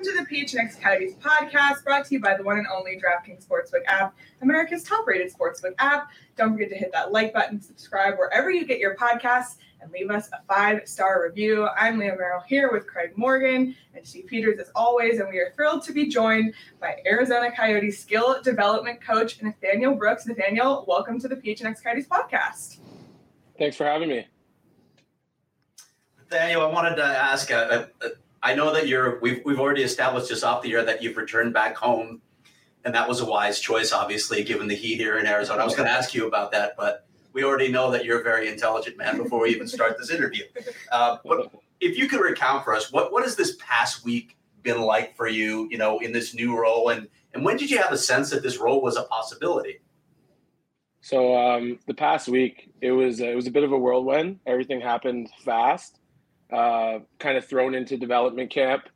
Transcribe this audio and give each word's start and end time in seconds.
Welcome 0.00 0.16
to 0.16 0.24
the 0.24 0.34
PHNX 0.34 0.80
Coyotes 0.80 1.14
podcast, 1.16 1.84
brought 1.84 2.06
to 2.06 2.14
you 2.14 2.20
by 2.20 2.34
the 2.34 2.42
one 2.42 2.56
and 2.56 2.66
only 2.74 2.92
DraftKings 2.98 3.46
Sportsbook 3.46 3.84
app, 3.86 4.16
America's 4.40 4.82
top-rated 4.82 5.30
sportsbook 5.30 5.74
app. 5.78 6.08
Don't 6.38 6.52
forget 6.54 6.70
to 6.70 6.74
hit 6.74 6.90
that 6.92 7.12
like 7.12 7.34
button, 7.34 7.60
subscribe 7.60 8.16
wherever 8.16 8.50
you 8.50 8.64
get 8.64 8.78
your 8.78 8.96
podcasts, 8.96 9.56
and 9.82 9.92
leave 9.92 10.10
us 10.10 10.30
a 10.32 10.42
five-star 10.48 11.22
review. 11.22 11.68
I'm 11.78 11.98
Leah 11.98 12.16
Merrill 12.16 12.40
here 12.48 12.72
with 12.72 12.86
Craig 12.86 13.12
Morgan 13.16 13.76
and 13.94 14.06
Steve 14.06 14.24
Peters 14.26 14.58
as 14.58 14.70
always, 14.74 15.18
and 15.18 15.28
we 15.28 15.38
are 15.38 15.52
thrilled 15.54 15.82
to 15.82 15.92
be 15.92 16.08
joined 16.08 16.54
by 16.80 16.96
Arizona 17.04 17.54
Coyotes 17.54 17.98
skill 17.98 18.40
development 18.42 19.02
coach 19.02 19.42
Nathaniel 19.42 19.94
Brooks. 19.94 20.26
Nathaniel, 20.26 20.86
welcome 20.88 21.20
to 21.20 21.28
the 21.28 21.36
PHNX 21.36 21.84
Coyotes 21.84 22.06
podcast. 22.06 22.78
Thanks 23.58 23.76
for 23.76 23.84
having 23.84 24.08
me. 24.08 24.26
Daniel, 26.30 26.62
I 26.62 26.72
wanted 26.72 26.96
to 26.96 27.04
ask. 27.04 27.50
Uh, 27.50 27.84
uh, 28.00 28.08
I 28.42 28.54
know 28.54 28.72
that 28.72 28.88
you're. 28.88 29.18
We've 29.20 29.42
we've 29.44 29.60
already 29.60 29.82
established 29.82 30.28
just 30.28 30.44
off 30.44 30.62
the 30.62 30.72
air 30.72 30.84
that 30.84 31.02
you've 31.02 31.16
returned 31.16 31.52
back 31.52 31.76
home, 31.76 32.22
and 32.84 32.94
that 32.94 33.08
was 33.08 33.20
a 33.20 33.26
wise 33.26 33.60
choice, 33.60 33.92
obviously, 33.92 34.42
given 34.42 34.66
the 34.66 34.74
heat 34.74 34.96
here 34.96 35.18
in 35.18 35.26
Arizona. 35.26 35.62
I 35.62 35.64
was 35.64 35.74
going 35.74 35.86
to 35.86 35.92
ask 35.92 36.14
you 36.14 36.26
about 36.26 36.52
that, 36.52 36.74
but 36.76 37.06
we 37.32 37.44
already 37.44 37.68
know 37.68 37.90
that 37.90 38.04
you're 38.04 38.20
a 38.20 38.22
very 38.22 38.48
intelligent 38.48 38.96
man 38.96 39.18
before 39.18 39.42
we 39.42 39.50
even 39.50 39.68
start 39.68 39.96
this 39.98 40.10
interview. 40.10 40.44
Uh, 40.90 41.18
but 41.24 41.52
if 41.78 41.96
you 41.96 42.08
could 42.08 42.20
recount 42.20 42.64
for 42.64 42.74
us, 42.74 42.90
what 42.90 43.12
what 43.12 43.22
has 43.22 43.36
this 43.36 43.56
past 43.60 44.04
week 44.04 44.36
been 44.62 44.80
like 44.80 45.16
for 45.16 45.28
you? 45.28 45.68
You 45.70 45.78
know, 45.78 46.00
in 46.00 46.12
this 46.12 46.34
new 46.34 46.58
role, 46.58 46.88
and 46.88 47.06
and 47.32 47.44
when 47.44 47.56
did 47.56 47.70
you 47.70 47.78
have 47.78 47.92
a 47.92 47.98
sense 47.98 48.30
that 48.30 48.42
this 48.42 48.58
role 48.58 48.82
was 48.82 48.96
a 48.96 49.04
possibility? 49.04 49.78
So 51.00 51.36
um, 51.36 51.78
the 51.86 51.94
past 51.94 52.28
week, 52.28 52.72
it 52.80 52.90
was 52.90 53.20
it 53.20 53.36
was 53.36 53.46
a 53.46 53.52
bit 53.52 53.62
of 53.62 53.70
a 53.70 53.78
whirlwind. 53.78 54.40
Everything 54.46 54.80
happened 54.80 55.30
fast. 55.44 55.99
Uh, 56.52 56.98
kind 57.18 57.38
of 57.38 57.44
thrown 57.44 57.74
into 57.74 57.96
development 57.96 58.50
camp 58.50 58.88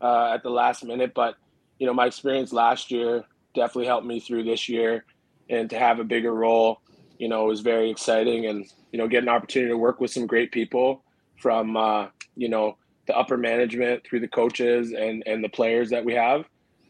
uh, 0.00 0.32
at 0.32 0.42
the 0.42 0.50
last 0.50 0.84
minute, 0.84 1.12
but 1.14 1.36
you 1.78 1.86
know 1.86 1.92
my 1.92 2.06
experience 2.06 2.52
last 2.52 2.90
year 2.90 3.24
definitely 3.54 3.86
helped 3.86 4.06
me 4.06 4.18
through 4.18 4.44
this 4.44 4.68
year, 4.68 5.04
and 5.50 5.68
to 5.70 5.78
have 5.78 5.98
a 6.00 6.04
bigger 6.04 6.32
role, 6.32 6.80
you 7.18 7.28
know, 7.28 7.44
was 7.44 7.60
very 7.60 7.90
exciting, 7.90 8.46
and 8.46 8.66
you 8.92 8.98
know, 8.98 9.08
get 9.08 9.22
an 9.22 9.28
opportunity 9.28 9.70
to 9.70 9.76
work 9.76 10.00
with 10.00 10.10
some 10.10 10.26
great 10.26 10.52
people 10.52 11.04
from 11.36 11.76
uh, 11.76 12.06
you 12.36 12.48
know 12.48 12.76
the 13.06 13.16
upper 13.16 13.36
management 13.36 14.04
through 14.06 14.20
the 14.20 14.28
coaches 14.28 14.92
and 14.92 15.22
and 15.26 15.42
the 15.42 15.48
players 15.48 15.90
that 15.90 16.04
we 16.04 16.14
have. 16.14 16.40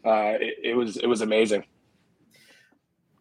Uh, 0.05 0.35
it, 0.39 0.55
it 0.63 0.75
was 0.75 0.97
it 0.97 1.07
was 1.07 1.21
amazing. 1.21 1.63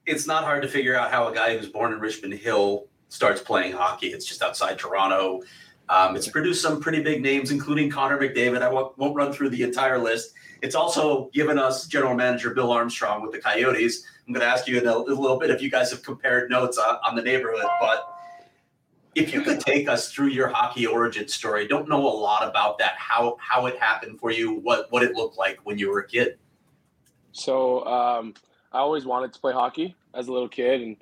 It's 0.07 0.27
not 0.27 0.45
hard 0.45 0.63
to 0.63 0.69
figure 0.69 0.97
out 0.97 1.11
how 1.11 1.29
a 1.29 1.35
guy 1.35 1.57
who's 1.57 1.69
born 1.69 1.93
in 1.93 2.01
Richmond 2.01 2.35
Hill 2.35 2.87
starts 3.09 3.41
playing 3.41 3.73
hockey. 3.73 4.09
It's 4.09 4.27
just 4.27 4.43
outside 4.43 4.79
Toronto. 4.79 5.43
Um, 5.93 6.17
it's 6.17 6.27
produced 6.27 6.63
some 6.63 6.81
pretty 6.81 7.03
big 7.03 7.21
names, 7.21 7.51
including 7.51 7.91
Connor 7.91 8.17
McDavid. 8.17 8.63
I 8.63 8.69
won't, 8.71 8.97
won't, 8.97 9.15
run 9.15 9.31
through 9.31 9.51
the 9.51 9.63
entire 9.63 9.99
list. 9.99 10.33
It's 10.63 10.75
also 10.75 11.29
given 11.35 11.59
us 11.59 11.87
general 11.87 12.15
manager 12.15 12.55
Bill 12.55 12.73
Armstrong 12.73 13.21
with 13.21 13.33
the 13.33 13.39
Coyotes. 13.39 14.07
I'm 14.27 14.33
going 14.33 14.41
to 14.41 14.51
ask 14.51 14.67
you 14.67 14.79
in 14.79 14.87
a, 14.87 14.97
a, 14.97 14.97
little 14.97 15.39
bit 15.39 15.51
if 15.51 15.61
you 15.61 15.71
guys 15.71 15.91
have 15.91 16.03
compared 16.03 16.49
notes 16.49 16.79
on, 16.79 16.97
on, 17.07 17.15
the 17.15 17.21
neighborhood, 17.21 17.67
but 17.79 18.11
if 19.15 19.35
you 19.35 19.43
could 19.43 19.61
take 19.61 19.87
us 19.87 20.11
through 20.11 20.29
your 20.29 20.49
hockey 20.49 20.87
origin 20.87 21.29
story, 21.29 21.69
don't 21.69 21.91
know 21.91 22.07
a 22.07 22.17
lot 22.17 22.49
about 22.49 22.79
that, 22.79 22.95
how 22.97 23.37
how 23.39 23.67
it 23.67 23.79
happened 23.79 24.19
for 24.19 24.31
you, 24.31 24.55
what 24.61 24.91
what 24.91 25.03
it 25.03 25.15
looked 25.15 25.37
like 25.37 25.59
when 25.65 25.77
you 25.77 25.91
were 25.91 25.99
a 25.99 26.09
kid. 26.09 26.39
So 27.33 27.85
um, 27.85 28.33
I 28.73 28.79
always 28.79 29.05
wanted 29.05 29.35
to 29.35 29.41
play 29.41 29.53
hockey 29.53 29.95
as 30.15 30.29
a 30.29 30.33
little 30.33 30.49
kid, 30.49 30.81
and 30.81 30.97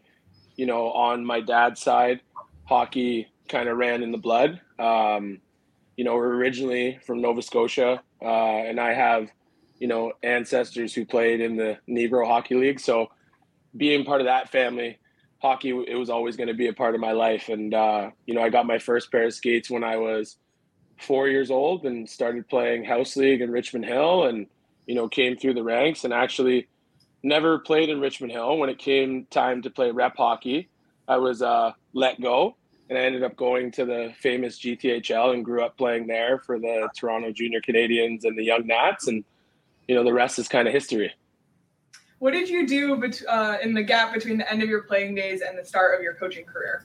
you 0.57 0.67
know, 0.67 0.91
on 0.91 1.25
my 1.25 1.41
dad's 1.41 1.81
side, 1.81 2.23
hockey 2.65 3.29
kind 3.51 3.69
of 3.69 3.77
ran 3.77 4.03
in 4.03 4.11
the 4.11 4.19
blood. 4.19 4.61
Um, 4.81 5.41
you 5.97 6.05
know, 6.05 6.15
we're 6.15 6.35
originally 6.35 6.99
from 7.07 7.21
Nova 7.21 7.43
Scotia, 7.43 8.03
uh, 8.23 8.25
and 8.25 8.81
I 8.81 8.95
have, 8.95 9.29
you 9.79 9.87
know, 9.87 10.13
ancestors 10.23 10.95
who 10.95 11.05
played 11.05 11.41
in 11.41 11.57
the 11.57 11.79
Negro 11.89 12.27
Hockey 12.27 12.55
League. 12.55 12.81
So, 12.81 13.11
being 13.77 14.05
part 14.05 14.21
of 14.21 14.27
that 14.27 14.51
family, 14.51 14.99
hockey 15.41 15.71
it 15.87 15.97
was 15.97 16.11
always 16.11 16.37
going 16.37 16.49
to 16.49 16.55
be 16.55 16.69
a 16.69 16.73
part 16.73 16.95
of 16.95 17.01
my 17.01 17.13
life. 17.13 17.49
And 17.49 17.75
uh, 17.75 18.11
you 18.27 18.35
know, 18.35 18.43
I 18.43 18.49
got 18.49 18.67
my 18.67 18.79
first 18.79 19.11
pair 19.11 19.27
of 19.27 19.35
skates 19.35 19.71
when 19.71 19.85
I 19.85 19.97
was 19.97 20.37
four 20.99 21.29
years 21.29 21.51
old, 21.51 21.85
and 21.85 22.09
started 22.09 22.49
playing 22.49 22.85
house 22.85 23.17
league 23.17 23.43
in 23.43 23.51
Richmond 23.51 23.85
Hill, 23.85 24.25
and 24.25 24.47
you 24.87 24.95
know, 24.95 25.09
came 25.09 25.37
through 25.37 25.55
the 25.55 25.63
ranks, 25.63 26.05
and 26.05 26.15
actually 26.15 26.69
never 27.23 27.59
played 27.59 27.91
in 27.91 28.01
Richmond 28.01 28.33
Hill. 28.33 28.57
When 28.57 28.71
it 28.71 28.79
came 28.79 29.27
time 29.31 29.61
to 29.63 29.71
play 29.71 29.91
rep 29.91 30.17
hockey, 30.17 30.71
I 31.07 31.19
was 31.19 31.43
uh, 31.43 31.73
let 31.93 32.21
go 32.21 32.57
and 32.91 32.99
I 32.99 33.03
ended 33.03 33.23
up 33.23 33.37
going 33.37 33.71
to 33.73 33.85
the 33.85 34.13
famous 34.19 34.59
GTHL 34.59 35.33
and 35.33 35.45
grew 35.45 35.65
up 35.65 35.79
playing 35.79 36.09
there 36.09 36.39
for 36.41 36.59
the 36.59 36.91
Toronto 36.95 37.31
Junior 37.31 37.61
Canadiens 37.61 38.25
and 38.25 38.37
the 38.37 38.43
Young 38.43 38.67
Nats, 38.67 39.07
and 39.07 39.25
you 39.87 39.95
know 39.95 40.03
the 40.03 40.13
rest 40.13 40.41
is 40.41 40.49
kind 40.49 40.67
of 40.67 40.75
history. 40.75 41.15
What 42.19 42.33
did 42.33 42.51
you 42.51 42.67
do 42.67 42.97
bet- 42.97 43.23
uh, 43.27 43.59
in 43.63 43.73
the 43.73 43.83
gap 43.83 44.13
between 44.13 44.39
the 44.39 44.53
end 44.53 44.63
of 44.63 44.69
your 44.69 44.83
playing 44.83 45.15
days 45.15 45.41
and 45.41 45.57
the 45.57 45.65
start 45.65 45.97
of 45.97 46.03
your 46.03 46.15
coaching 46.15 46.45
career? 46.45 46.85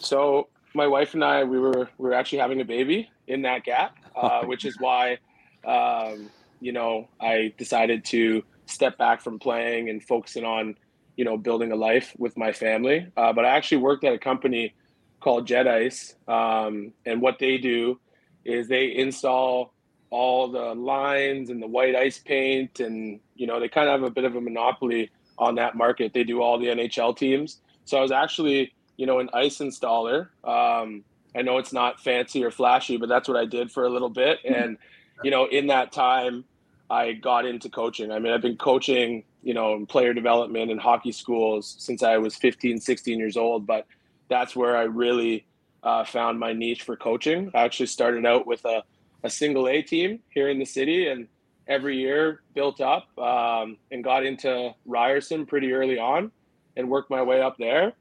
So 0.00 0.48
my 0.74 0.88
wife 0.88 1.14
and 1.14 1.24
I, 1.24 1.44
we 1.44 1.58
were 1.58 1.88
we 1.98 2.08
were 2.08 2.14
actually 2.14 2.38
having 2.38 2.60
a 2.60 2.64
baby 2.64 3.08
in 3.28 3.42
that 3.42 3.62
gap, 3.64 3.96
uh, 4.16 4.42
which 4.42 4.64
is 4.64 4.76
why 4.80 5.18
um, 5.64 6.30
you 6.60 6.72
know 6.72 7.08
I 7.20 7.54
decided 7.56 8.04
to 8.06 8.42
step 8.66 8.98
back 8.98 9.20
from 9.20 9.38
playing 9.38 9.88
and 9.88 10.02
focusing 10.02 10.44
on 10.44 10.74
you 11.14 11.24
know 11.24 11.36
building 11.36 11.70
a 11.70 11.76
life 11.76 12.12
with 12.18 12.36
my 12.36 12.50
family. 12.50 13.06
Uh, 13.16 13.32
but 13.32 13.44
I 13.44 13.50
actually 13.50 13.78
worked 13.78 14.02
at 14.02 14.12
a 14.12 14.18
company 14.18 14.74
called 15.22 15.46
Jet 15.46 15.66
Ice, 15.66 16.14
um, 16.28 16.92
and 17.06 17.22
what 17.22 17.38
they 17.38 17.58
do 17.58 17.98
is 18.44 18.68
they 18.68 18.94
install 18.94 19.72
all 20.10 20.48
the 20.48 20.74
lines 20.74 21.48
and 21.48 21.62
the 21.62 21.66
white 21.66 21.94
ice 21.96 22.18
paint, 22.18 22.80
and 22.80 23.20
you 23.34 23.46
know 23.46 23.60
they 23.60 23.68
kind 23.68 23.88
of 23.88 24.00
have 24.00 24.08
a 24.08 24.12
bit 24.12 24.24
of 24.24 24.36
a 24.36 24.40
monopoly 24.40 25.10
on 25.38 25.54
that 25.54 25.74
market. 25.74 26.12
They 26.12 26.24
do 26.24 26.42
all 26.42 26.58
the 26.58 26.66
NHL 26.66 27.16
teams. 27.16 27.60
So 27.84 27.98
I 27.98 28.02
was 28.02 28.12
actually 28.12 28.74
you 28.96 29.06
know 29.06 29.20
an 29.20 29.30
ice 29.32 29.58
installer. 29.58 30.28
Um, 30.44 31.04
I 31.34 31.42
know 31.42 31.58
it's 31.58 31.72
not 31.72 32.00
fancy 32.00 32.44
or 32.44 32.50
flashy, 32.50 32.98
but 32.98 33.08
that's 33.08 33.26
what 33.26 33.38
I 33.38 33.46
did 33.46 33.72
for 33.72 33.84
a 33.84 33.88
little 33.88 34.10
bit, 34.10 34.40
and 34.44 34.76
you 35.24 35.30
know 35.30 35.46
in 35.46 35.68
that 35.68 35.92
time 35.92 36.44
I 36.90 37.12
got 37.12 37.46
into 37.46 37.70
coaching. 37.70 38.12
I 38.12 38.18
mean 38.18 38.32
I've 38.32 38.42
been 38.42 38.58
coaching 38.58 39.24
you 39.42 39.54
know 39.54 39.74
in 39.74 39.86
player 39.86 40.12
development 40.12 40.70
and 40.70 40.80
hockey 40.80 41.12
schools 41.12 41.76
since 41.78 42.02
I 42.02 42.18
was 42.18 42.34
15, 42.36 42.80
16 42.80 43.18
years 43.18 43.36
old, 43.36 43.66
but 43.66 43.86
that's 44.32 44.56
where 44.56 44.76
I 44.76 44.84
really 44.84 45.44
uh, 45.82 46.04
found 46.04 46.40
my 46.40 46.54
niche 46.54 46.82
for 46.82 46.96
coaching. 46.96 47.50
I 47.54 47.64
actually 47.64 47.86
started 47.86 48.24
out 48.24 48.46
with 48.46 48.64
a, 48.64 48.82
a 49.22 49.28
single 49.30 49.68
A 49.68 49.82
team 49.82 50.20
here 50.30 50.48
in 50.48 50.58
the 50.58 50.64
city 50.64 51.08
and 51.08 51.28
every 51.68 51.98
year 51.98 52.40
built 52.54 52.80
up 52.80 53.06
um, 53.18 53.76
and 53.90 54.02
got 54.02 54.24
into 54.24 54.74
Ryerson 54.86 55.44
pretty 55.44 55.72
early 55.72 55.98
on 55.98 56.32
and 56.76 56.88
worked 56.88 57.10
my 57.10 57.22
way 57.22 57.42
up 57.42 57.58
there. 57.58 57.92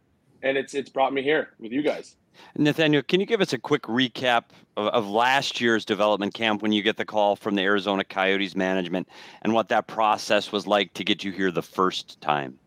and 0.43 0.57
it's 0.57 0.73
it's 0.73 0.89
brought 0.89 1.13
me 1.13 1.21
here 1.21 1.49
with 1.59 1.71
you 1.71 1.83
guys. 1.83 2.15
Nathaniel, 2.55 3.03
can 3.03 3.19
you 3.19 3.25
give 3.25 3.41
us 3.41 3.51
a 3.51 3.57
quick 3.57 3.83
recap 3.83 4.45
of, 4.77 4.87
of, 4.87 5.07
last 5.07 5.59
year's 5.59 5.83
development 5.83 6.33
camp 6.33 6.61
when 6.61 6.71
you 6.71 6.81
get 6.81 6.95
the 6.95 7.05
call 7.05 7.35
from 7.35 7.55
the 7.55 7.61
Arizona 7.61 8.03
Coyotes 8.05 8.55
management 8.55 9.09
and 9.41 9.53
what 9.53 9.67
that 9.67 9.85
process 9.85 10.51
was 10.51 10.65
like 10.65 10.93
to 10.93 11.03
get 11.03 11.25
you 11.25 11.31
here 11.31 11.51
the 11.51 11.61
first 11.61 12.19
time? 12.21 12.57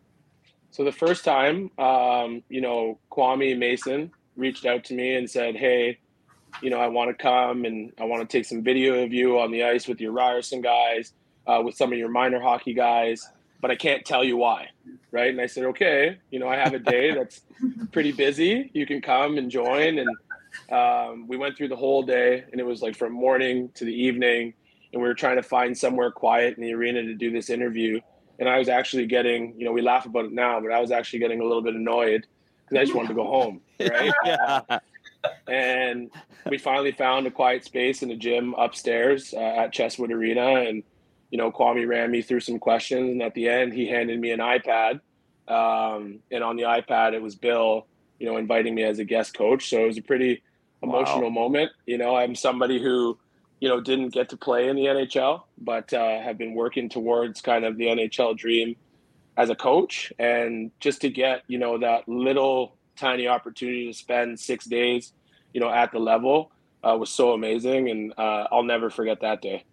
So 0.75 0.83
the 0.83 0.91
first 0.91 1.23
time, 1.23 1.71
um, 1.77 2.43
you 2.49 2.59
know, 2.59 2.99
Kwame 3.09 3.57
Mason 3.57 4.11
reached 4.35 4.65
out 4.65 4.83
to 4.85 4.93
me 4.93 5.15
and 5.15 5.31
said, 5.31 5.55
"Hey, 5.55 5.99
you 6.61 6.69
know, 6.69 6.79
I 6.81 6.87
want 6.87 7.17
to 7.17 7.23
come 7.23 7.63
and 7.63 7.93
I 7.97 8.03
want 8.03 8.29
to 8.29 8.37
take 8.37 8.43
some 8.43 8.61
video 8.61 9.01
of 9.01 9.13
you 9.13 9.39
on 9.39 9.51
the 9.51 9.63
ice 9.63 9.87
with 9.87 10.01
your 10.01 10.11
Ryerson 10.11 10.59
guys, 10.59 11.13
uh, 11.47 11.61
with 11.63 11.75
some 11.75 11.93
of 11.93 11.97
your 11.97 12.09
minor 12.09 12.41
hockey 12.41 12.73
guys, 12.73 13.25
but 13.61 13.71
I 13.71 13.77
can't 13.77 14.03
tell 14.03 14.21
you 14.21 14.35
why." 14.35 14.67
Right? 15.13 15.29
And 15.29 15.39
I 15.39 15.45
said, 15.45 15.63
"Okay, 15.63 16.17
you 16.29 16.39
know, 16.39 16.49
I 16.49 16.57
have 16.57 16.73
a 16.73 16.79
day 16.79 17.11
that's 17.15 17.39
pretty 17.93 18.11
busy. 18.11 18.69
You 18.73 18.85
can 18.85 19.01
come 19.01 19.37
and 19.37 19.49
join." 19.49 19.97
And 19.97 20.09
um, 20.69 21.25
we 21.29 21.37
went 21.37 21.55
through 21.55 21.69
the 21.69 21.77
whole 21.77 22.03
day, 22.03 22.43
and 22.51 22.59
it 22.59 22.65
was 22.65 22.81
like 22.81 22.97
from 22.97 23.13
morning 23.13 23.69
to 23.75 23.85
the 23.85 23.95
evening, 23.95 24.53
and 24.91 25.01
we 25.01 25.07
were 25.07 25.15
trying 25.15 25.37
to 25.37 25.43
find 25.43 25.77
somewhere 25.77 26.11
quiet 26.11 26.57
in 26.57 26.63
the 26.63 26.73
arena 26.73 27.01
to 27.01 27.13
do 27.13 27.31
this 27.31 27.49
interview. 27.49 28.01
And 28.39 28.49
I 28.49 28.57
was 28.59 28.69
actually 28.69 29.05
getting, 29.05 29.53
you 29.57 29.65
know, 29.65 29.71
we 29.71 29.81
laugh 29.81 30.05
about 30.05 30.25
it 30.25 30.33
now, 30.33 30.59
but 30.59 30.71
I 30.71 30.79
was 30.79 30.91
actually 30.91 31.19
getting 31.19 31.39
a 31.39 31.43
little 31.43 31.61
bit 31.61 31.75
annoyed 31.75 32.25
because 32.65 32.81
I 32.81 32.83
just 32.83 32.95
wanted 32.95 33.09
to 33.09 33.13
go 33.13 33.25
home, 33.25 33.61
right? 33.79 34.13
yeah. 34.25 34.79
And 35.47 36.11
we 36.49 36.57
finally 36.57 36.91
found 36.91 37.27
a 37.27 37.31
quiet 37.31 37.65
space 37.65 38.03
in 38.03 38.11
a 38.11 38.15
gym 38.15 38.53
upstairs 38.57 39.33
uh, 39.33 39.39
at 39.39 39.73
Chesswood 39.73 40.11
Arena, 40.11 40.61
and 40.67 40.83
you 41.31 41.37
know, 41.37 41.51
Kwame 41.51 41.87
ran 41.87 42.11
me 42.11 42.21
through 42.21 42.41
some 42.41 42.59
questions, 42.59 43.11
and 43.11 43.21
at 43.21 43.33
the 43.33 43.49
end, 43.49 43.73
he 43.73 43.87
handed 43.87 44.19
me 44.19 44.31
an 44.31 44.39
iPad, 44.39 44.99
um, 45.47 46.19
and 46.31 46.43
on 46.43 46.55
the 46.55 46.63
iPad, 46.63 47.13
it 47.13 47.21
was 47.21 47.35
Bill, 47.35 47.87
you 48.19 48.27
know, 48.27 48.37
inviting 48.37 48.75
me 48.75 48.83
as 48.83 48.99
a 48.99 49.03
guest 49.03 49.35
coach. 49.35 49.69
So 49.69 49.83
it 49.83 49.87
was 49.87 49.97
a 49.97 50.01
pretty 50.01 50.43
emotional 50.81 51.23
wow. 51.23 51.29
moment. 51.29 51.71
You 51.85 51.97
know, 51.97 52.15
I'm 52.15 52.35
somebody 52.35 52.81
who, 52.81 53.17
you 53.65 53.71
know, 53.71 53.81
didn't 53.81 54.09
get 54.09 54.29
to 54.29 54.37
play 54.37 54.69
in 54.69 54.75
the 54.75 54.83
NHL, 54.83 55.41
but 55.57 55.91
uh, 55.91 56.21
have 56.21 56.37
been 56.37 56.53
working 56.53 56.87
towards 56.87 57.41
kind 57.41 57.65
of 57.65 57.77
the 57.77 57.85
NHL 57.85 58.37
dream 58.37 58.75
as 59.37 59.49
a 59.49 59.55
coach, 59.55 60.13
and 60.19 60.69
just 60.79 61.01
to 61.01 61.09
get 61.09 61.41
you 61.47 61.57
know 61.57 61.79
that 61.79 62.07
little 62.07 62.75
tiny 62.95 63.27
opportunity 63.27 63.87
to 63.87 63.93
spend 63.97 64.39
six 64.39 64.65
days, 64.65 65.13
you 65.51 65.59
know, 65.59 65.71
at 65.71 65.91
the 65.91 65.97
level 65.97 66.51
uh, 66.83 66.95
was 66.95 67.09
so 67.09 67.33
amazing, 67.33 67.89
and 67.89 68.13
uh, 68.19 68.45
I'll 68.51 68.61
never 68.61 68.91
forget 68.91 69.19
that 69.21 69.41
day. 69.41 69.63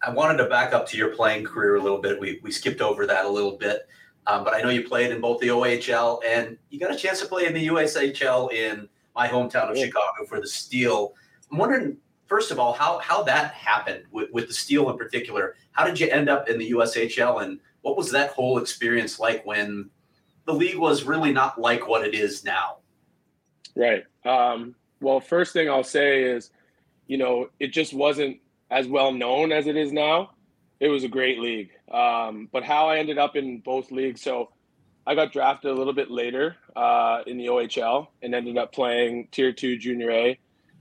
I 0.00 0.10
wanted 0.10 0.38
to 0.38 0.44
back 0.44 0.72
up 0.72 0.86
to 0.90 0.96
your 0.96 1.16
playing 1.16 1.46
career 1.46 1.74
a 1.74 1.82
little 1.82 2.00
bit. 2.00 2.20
We 2.20 2.38
we 2.44 2.52
skipped 2.52 2.80
over 2.80 3.06
that 3.06 3.24
a 3.24 3.28
little 3.28 3.56
bit, 3.56 3.88
um, 4.28 4.44
but 4.44 4.54
I 4.54 4.60
know 4.60 4.68
you 4.68 4.86
played 4.86 5.10
in 5.10 5.20
both 5.20 5.40
the 5.40 5.48
OHL 5.48 6.20
and 6.24 6.56
you 6.70 6.78
got 6.78 6.94
a 6.94 6.96
chance 6.96 7.18
to 7.22 7.26
play 7.26 7.46
in 7.46 7.54
the 7.54 7.66
USHL 7.66 8.52
in 8.52 8.88
my 9.16 9.26
hometown 9.26 9.68
of 9.68 9.76
yeah. 9.76 9.86
Chicago 9.86 10.26
for 10.28 10.40
the 10.40 10.46
Steel. 10.46 11.14
I'm 11.50 11.58
wondering, 11.58 11.96
first 12.28 12.50
of 12.50 12.58
all, 12.58 12.72
how 12.72 12.98
how 12.98 13.22
that 13.24 13.52
happened 13.52 14.04
with, 14.12 14.30
with 14.32 14.48
the 14.48 14.54
Steel 14.54 14.88
in 14.90 14.96
particular. 14.96 15.56
How 15.72 15.84
did 15.84 15.98
you 15.98 16.08
end 16.08 16.28
up 16.28 16.48
in 16.48 16.58
the 16.58 16.70
USHL, 16.70 17.42
and 17.42 17.60
what 17.82 17.96
was 17.96 18.10
that 18.12 18.30
whole 18.30 18.58
experience 18.58 19.18
like 19.18 19.44
when 19.44 19.90
the 20.48 20.54
league 20.54 20.78
was 20.78 21.04
really 21.04 21.30
not 21.30 21.60
like 21.60 21.86
what 21.86 22.06
it 22.06 22.14
is 22.14 22.42
now. 22.42 22.78
Right. 23.76 24.04
Um, 24.24 24.74
well, 24.98 25.20
first 25.20 25.52
thing 25.52 25.68
I'll 25.68 25.84
say 25.84 26.22
is, 26.22 26.50
you 27.06 27.18
know, 27.18 27.50
it 27.60 27.68
just 27.68 27.92
wasn't 27.92 28.38
as 28.70 28.88
well 28.88 29.12
known 29.12 29.52
as 29.52 29.66
it 29.66 29.76
is 29.76 29.92
now. 29.92 30.30
It 30.80 30.88
was 30.88 31.04
a 31.04 31.08
great 31.08 31.38
league. 31.38 31.72
Um, 31.92 32.48
but 32.50 32.64
how 32.64 32.88
I 32.88 32.96
ended 32.96 33.18
up 33.18 33.36
in 33.36 33.60
both 33.60 33.90
leagues, 33.90 34.22
so 34.22 34.50
I 35.06 35.14
got 35.14 35.32
drafted 35.32 35.70
a 35.70 35.74
little 35.74 35.92
bit 35.92 36.10
later 36.10 36.56
uh, 36.74 37.20
in 37.26 37.36
the 37.36 37.46
OHL 37.48 38.08
and 38.22 38.34
ended 38.34 38.56
up 38.56 38.72
playing 38.72 39.28
Tier 39.30 39.52
2 39.52 39.76
Junior 39.76 40.10
A 40.10 40.38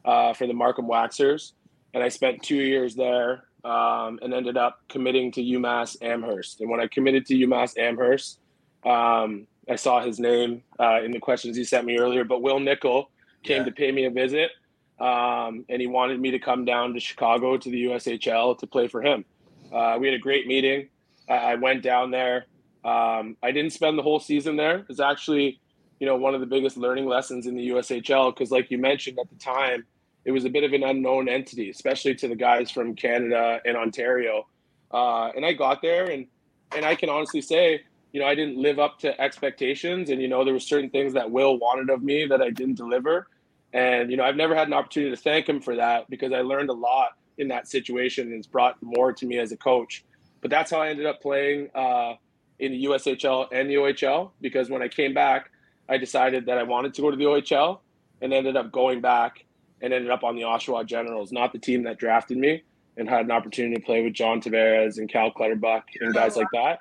uh, 0.08 0.34
for 0.34 0.48
the 0.48 0.54
Markham 0.54 0.88
Waxers. 0.88 1.52
And 1.94 2.04
I 2.04 2.10
spent 2.10 2.42
two 2.42 2.56
years 2.56 2.96
there 2.96 3.44
um, 3.64 4.20
and 4.22 4.34
ended 4.34 4.58
up 4.58 4.80
committing 4.88 5.32
to 5.34 5.42
UMass 5.42 6.02
Amherst. 6.02 6.62
And 6.62 6.70
when 6.70 6.80
I 6.80 6.88
committed 6.88 7.26
to 7.28 7.36
UMass 7.36 7.78
Amherst, 7.78 8.40
um, 8.86 9.48
I 9.70 9.76
saw 9.76 10.02
his 10.02 10.20
name 10.20 10.64
uh, 10.80 11.02
in 11.04 11.12
the 11.12 11.20
questions 11.20 11.58
he 11.58 11.66
sent 11.66 11.86
me 11.86 12.00
earlier, 12.00 12.24
but 12.24 12.42
Will 12.42 12.60
Nickel 12.60 13.12
came 13.44 13.60
yeah. 13.60 13.66
to 13.66 13.72
pay 13.72 13.92
me 13.92 14.06
a 14.06 14.10
visit, 14.10 14.52
um, 15.00 15.66
and 15.70 15.82
he 15.82 15.88
wanted 15.88 16.20
me 16.22 16.32
to 16.32 16.40
come 16.40 16.64
down 16.64 16.94
to 16.94 17.00
Chicago 17.00 17.58
to 17.58 17.70
the 17.70 17.86
USHL 17.86 18.58
to 18.60 18.68
play 18.68 18.88
for 18.88 19.02
him. 19.02 19.26
Uh, 19.74 19.98
we 20.00 20.08
had 20.08 20.14
a 20.14 20.20
great 20.20 20.48
meeting. 20.48 20.88
I, 21.28 21.34
I 21.34 21.56
went 21.56 21.84
down 21.84 22.12
there. 22.12 22.46
Um, 22.86 23.36
I 23.44 23.52
didn't 23.52 23.74
spend 23.74 23.98
the 23.98 24.04
whole 24.04 24.20
season 24.20 24.56
there. 24.56 24.86
It's 24.88 25.02
actually, 25.02 25.60
you 26.00 26.08
know, 26.08 26.16
one 26.16 26.34
of 26.34 26.40
the 26.40 26.46
biggest 26.46 26.78
learning 26.78 27.06
lessons 27.06 27.46
in 27.46 27.56
the 27.56 27.70
USHL 27.70 28.34
because, 28.34 28.52
like 28.52 28.72
you 28.72 28.78
mentioned 28.78 29.20
at 29.20 29.30
the 29.30 29.36
time, 29.36 29.84
it 30.28 30.32
was 30.32 30.46
a 30.46 30.50
bit 30.50 30.64
of 30.64 30.74
an 30.74 30.84
unknown 30.84 31.28
entity, 31.28 31.72
especially 31.72 32.14
to 32.14 32.28
the 32.28 32.36
guys 32.36 32.70
from 32.70 32.94
Canada 32.94 33.60
and 33.66 33.76
Ontario. 33.76 34.46
Uh, 34.92 35.32
and 35.36 35.44
I 35.44 35.54
got 35.54 35.82
there, 35.82 36.06
and 36.06 36.28
and 36.76 36.86
I 36.86 36.94
can 36.94 37.10
honestly 37.10 37.42
say 37.42 37.82
you 38.18 38.22
know, 38.24 38.28
I 38.28 38.36
didn't 38.36 38.58
live 38.58 38.80
up 38.80 39.00
to 39.00 39.22
expectations. 39.22 40.10
And, 40.10 40.22
you 40.22 40.28
know, 40.28 40.44
there 40.44 40.54
were 40.54 40.60
certain 40.60 40.90
things 40.90 41.14
that 41.14 41.30
Will 41.30 41.60
wanted 41.60 41.90
of 41.90 42.02
me 42.02 42.26
that 42.26 42.42
I 42.42 42.50
didn't 42.50 42.76
deliver. 42.76 43.28
And, 43.74 44.10
you 44.10 44.18
know, 44.18 44.24
I've 44.24 44.36
never 44.36 44.56
had 44.56 44.68
an 44.68 44.74
opportunity 44.74 45.16
to 45.16 45.22
thank 45.22 45.48
him 45.48 45.62
for 45.62 45.76
that 45.76 46.10
because 46.10 46.32
I 46.32 46.42
learned 46.42 46.70
a 46.70 46.74
lot 46.74 47.10
in 47.38 47.50
that 47.50 47.68
situation 47.68 48.28
and 48.28 48.36
it's 48.36 48.48
brought 48.48 48.82
more 48.82 49.14
to 49.14 49.26
me 49.26 49.38
as 49.38 49.52
a 49.52 49.58
coach. 49.58 50.04
But 50.42 50.50
that's 50.52 50.72
how 50.72 50.80
I 50.80 50.90
ended 50.90 51.06
up 51.06 51.22
playing 51.22 51.70
uh, 51.76 52.14
in 52.60 52.72
the 52.72 52.86
USHL 52.86 53.50
and 53.52 53.70
the 53.70 53.76
OHL 53.76 54.32
because 54.42 54.70
when 54.70 54.82
I 54.82 54.88
came 54.88 55.14
back, 55.14 55.52
I 55.90 55.98
decided 55.98 56.46
that 56.48 56.58
I 56.58 56.64
wanted 56.64 56.94
to 56.96 57.02
go 57.02 57.12
to 57.12 57.18
the 57.18 57.26
OHL 57.26 57.80
and 58.22 58.34
ended 58.34 58.58
up 58.58 58.72
going 58.72 59.02
back 59.02 59.46
and 59.82 59.94
ended 59.94 60.12
up 60.12 60.24
on 60.24 60.36
the 60.36 60.42
Oshawa 60.42 60.86
Generals, 60.86 61.32
not 61.32 61.54
the 61.54 61.60
team 61.60 61.84
that 61.84 61.98
drafted 61.98 62.38
me, 62.38 62.64
and 62.98 63.08
had 63.08 63.26
an 63.26 63.32
opportunity 63.32 63.76
to 63.76 63.82
play 63.82 64.04
with 64.04 64.14
John 64.14 64.42
Tavares 64.42 64.98
and 64.98 65.10
Cal 65.10 65.32
Clutterbuck 65.32 65.84
and 66.00 66.14
guys 66.14 66.36
like 66.36 66.48
that. 66.54 66.80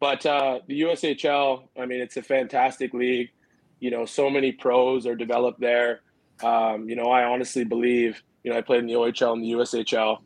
But 0.00 0.26
uh, 0.26 0.60
the 0.66 0.82
USHL, 0.82 1.68
I 1.78 1.86
mean, 1.86 2.00
it's 2.00 2.16
a 2.16 2.22
fantastic 2.22 2.92
league. 2.92 3.30
You 3.80 3.90
know, 3.90 4.04
so 4.04 4.28
many 4.28 4.52
pros 4.52 5.06
are 5.06 5.14
developed 5.14 5.60
there. 5.60 6.00
Um, 6.42 6.88
you 6.88 6.96
know, 6.96 7.06
I 7.06 7.24
honestly 7.24 7.64
believe, 7.64 8.22
you 8.42 8.50
know, 8.50 8.58
I 8.58 8.60
played 8.60 8.80
in 8.80 8.86
the 8.86 8.94
OHL 8.94 9.32
and 9.32 9.42
the 9.42 9.52
USHL, 9.52 10.18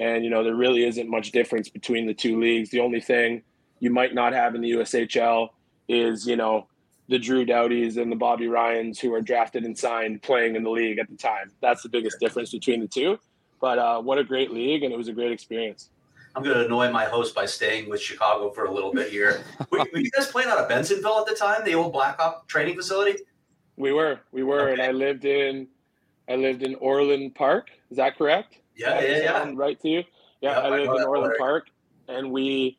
and, 0.00 0.24
you 0.24 0.30
know, 0.30 0.42
there 0.42 0.54
really 0.54 0.84
isn't 0.84 1.08
much 1.08 1.30
difference 1.30 1.68
between 1.68 2.06
the 2.06 2.14
two 2.14 2.40
leagues. 2.40 2.70
The 2.70 2.80
only 2.80 3.00
thing 3.00 3.42
you 3.78 3.90
might 3.90 4.14
not 4.14 4.32
have 4.32 4.54
in 4.54 4.62
the 4.62 4.72
USHL 4.72 5.50
is, 5.88 6.26
you 6.26 6.36
know, 6.36 6.66
the 7.10 7.18
Drew 7.18 7.44
Doughties 7.44 8.00
and 8.00 8.10
the 8.10 8.16
Bobby 8.16 8.46
Ryans 8.46 9.00
who 9.00 9.12
are 9.12 9.20
drafted 9.20 9.64
and 9.64 9.76
signed 9.76 10.22
playing 10.22 10.54
in 10.54 10.62
the 10.62 10.70
league 10.70 11.00
at 11.00 11.10
the 11.10 11.16
time. 11.16 11.50
That's 11.60 11.82
the 11.82 11.88
biggest 11.88 12.20
difference 12.20 12.52
between 12.52 12.80
the 12.80 12.86
two. 12.86 13.18
But 13.60 13.78
uh, 13.78 14.00
what 14.00 14.18
a 14.18 14.24
great 14.24 14.52
league, 14.52 14.84
and 14.84 14.94
it 14.94 14.96
was 14.96 15.08
a 15.08 15.12
great 15.12 15.32
experience. 15.32 15.90
I'm 16.36 16.44
going 16.44 16.56
to 16.56 16.64
annoy 16.64 16.92
my 16.92 17.06
host 17.06 17.34
by 17.34 17.46
staying 17.46 17.90
with 17.90 18.00
Chicago 18.00 18.50
for 18.50 18.66
a 18.66 18.72
little 18.72 18.92
bit 18.92 19.10
here. 19.10 19.42
were, 19.70 19.80
were, 19.92 19.98
you 19.98 20.10
guys 20.12 20.28
playing 20.28 20.48
out 20.48 20.58
of 20.58 20.70
Bensenville 20.70 21.20
at 21.20 21.26
the 21.26 21.34
time, 21.34 21.64
the 21.64 21.74
old 21.74 21.92
Blackhawk 21.92 22.46
training 22.46 22.76
facility? 22.76 23.18
We 23.76 23.92
were, 23.92 24.20
we 24.30 24.44
were, 24.44 24.70
okay. 24.70 24.74
and 24.74 24.82
I 24.82 24.92
lived 24.92 25.24
in, 25.24 25.66
I 26.28 26.36
lived 26.36 26.62
in 26.62 26.76
Orland 26.76 27.34
Park. 27.34 27.70
Is 27.90 27.96
that 27.96 28.16
correct? 28.16 28.58
Yeah, 28.76 29.00
yeah, 29.00 29.18
yeah. 29.18 29.52
Right 29.52 29.80
to 29.80 29.88
you? 29.88 30.04
Yeah, 30.40 30.52
yeah 30.52 30.58
I 30.60 30.68
lived 30.70 30.96
in 30.96 31.02
Orland 31.02 31.34
Park, 31.38 31.66
and 32.06 32.30
we, 32.30 32.78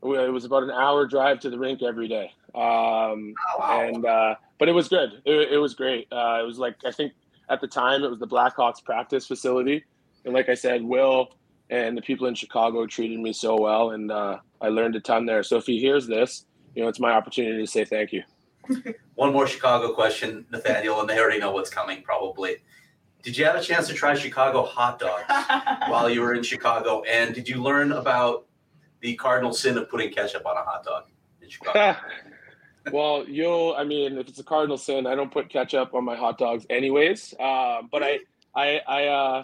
we, 0.00 0.16
it 0.16 0.32
was 0.32 0.44
about 0.44 0.62
an 0.62 0.70
hour 0.70 1.06
drive 1.06 1.40
to 1.40 1.50
the 1.50 1.58
rink 1.58 1.82
every 1.82 2.06
day. 2.06 2.30
Um, 2.54 3.34
oh, 3.34 3.58
wow. 3.58 3.80
And 3.80 4.06
uh, 4.06 4.34
but 4.58 4.68
it 4.68 4.72
was 4.72 4.88
good. 4.88 5.22
It, 5.24 5.52
it 5.52 5.58
was 5.58 5.74
great. 5.74 6.06
Uh, 6.12 6.38
it 6.40 6.46
was 6.46 6.58
like 6.58 6.76
I 6.84 6.92
think 6.92 7.12
at 7.48 7.60
the 7.60 7.68
time 7.68 8.02
it 8.04 8.10
was 8.10 8.18
the 8.18 8.26
Blackhawks 8.26 8.82
practice 8.84 9.26
facility, 9.26 9.84
and 10.24 10.34
like 10.34 10.48
I 10.48 10.54
said, 10.54 10.82
Will 10.82 11.28
and 11.70 11.96
the 11.96 12.02
people 12.02 12.26
in 12.26 12.34
Chicago 12.34 12.86
treated 12.86 13.18
me 13.18 13.32
so 13.32 13.58
well, 13.58 13.90
and 13.90 14.10
uh, 14.10 14.38
I 14.60 14.68
learned 14.68 14.96
a 14.96 15.00
ton 15.00 15.26
there. 15.26 15.42
So 15.42 15.56
if 15.56 15.66
he 15.66 15.78
hears 15.78 16.06
this, 16.06 16.46
you 16.74 16.82
know, 16.82 16.88
it's 16.88 17.00
my 17.00 17.12
opportunity 17.12 17.64
to 17.64 17.70
say 17.70 17.84
thank 17.84 18.12
you. 18.12 18.22
One 19.14 19.32
more 19.32 19.46
Chicago 19.46 19.92
question, 19.92 20.46
Nathaniel, 20.50 21.00
and 21.00 21.08
they 21.08 21.18
already 21.18 21.38
know 21.38 21.52
what's 21.52 21.70
coming 21.70 22.02
probably. 22.02 22.56
Did 23.22 23.38
you 23.38 23.44
have 23.46 23.56
a 23.56 23.62
chance 23.62 23.88
to 23.88 23.94
try 23.94 24.14
Chicago 24.14 24.62
hot 24.62 24.98
dogs 24.98 25.24
while 25.90 26.10
you 26.10 26.20
were 26.20 26.34
in 26.34 26.42
Chicago? 26.42 27.02
And 27.02 27.34
did 27.34 27.48
you 27.48 27.62
learn 27.62 27.92
about 27.92 28.46
the 29.00 29.14
cardinal 29.14 29.52
sin 29.52 29.78
of 29.78 29.88
putting 29.88 30.12
ketchup 30.12 30.44
on 30.44 30.56
a 30.56 30.62
hot 30.62 30.84
dog 30.84 31.04
in 31.40 31.48
Chicago? 31.48 31.96
well, 32.92 33.24
you'll, 33.28 33.74
I 33.76 33.84
mean, 33.84 34.18
if 34.18 34.28
it's 34.28 34.38
a 34.38 34.44
cardinal 34.44 34.78
sin, 34.78 35.06
I 35.06 35.14
don't 35.14 35.30
put 35.30 35.48
ketchup 35.48 35.94
on 35.94 36.04
my 36.04 36.16
hot 36.16 36.38
dogs 36.38 36.66
anyways. 36.70 37.34
Uh, 37.38 37.82
but 37.90 38.02
I, 38.02 38.18
I, 38.54 38.80
I, 38.86 39.06
uh, 39.06 39.42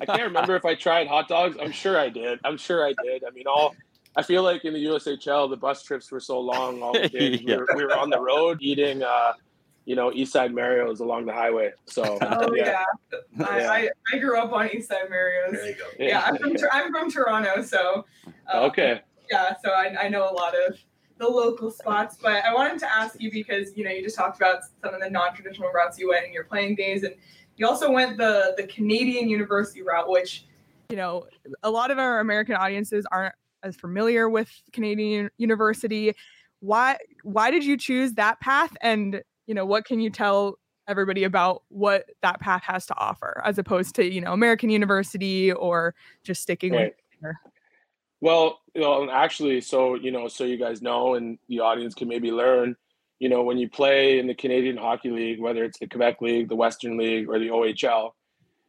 I 0.00 0.06
can't 0.06 0.22
remember 0.22 0.56
if 0.56 0.64
I 0.64 0.74
tried 0.74 1.06
hot 1.06 1.28
dogs. 1.28 1.56
I'm 1.60 1.72
sure 1.72 1.98
I 1.98 2.08
did. 2.08 2.40
I'm 2.44 2.56
sure 2.56 2.86
I 2.86 2.94
did. 3.02 3.24
I 3.24 3.30
mean, 3.30 3.46
all 3.46 3.74
I 4.16 4.22
feel 4.22 4.42
like 4.42 4.64
in 4.64 4.72
the 4.72 4.84
USHL, 4.86 5.50
the 5.50 5.56
bus 5.56 5.82
trips 5.82 6.10
were 6.10 6.20
so 6.20 6.40
long. 6.40 6.82
All 6.82 6.92
the 6.92 7.08
days 7.08 7.42
yeah. 7.42 7.56
we, 7.56 7.56
were, 7.56 7.68
we, 7.76 7.84
were, 7.84 7.96
on 7.96 8.10
the 8.10 8.20
road 8.20 8.58
eating, 8.60 9.02
uh, 9.02 9.34
you 9.84 9.94
know, 9.94 10.10
East 10.12 10.32
Side 10.32 10.54
Mario's 10.54 11.00
along 11.00 11.26
the 11.26 11.32
highway. 11.32 11.72
So, 11.84 12.18
oh 12.22 12.54
yeah, 12.54 12.82
yeah. 13.12 13.46
I, 13.46 13.66
I, 13.66 13.88
I, 14.12 14.18
grew 14.18 14.38
up 14.38 14.52
on 14.52 14.70
East 14.70 14.88
Side 14.88 15.08
Mario's. 15.10 15.52
There 15.52 15.68
you 15.68 15.74
go. 15.74 15.84
Yeah, 15.98 16.22
I'm 16.24 16.36
from 16.38 16.56
I'm 16.72 16.92
from 16.92 17.10
Toronto, 17.10 17.62
so 17.62 18.06
uh, 18.52 18.62
okay. 18.62 19.02
Yeah, 19.30 19.54
so 19.62 19.70
I, 19.70 20.04
I 20.04 20.08
know 20.08 20.30
a 20.30 20.34
lot 20.34 20.54
of 20.54 20.78
the 21.18 21.26
local 21.26 21.70
spots. 21.70 22.16
But 22.20 22.44
I 22.44 22.54
wanted 22.54 22.78
to 22.80 22.92
ask 22.92 23.20
you 23.20 23.30
because 23.30 23.76
you 23.76 23.84
know 23.84 23.90
you 23.90 24.02
just 24.02 24.16
talked 24.16 24.36
about 24.36 24.62
some 24.82 24.94
of 24.94 25.00
the 25.00 25.10
non-traditional 25.10 25.70
routes 25.72 25.98
you 25.98 26.10
went 26.10 26.26
in 26.26 26.32
your 26.32 26.44
playing 26.44 26.76
days, 26.76 27.02
and 27.02 27.14
you 27.56 27.66
also 27.66 27.90
went 27.90 28.16
the 28.16 28.54
the 28.56 28.66
Canadian 28.66 29.28
University 29.28 29.82
route, 29.82 30.08
which 30.08 30.44
you 30.90 30.96
know 30.96 31.26
a 31.62 31.70
lot 31.70 31.90
of 31.90 31.98
our 31.98 32.20
American 32.20 32.54
audiences 32.54 33.06
aren't 33.10 33.34
as 33.62 33.76
familiar 33.76 34.28
with 34.28 34.50
Canadian 34.72 35.30
University. 35.38 36.12
Why 36.60 36.98
why 37.22 37.50
did 37.50 37.64
you 37.64 37.76
choose 37.76 38.14
that 38.14 38.40
path? 38.40 38.76
And 38.80 39.22
you 39.46 39.54
know 39.54 39.64
what 39.64 39.84
can 39.84 40.00
you 40.00 40.10
tell 40.10 40.58
everybody 40.88 41.24
about 41.24 41.62
what 41.68 42.04
that 42.22 42.40
path 42.40 42.62
has 42.62 42.86
to 42.86 42.96
offer 42.96 43.42
as 43.44 43.58
opposed 43.58 43.94
to 43.96 44.04
you 44.04 44.20
know 44.20 44.32
american 44.32 44.70
university 44.70 45.50
or 45.50 45.94
just 46.22 46.42
sticking 46.42 46.72
right. 46.72 46.94
with 47.20 47.34
well 48.20 48.60
you 48.74 48.80
know 48.80 49.10
actually 49.10 49.60
so 49.60 49.94
you 49.94 50.10
know 50.10 50.28
so 50.28 50.44
you 50.44 50.56
guys 50.56 50.82
know 50.82 51.14
and 51.14 51.38
the 51.48 51.60
audience 51.60 51.94
can 51.94 52.08
maybe 52.08 52.30
learn 52.30 52.76
you 53.18 53.28
know 53.28 53.42
when 53.42 53.58
you 53.58 53.68
play 53.68 54.18
in 54.18 54.26
the 54.26 54.34
canadian 54.34 54.76
hockey 54.76 55.10
league 55.10 55.40
whether 55.40 55.64
it's 55.64 55.78
the 55.78 55.86
quebec 55.86 56.20
league 56.20 56.48
the 56.48 56.56
western 56.56 56.96
league 56.96 57.28
or 57.28 57.38
the 57.38 57.50
ohl 57.50 58.14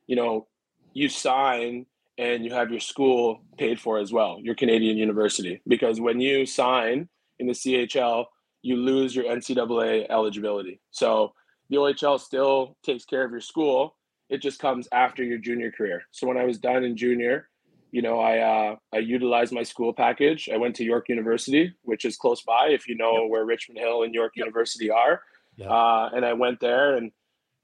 you 0.08 0.16
know 0.16 0.48
you 0.94 1.10
sign 1.10 1.86
and 2.18 2.44
you 2.44 2.51
have 2.51 2.72
your 2.72 2.80
school 2.80 3.42
paid 3.58 3.80
for 3.80 4.00
as 4.00 4.12
well 4.12 4.38
your 4.42 4.56
canadian 4.56 4.98
university 4.98 5.62
because 5.68 6.00
when 6.00 6.20
you 6.20 6.46
sign 6.46 7.08
in 7.39 7.48
the 7.48 7.54
chl 7.54 8.25
you 8.63 8.75
lose 8.75 9.16
your 9.16 9.25
ncaa 9.25 10.06
eligibility 10.10 10.80
so 10.92 11.34
the 11.70 11.77
OHL 11.77 12.20
still 12.20 12.77
takes 12.84 13.06
care 13.06 13.25
of 13.25 13.32
your 13.32 13.42
school. 13.42 13.96
It 14.30 14.42
just 14.42 14.60
comes 14.60 14.88
after 14.92 15.24
your 15.24 15.38
junior 15.38 15.72
career. 15.72 16.04
So 16.12 16.27
when 16.27 16.38
I 16.38 16.46
was 16.46 16.60
done 16.60 16.84
in 16.84 16.98
junior, 16.98 17.50
you 17.91 18.01
know, 18.01 18.20
I 18.20 18.39
uh, 18.39 18.75
I 18.94 18.98
utilized 18.98 19.53
my 19.53 19.63
school 19.63 19.94
package. 19.94 20.50
I 20.53 20.58
went 20.58 20.75
to 20.75 20.84
York 20.84 21.10
University, 21.10 21.74
which 21.84 22.06
is 22.06 22.17
close 22.17 22.41
by, 22.41 22.67
if 22.70 22.88
you 22.88 22.96
know 22.96 23.24
yep. 23.24 23.29
where 23.29 23.46
Richmond 23.46 23.79
Hill 23.79 24.03
and 24.03 24.13
York 24.13 24.34
yep. 24.36 24.46
University 24.46 24.89
are. 24.89 25.22
Yep. 25.58 25.70
Uh, 25.70 26.10
and 26.13 26.25
I 26.25 26.34
went 26.34 26.60
there 26.60 26.96
and, 26.96 27.12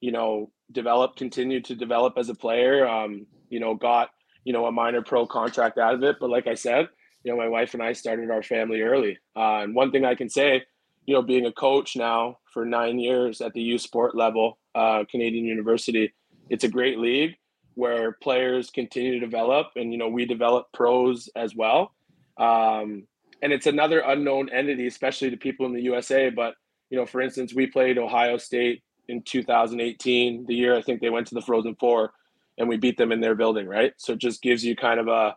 you 0.02 0.12
know, 0.12 0.52
developed, 0.72 1.18
continued 1.18 1.66
to 1.66 1.76
develop 1.76 2.14
as 2.18 2.30
a 2.30 2.36
player. 2.36 2.88
Um, 2.88 3.28
you 3.50 3.60
know, 3.60 3.76
got 3.76 4.10
you 4.46 4.54
know 4.54 4.66
a 4.66 4.72
minor 4.72 5.02
pro 5.02 5.28
contract 5.28 5.78
out 5.78 5.94
of 5.94 6.04
it. 6.04 6.18
But 6.20 6.30
like 6.30 6.48
I 6.48 6.56
said, 6.56 6.88
you 7.24 7.32
know, 7.32 7.38
my 7.38 7.48
wife 7.48 7.74
and 7.74 7.84
I 7.84 7.94
started 7.94 8.32
our 8.32 8.44
family 8.44 8.82
early. 8.82 9.18
Uh, 9.36 9.60
and 9.64 9.76
one 9.76 9.92
thing 9.92 10.06
I 10.06 10.16
can 10.16 10.30
say, 10.30 10.64
you 11.06 11.14
know, 11.14 11.22
being 11.22 11.46
a 11.46 11.52
coach 11.52 11.96
now 11.96 12.38
for 12.54 12.66
nine 12.66 12.98
years 12.98 13.42
at 13.42 13.54
the 13.54 13.62
U 13.62 13.78
Sport 13.78 14.16
level, 14.16 14.58
uh, 14.74 15.04
Canadian 15.12 15.46
University, 15.46 16.14
it's 16.50 16.64
a 16.64 16.70
great 16.70 16.98
league 16.98 17.36
where 17.76 18.14
players 18.14 18.70
continue 18.70 19.14
to 19.14 19.20
develop, 19.20 19.68
and 19.76 19.92
you 19.92 19.98
know, 19.98 20.10
we 20.10 20.26
develop 20.26 20.68
pros 20.74 21.30
as 21.36 21.56
well. 21.56 21.94
Um, 22.38 23.08
and 23.42 23.52
it's 23.52 23.68
another 23.68 24.00
unknown 24.00 24.50
entity, 24.50 24.88
especially 24.88 25.30
to 25.30 25.38
people 25.38 25.66
in 25.66 25.74
the 25.74 25.82
USA. 25.82 26.30
But 26.30 26.56
you 26.90 26.98
know, 26.98 27.06
for 27.06 27.22
instance, 27.22 27.54
we 27.54 27.68
played 27.68 27.98
Ohio 27.98 28.38
State 28.38 28.84
in 29.10 29.22
2018, 29.24 30.46
the 30.46 30.56
year 30.56 30.76
I 30.76 30.82
think 30.82 31.02
they 31.02 31.10
went 31.10 31.28
to 31.28 31.36
the 31.36 31.42
Frozen 31.42 31.76
Four, 31.76 32.14
and 32.58 32.70
we 32.70 32.78
beat 32.78 32.98
them 32.98 33.12
in 33.12 33.22
their 33.22 33.36
building, 33.36 33.68
right? 33.68 33.94
So 33.98 34.14
it 34.14 34.20
just 34.20 34.42
gives 34.42 34.64
you 34.64 34.76
kind 34.76 35.00
of 35.00 35.08
a 35.08 35.36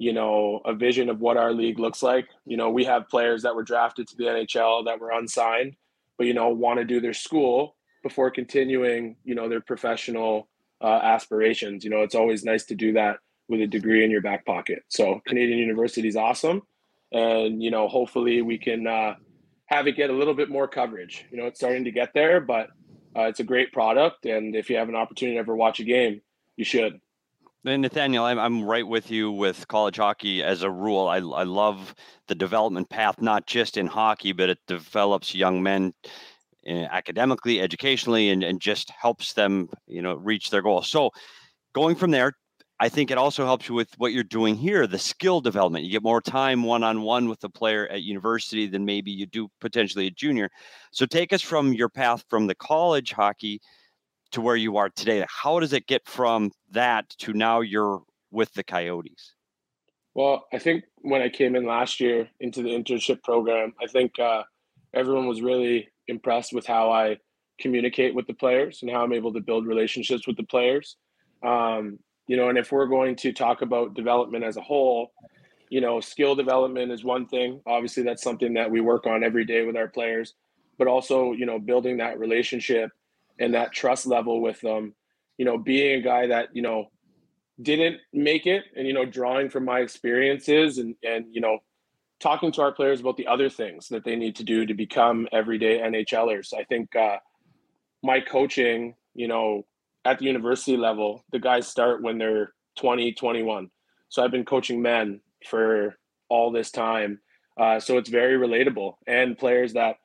you 0.00 0.14
know, 0.14 0.62
a 0.64 0.72
vision 0.72 1.10
of 1.10 1.20
what 1.20 1.36
our 1.36 1.52
league 1.52 1.78
looks 1.78 2.02
like. 2.02 2.26
You 2.46 2.56
know, 2.56 2.70
we 2.70 2.84
have 2.86 3.10
players 3.10 3.42
that 3.42 3.54
were 3.54 3.62
drafted 3.62 4.08
to 4.08 4.16
the 4.16 4.24
NHL 4.24 4.86
that 4.86 4.98
were 4.98 5.10
unsigned, 5.10 5.76
but 6.16 6.26
you 6.26 6.32
know, 6.32 6.48
want 6.48 6.78
to 6.78 6.86
do 6.86 7.02
their 7.02 7.12
school 7.12 7.76
before 8.02 8.30
continuing, 8.30 9.16
you 9.24 9.34
know, 9.34 9.46
their 9.46 9.60
professional 9.60 10.48
uh, 10.80 11.00
aspirations. 11.02 11.84
You 11.84 11.90
know, 11.90 12.00
it's 12.00 12.14
always 12.14 12.44
nice 12.44 12.64
to 12.66 12.74
do 12.74 12.92
that 12.94 13.18
with 13.48 13.60
a 13.60 13.66
degree 13.66 14.04
in 14.04 14.10
your 14.10 14.22
back 14.22 14.46
pocket. 14.46 14.82
So 14.88 15.20
Canadian 15.26 15.58
University 15.58 16.08
is 16.08 16.16
awesome, 16.16 16.62
and 17.12 17.62
you 17.62 17.70
know, 17.70 17.88
hopefully 17.88 18.42
we 18.42 18.58
can 18.58 18.86
uh, 18.86 19.14
have 19.66 19.86
it 19.86 19.92
get 19.92 20.10
a 20.10 20.14
little 20.14 20.34
bit 20.34 20.48
more 20.48 20.68
coverage. 20.68 21.26
You 21.30 21.38
know, 21.38 21.46
it's 21.46 21.58
starting 21.58 21.84
to 21.84 21.90
get 21.90 22.14
there, 22.14 22.40
but 22.40 22.68
uh, 23.16 23.22
it's 23.22 23.40
a 23.40 23.44
great 23.44 23.72
product, 23.72 24.26
and 24.26 24.54
if 24.54 24.70
you 24.70 24.76
have 24.76 24.88
an 24.88 24.96
opportunity 24.96 25.36
to 25.36 25.40
ever 25.40 25.56
watch 25.56 25.80
a 25.80 25.84
game, 25.84 26.20
you 26.56 26.64
should. 26.64 27.00
And 27.64 27.82
Nathaniel, 27.82 28.24
I'm, 28.24 28.38
I'm 28.38 28.64
right 28.64 28.86
with 28.86 29.10
you 29.10 29.30
with 29.30 29.68
college 29.68 29.96
hockey 29.96 30.42
as 30.42 30.62
a 30.62 30.70
rule. 30.70 31.08
I, 31.08 31.16
I 31.16 31.42
love 31.42 31.94
the 32.26 32.34
development 32.34 32.88
path, 32.88 33.20
not 33.20 33.46
just 33.46 33.76
in 33.76 33.86
hockey, 33.86 34.32
but 34.32 34.48
it 34.48 34.58
develops 34.66 35.34
young 35.34 35.62
men 35.62 35.92
academically, 36.66 37.60
educationally, 37.60 38.30
and, 38.30 38.42
and 38.42 38.60
just 38.60 38.90
helps 38.90 39.32
them, 39.32 39.68
you 39.86 40.02
know, 40.02 40.14
reach 40.14 40.50
their 40.50 40.62
goals. 40.62 40.88
So 40.88 41.10
going 41.74 41.96
from 41.96 42.10
there, 42.10 42.34
I 42.82 42.88
think 42.88 43.10
it 43.10 43.18
also 43.18 43.44
helps 43.44 43.68
you 43.68 43.74
with 43.74 43.90
what 43.98 44.12
you're 44.12 44.24
doing 44.24 44.54
here, 44.54 44.86
the 44.86 44.98
skill 44.98 45.42
development. 45.42 45.84
You 45.84 45.90
get 45.90 46.02
more 46.02 46.22
time 46.22 46.62
one 46.62 46.82
on 46.82 47.02
one 47.02 47.28
with 47.28 47.40
the 47.40 47.50
player 47.50 47.86
at 47.88 48.02
university 48.02 48.66
than 48.66 48.86
maybe 48.86 49.10
you 49.10 49.26
do 49.26 49.48
potentially 49.60 50.06
a 50.06 50.10
junior. 50.10 50.48
So 50.90 51.04
take 51.04 51.34
us 51.34 51.42
from 51.42 51.74
your 51.74 51.90
path 51.90 52.24
from 52.30 52.46
the 52.46 52.54
college 52.54 53.12
hockey 53.12 53.60
to 54.32 54.40
where 54.40 54.56
you 54.56 54.78
are 54.78 54.88
today. 54.88 55.24
How 55.28 55.60
does 55.60 55.74
it 55.74 55.86
get 55.88 56.08
from 56.08 56.52
that 56.70 57.10
to 57.18 57.34
now 57.34 57.60
you're 57.60 58.02
with 58.30 58.52
the 58.54 58.64
Coyotes? 58.64 59.34
Well, 60.14 60.46
I 60.52 60.58
think 60.58 60.84
when 61.02 61.20
I 61.20 61.28
came 61.28 61.56
in 61.56 61.66
last 61.66 62.00
year 62.00 62.28
into 62.40 62.62
the 62.62 62.70
internship 62.70 63.22
program, 63.22 63.74
I 63.82 63.88
think 63.88 64.18
uh, 64.18 64.42
everyone 64.94 65.26
was 65.26 65.42
really 65.42 65.88
impressed 66.10 66.52
with 66.52 66.66
how 66.66 66.90
I 66.90 67.18
communicate 67.60 68.14
with 68.14 68.26
the 68.26 68.34
players 68.34 68.80
and 68.82 68.90
how 68.90 69.02
I'm 69.02 69.12
able 69.12 69.32
to 69.34 69.40
build 69.40 69.66
relationships 69.66 70.26
with 70.26 70.36
the 70.36 70.44
players. 70.44 70.96
Um, 71.42 71.98
you 72.26 72.36
know, 72.36 72.48
and 72.48 72.58
if 72.58 72.72
we're 72.72 72.86
going 72.86 73.16
to 73.16 73.32
talk 73.32 73.62
about 73.62 73.94
development 73.94 74.44
as 74.44 74.56
a 74.56 74.60
whole, 74.60 75.12
you 75.68 75.80
know, 75.80 76.00
skill 76.00 76.34
development 76.34 76.92
is 76.92 77.04
one 77.04 77.26
thing. 77.26 77.60
Obviously, 77.66 78.02
that's 78.02 78.22
something 78.22 78.54
that 78.54 78.70
we 78.70 78.80
work 78.80 79.06
on 79.06 79.24
every 79.24 79.44
day 79.44 79.64
with 79.64 79.76
our 79.76 79.88
players, 79.88 80.34
but 80.78 80.88
also, 80.88 81.32
you 81.32 81.46
know, 81.46 81.58
building 81.58 81.98
that 81.98 82.18
relationship 82.18 82.90
and 83.38 83.54
that 83.54 83.72
trust 83.72 84.06
level 84.06 84.40
with 84.40 84.60
them. 84.60 84.94
You 85.38 85.44
know, 85.44 85.56
being 85.56 86.00
a 86.00 86.02
guy 86.02 86.26
that 86.26 86.48
you 86.52 86.62
know 86.62 86.90
didn't 87.62 87.98
make 88.12 88.46
it, 88.46 88.64
and 88.76 88.86
you 88.86 88.92
know, 88.92 89.04
drawing 89.04 89.48
from 89.48 89.64
my 89.64 89.80
experiences 89.80 90.78
and 90.78 90.94
and 91.02 91.26
you 91.32 91.40
know, 91.40 91.58
talking 92.20 92.52
to 92.52 92.62
our 92.62 92.72
players 92.72 93.00
about 93.00 93.16
the 93.16 93.26
other 93.26 93.48
things 93.48 93.88
that 93.88 94.04
they 94.04 94.14
need 94.14 94.36
to 94.36 94.44
do 94.44 94.66
to 94.66 94.74
become 94.74 95.26
everyday 95.32 95.78
NHLers. 95.78 96.52
I 96.54 96.64
think 96.64 96.94
uh, 96.94 97.16
my 98.02 98.20
coaching, 98.20 98.94
you 99.14 99.26
know, 99.26 99.64
at 100.04 100.18
the 100.18 100.26
university 100.26 100.76
level, 100.76 101.24
the 101.32 101.38
guys 101.38 101.66
start 101.66 102.02
when 102.02 102.18
they're 102.18 102.52
20, 102.78 103.12
21. 103.12 103.70
So 104.08 104.22
I've 104.22 104.30
been 104.30 104.44
coaching 104.44 104.82
men 104.82 105.20
for 105.46 105.96
all 106.28 106.52
this 106.52 106.70
time. 106.70 107.20
Uh, 107.58 107.80
so 107.80 107.98
it's 107.98 108.08
very 108.08 108.36
relatable 108.38 108.94
and 109.06 109.36
players 109.36 109.74
that, 109.74 109.96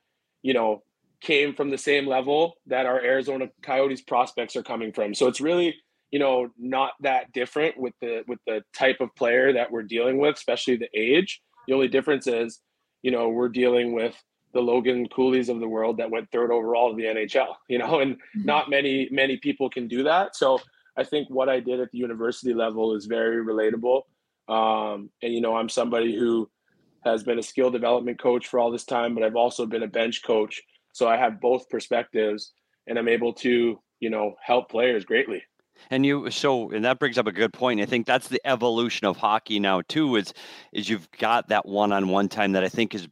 you 0.41 0.53
know, 0.53 0.83
came 1.21 1.53
from 1.55 1.69
the 1.69 1.77
same 1.77 2.05
level 2.05 2.55
that 2.67 2.85
our 2.85 3.01
Arizona 3.01 3.47
Coyotes 3.61 4.01
prospects 4.01 4.55
are 4.55 4.63
coming 4.63 4.91
from. 4.91 5.13
So 5.13 5.27
it's 5.27 5.41
really, 5.41 5.75
you 6.11 6.19
know, 6.19 6.49
not 6.57 6.91
that 7.01 7.31
different 7.31 7.77
with 7.77 7.93
the 8.01 8.23
with 8.27 8.39
the 8.45 8.61
type 8.73 8.97
of 8.99 9.15
player 9.15 9.53
that 9.53 9.71
we're 9.71 9.83
dealing 9.83 10.19
with, 10.19 10.35
especially 10.35 10.77
the 10.77 10.89
age. 10.93 11.41
The 11.67 11.73
only 11.73 11.87
difference 11.87 12.27
is, 12.27 12.59
you 13.01 13.11
know, 13.11 13.29
we're 13.29 13.49
dealing 13.49 13.93
with 13.93 14.15
the 14.53 14.61
Logan 14.61 15.07
Cooley's 15.09 15.49
of 15.49 15.59
the 15.59 15.67
world 15.67 15.97
that 15.97 16.09
went 16.09 16.31
third 16.31 16.51
overall 16.51 16.91
to 16.91 16.95
the 16.95 17.03
NHL, 17.03 17.55
you 17.67 17.77
know, 17.77 17.99
and 17.99 18.15
mm-hmm. 18.15 18.45
not 18.45 18.69
many 18.69 19.09
many 19.11 19.37
people 19.37 19.69
can 19.69 19.87
do 19.87 20.03
that. 20.03 20.35
So 20.35 20.59
I 20.97 21.03
think 21.03 21.29
what 21.29 21.49
I 21.49 21.59
did 21.59 21.79
at 21.79 21.91
the 21.91 21.97
university 21.97 22.53
level 22.53 22.95
is 22.95 23.05
very 23.05 23.43
relatable. 23.43 24.03
Um, 24.47 25.09
and 25.21 25.33
you 25.33 25.41
know, 25.41 25.55
I'm 25.55 25.69
somebody 25.69 26.15
who 26.17 26.49
has 27.03 27.23
been 27.23 27.37
a 27.37 27.43
skill 27.43 27.69
development 27.69 28.19
coach 28.19 28.47
for 28.47 28.59
all 28.59 28.71
this 28.71 28.85
time, 28.85 29.13
but 29.13 29.23
I've 29.23 29.35
also 29.35 29.65
been 29.65 29.83
a 29.83 29.87
bench 29.87 30.23
coach 30.23 30.61
so 30.95 31.09
I 31.09 31.17
have 31.17 31.41
both 31.41 31.69
perspectives 31.69 32.53
and 32.87 32.97
I'm 32.97 33.09
able 33.09 33.33
to, 33.33 33.77
you 33.99 34.09
know, 34.09 34.35
help 34.41 34.69
players 34.69 35.03
greatly. 35.03 35.43
And 35.89 36.05
you 36.05 36.29
so 36.31 36.71
and 36.71 36.85
that 36.85 36.99
brings 36.99 37.17
up 37.17 37.27
a 37.27 37.31
good 37.31 37.53
point. 37.53 37.81
I 37.81 37.85
think 37.85 38.05
that's 38.05 38.27
the 38.27 38.45
evolution 38.45 39.07
of 39.07 39.17
hockey 39.17 39.59
now 39.59 39.81
too 39.87 40.15
is 40.15 40.33
is 40.71 40.89
you've 40.89 41.09
got 41.11 41.49
that 41.49 41.65
one-on-one 41.65 42.29
time 42.29 42.53
that 42.53 42.63
I 42.63 42.69
think 42.69 42.93
has 42.93 43.07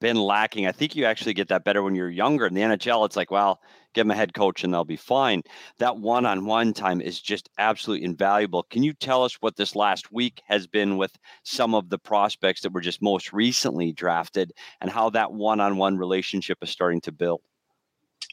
been 0.00 0.16
lacking. 0.16 0.66
I 0.66 0.72
think 0.72 0.96
you 0.96 1.04
actually 1.04 1.34
get 1.34 1.48
that 1.48 1.64
better 1.64 1.82
when 1.82 1.94
you're 1.94 2.10
younger. 2.10 2.46
In 2.46 2.54
the 2.54 2.60
NHL, 2.62 3.06
it's 3.06 3.16
like, 3.16 3.30
well, 3.30 3.60
give 3.94 4.04
them 4.04 4.10
a 4.10 4.14
head 4.14 4.34
coach 4.34 4.62
and 4.62 4.72
they'll 4.72 4.84
be 4.84 4.96
fine. 4.96 5.42
That 5.78 5.96
one-on-one 5.96 6.74
time 6.74 7.00
is 7.00 7.20
just 7.20 7.48
absolutely 7.58 8.04
invaluable. 8.04 8.64
Can 8.64 8.82
you 8.82 8.92
tell 8.92 9.24
us 9.24 9.34
what 9.40 9.56
this 9.56 9.74
last 9.74 10.12
week 10.12 10.42
has 10.46 10.66
been 10.66 10.96
with 10.96 11.16
some 11.44 11.74
of 11.74 11.88
the 11.88 11.98
prospects 11.98 12.60
that 12.62 12.72
were 12.72 12.80
just 12.80 13.02
most 13.02 13.32
recently 13.32 13.92
drafted 13.92 14.52
and 14.80 14.90
how 14.90 15.10
that 15.10 15.32
one-on-one 15.32 15.96
relationship 15.96 16.58
is 16.62 16.70
starting 16.70 17.00
to 17.02 17.12
build? 17.12 17.40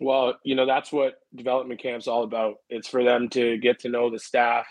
Well, 0.03 0.37
you 0.43 0.55
know, 0.55 0.65
that's 0.65 0.91
what 0.91 1.15
development 1.33 1.81
camp's 1.81 2.09
all 2.09 2.23
about. 2.23 2.55
It's 2.69 2.89
for 2.89 3.05
them 3.05 3.29
to 3.29 3.57
get 3.57 3.79
to 3.79 3.89
know 3.89 4.09
the 4.09 4.19
staff, 4.19 4.67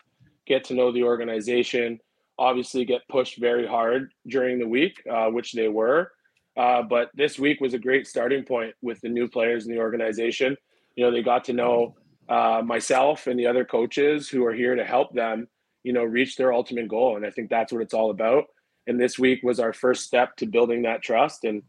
get 0.46 0.64
to 0.64 0.74
know 0.74 0.92
the 0.92 1.04
organization, 1.04 2.00
obviously 2.38 2.84
get 2.84 3.08
pushed 3.08 3.38
very 3.38 3.66
hard 3.66 4.12
during 4.26 4.58
the 4.58 4.68
week, 4.68 5.02
uh, 5.10 5.28
which 5.28 5.52
they 5.52 5.68
were. 5.68 6.12
Uh, 6.54 6.82
but 6.82 7.08
this 7.14 7.38
week 7.38 7.62
was 7.62 7.72
a 7.72 7.78
great 7.78 8.06
starting 8.06 8.44
point 8.44 8.74
with 8.82 9.00
the 9.00 9.08
new 9.08 9.26
players 9.26 9.66
in 9.66 9.72
the 9.72 9.80
organization. 9.80 10.54
You 10.96 11.04
know, 11.06 11.10
they 11.10 11.22
got 11.22 11.44
to 11.44 11.54
know 11.54 11.94
uh, 12.28 12.60
myself 12.62 13.26
and 13.26 13.40
the 13.40 13.46
other 13.46 13.64
coaches 13.64 14.28
who 14.28 14.44
are 14.44 14.52
here 14.52 14.74
to 14.74 14.84
help 14.84 15.14
them, 15.14 15.48
you 15.82 15.94
know, 15.94 16.04
reach 16.04 16.36
their 16.36 16.52
ultimate 16.52 16.88
goal. 16.88 17.16
And 17.16 17.24
I 17.24 17.30
think 17.30 17.48
that's 17.48 17.72
what 17.72 17.80
it's 17.80 17.94
all 17.94 18.10
about. 18.10 18.44
And 18.86 19.00
this 19.00 19.18
week 19.18 19.40
was 19.42 19.60
our 19.60 19.72
first 19.72 20.04
step 20.04 20.36
to 20.36 20.46
building 20.46 20.82
that 20.82 21.00
trust. 21.00 21.44
And 21.44 21.62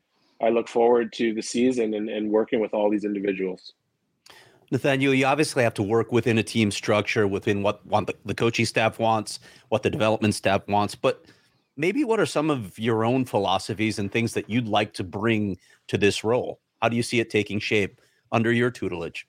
I 0.44 0.50
look 0.50 0.68
forward 0.68 1.14
to 1.14 1.34
the 1.34 1.42
season 1.42 1.94
and, 1.94 2.10
and 2.10 2.30
working 2.30 2.60
with 2.60 2.74
all 2.74 2.90
these 2.90 3.06
individuals. 3.06 3.74
Nathaniel, 4.72 5.14
you 5.14 5.26
obviously 5.26 5.64
have 5.64 5.74
to 5.76 5.84
work 5.84 6.12
within 6.12 6.38
a 6.38 6.44
team 6.44 6.70
structure, 6.70 7.28
within 7.28 7.64
what, 7.64 7.86
what 7.86 8.12
the, 8.26 8.34
coaching 8.34 8.66
staff 8.66 9.00
wants, 9.00 9.40
what 9.70 9.84
the 9.84 9.90
development 9.90 10.36
staff 10.36 10.68
wants. 10.68 10.96
But 10.96 11.26
maybe 11.78 12.04
what 12.04 12.20
are 12.20 12.26
some 12.26 12.50
of 12.50 12.78
your 12.78 13.06
own 13.06 13.24
philosophies 13.24 14.00
and 14.00 14.12
things 14.12 14.34
that 14.34 14.50
you'd 14.50 14.68
like 14.68 14.94
to 14.96 15.04
bring 15.04 15.58
to 15.88 15.98
this 15.98 16.24
role? 16.24 16.60
How 16.82 16.90
do 16.90 16.98
you 16.98 17.04
see 17.04 17.20
it 17.20 17.30
taking 17.30 17.60
shape 17.60 18.02
under 18.32 18.52
your 18.52 18.72
tutelage? 18.72 19.28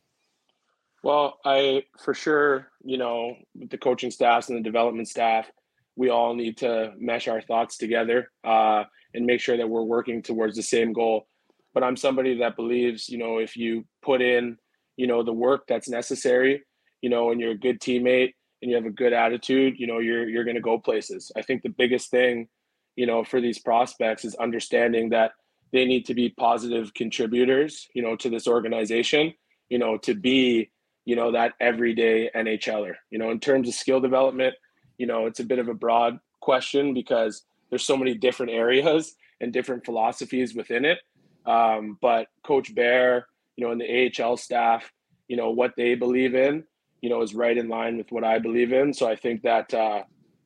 Well, 1.05 1.39
I 1.45 1.85
for 2.03 2.15
sure, 2.15 2.69
you 2.83 2.97
know, 2.97 3.37
the 3.55 3.77
coaching 3.77 4.11
staffs 4.11 4.49
and 4.49 4.59
the 4.59 4.63
development 4.63 5.09
staff, 5.09 5.51
we 5.97 6.11
all 6.11 6.35
need 6.35 6.59
to 6.59 6.93
mesh 6.99 7.29
our 7.29 7.41
thoughts 7.41 7.77
together 7.77 8.31
uh, 8.45 8.85
and 9.15 9.27
make 9.27 9.41
sure 9.41 9.57
that 9.57 9.69
we're 9.69 9.83
working 9.83 10.23
towards 10.23 10.57
the 10.57 10.63
same 10.63 10.93
goal. 10.93 11.27
But 11.73 11.85
I'm 11.85 11.97
somebody 11.97 12.39
that 12.39 12.57
believes, 12.57 13.09
you 13.09 13.19
know, 13.19 13.39
if 13.39 13.57
you 13.57 13.85
put 14.03 14.21
in, 14.21 14.59
you 14.97 15.07
know, 15.07 15.23
the 15.23 15.33
work 15.33 15.65
that's 15.69 15.89
necessary, 15.89 16.63
you 17.01 17.11
know, 17.11 17.31
and 17.31 17.41
you're 17.41 17.53
a 17.53 17.59
good 17.59 17.81
teammate 17.81 18.33
and 18.63 18.71
you 18.71 18.77
have 18.77 18.87
a 18.87 18.91
good 18.91 19.13
attitude, 19.13 19.75
you 19.79 19.87
know, 19.87 19.99
you're 19.99 20.29
you're 20.29 20.45
going 20.45 20.57
to 20.57 20.61
go 20.61 20.79
places. 20.79 21.31
I 21.37 21.43
think 21.43 21.63
the 21.63 21.69
biggest 21.69 22.11
thing, 22.11 22.49
you 22.97 23.07
know, 23.07 23.25
for 23.25 23.41
these 23.41 23.59
prospects 23.59 24.25
is 24.25 24.35
understanding 24.37 25.11
that 25.11 25.33
they 25.73 25.85
need 25.85 26.07
to 26.07 26.15
be 26.15 26.31
positive 26.31 26.95
contributors, 26.95 27.89
you 27.95 28.03
know, 28.03 28.15
to 28.17 28.31
this 28.31 28.47
organization, 28.47 29.35
you 29.69 29.79
know, 29.79 29.99
to 29.99 30.15
be, 30.15 30.71
you 31.05 31.17
know, 31.17 31.33
that 31.33 31.55
everyday 31.61 32.31
NHLer. 32.35 32.95
You 33.11 33.19
know, 33.19 33.31
in 33.31 33.41
terms 33.41 33.69
of 33.69 33.75
skill 33.75 34.01
development, 34.01 34.55
you 34.99 35.07
know, 35.07 35.27
it's 35.27 35.41
a 35.41 35.45
bit 35.45 35.59
of 35.59 35.69
a 35.69 35.75
broad 35.75 36.19
question 36.41 36.95
because 36.95 37.45
there's 37.71 37.85
so 37.85 37.97
many 37.97 38.15
different 38.15 38.53
areas 38.53 39.17
and 39.41 39.53
different 39.53 39.85
philosophies 39.85 40.55
within 40.55 40.85
it. 40.85 40.99
Um, 41.47 41.99
but 42.01 42.29
Coach 42.43 42.75
Bear, 42.75 43.27
you 43.57 43.65
know, 43.65 43.73
and 43.73 43.81
the 43.81 44.23
AHL 44.23 44.37
staff, 44.37 44.91
you 45.29 45.37
know, 45.37 45.51
what 45.51 45.75
they 45.77 45.95
believe 45.95 46.35
in, 46.35 46.65
you 47.01 47.11
know, 47.11 47.21
is 47.23 47.35
right 47.35 47.57
in 47.57 47.69
line 47.69 47.99
with 47.99 48.11
what 48.11 48.25
I 48.25 48.39
believe 48.39 48.73
in. 48.73 48.95
So 48.95 49.09
I 49.09 49.17
think 49.17 49.43
that, 49.43 49.73
uh, 49.75 50.05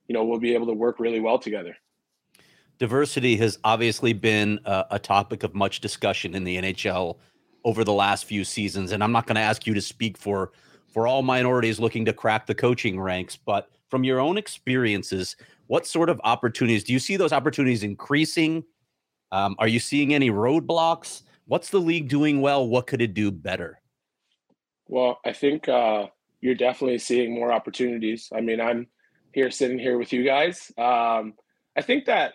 you 0.08 0.14
know, 0.14 0.24
we'll 0.24 0.40
be 0.40 0.54
able 0.54 0.66
to 0.66 0.72
work 0.72 0.98
really 0.98 1.20
well 1.20 1.38
together. 1.38 1.76
Diversity 2.78 3.36
has 3.36 3.58
obviously 3.64 4.12
been 4.12 4.60
a, 4.64 4.86
a 4.92 4.98
topic 4.98 5.42
of 5.42 5.54
much 5.54 5.80
discussion 5.80 6.34
in 6.34 6.44
the 6.44 6.56
NHL 6.56 7.18
over 7.64 7.84
the 7.84 7.92
last 7.92 8.24
few 8.24 8.44
seasons. 8.44 8.92
And 8.92 9.02
I'm 9.02 9.12
not 9.12 9.26
going 9.26 9.36
to 9.36 9.42
ask 9.42 9.66
you 9.66 9.74
to 9.74 9.80
speak 9.80 10.16
for 10.16 10.52
for 10.88 11.06
all 11.06 11.22
minorities 11.22 11.78
looking 11.78 12.06
to 12.06 12.12
crack 12.14 12.46
the 12.46 12.54
coaching 12.54 12.98
ranks, 12.98 13.36
but 13.36 13.70
from 13.88 14.04
your 14.04 14.20
own 14.20 14.38
experiences, 14.38 15.36
what 15.66 15.86
sort 15.86 16.08
of 16.08 16.20
opportunities 16.24 16.84
do 16.84 16.92
you 16.92 16.98
see 16.98 17.16
those 17.16 17.32
opportunities 17.32 17.82
increasing? 17.82 18.64
Um, 19.32 19.56
are 19.58 19.68
you 19.68 19.80
seeing 19.80 20.14
any 20.14 20.30
roadblocks? 20.30 21.22
What's 21.46 21.70
the 21.70 21.78
league 21.78 22.08
doing 22.08 22.40
well? 22.40 22.66
What 22.66 22.86
could 22.86 23.02
it 23.02 23.14
do 23.14 23.30
better? 23.30 23.80
Well, 24.86 25.18
I 25.24 25.32
think 25.32 25.68
uh, 25.68 26.06
you're 26.40 26.54
definitely 26.54 26.98
seeing 26.98 27.34
more 27.34 27.52
opportunities. 27.52 28.28
I 28.34 28.40
mean, 28.40 28.60
I'm 28.60 28.86
here 29.32 29.50
sitting 29.50 29.78
here 29.78 29.98
with 29.98 30.12
you 30.12 30.24
guys. 30.24 30.72
Um, 30.78 31.34
I 31.76 31.82
think 31.82 32.06
that, 32.06 32.34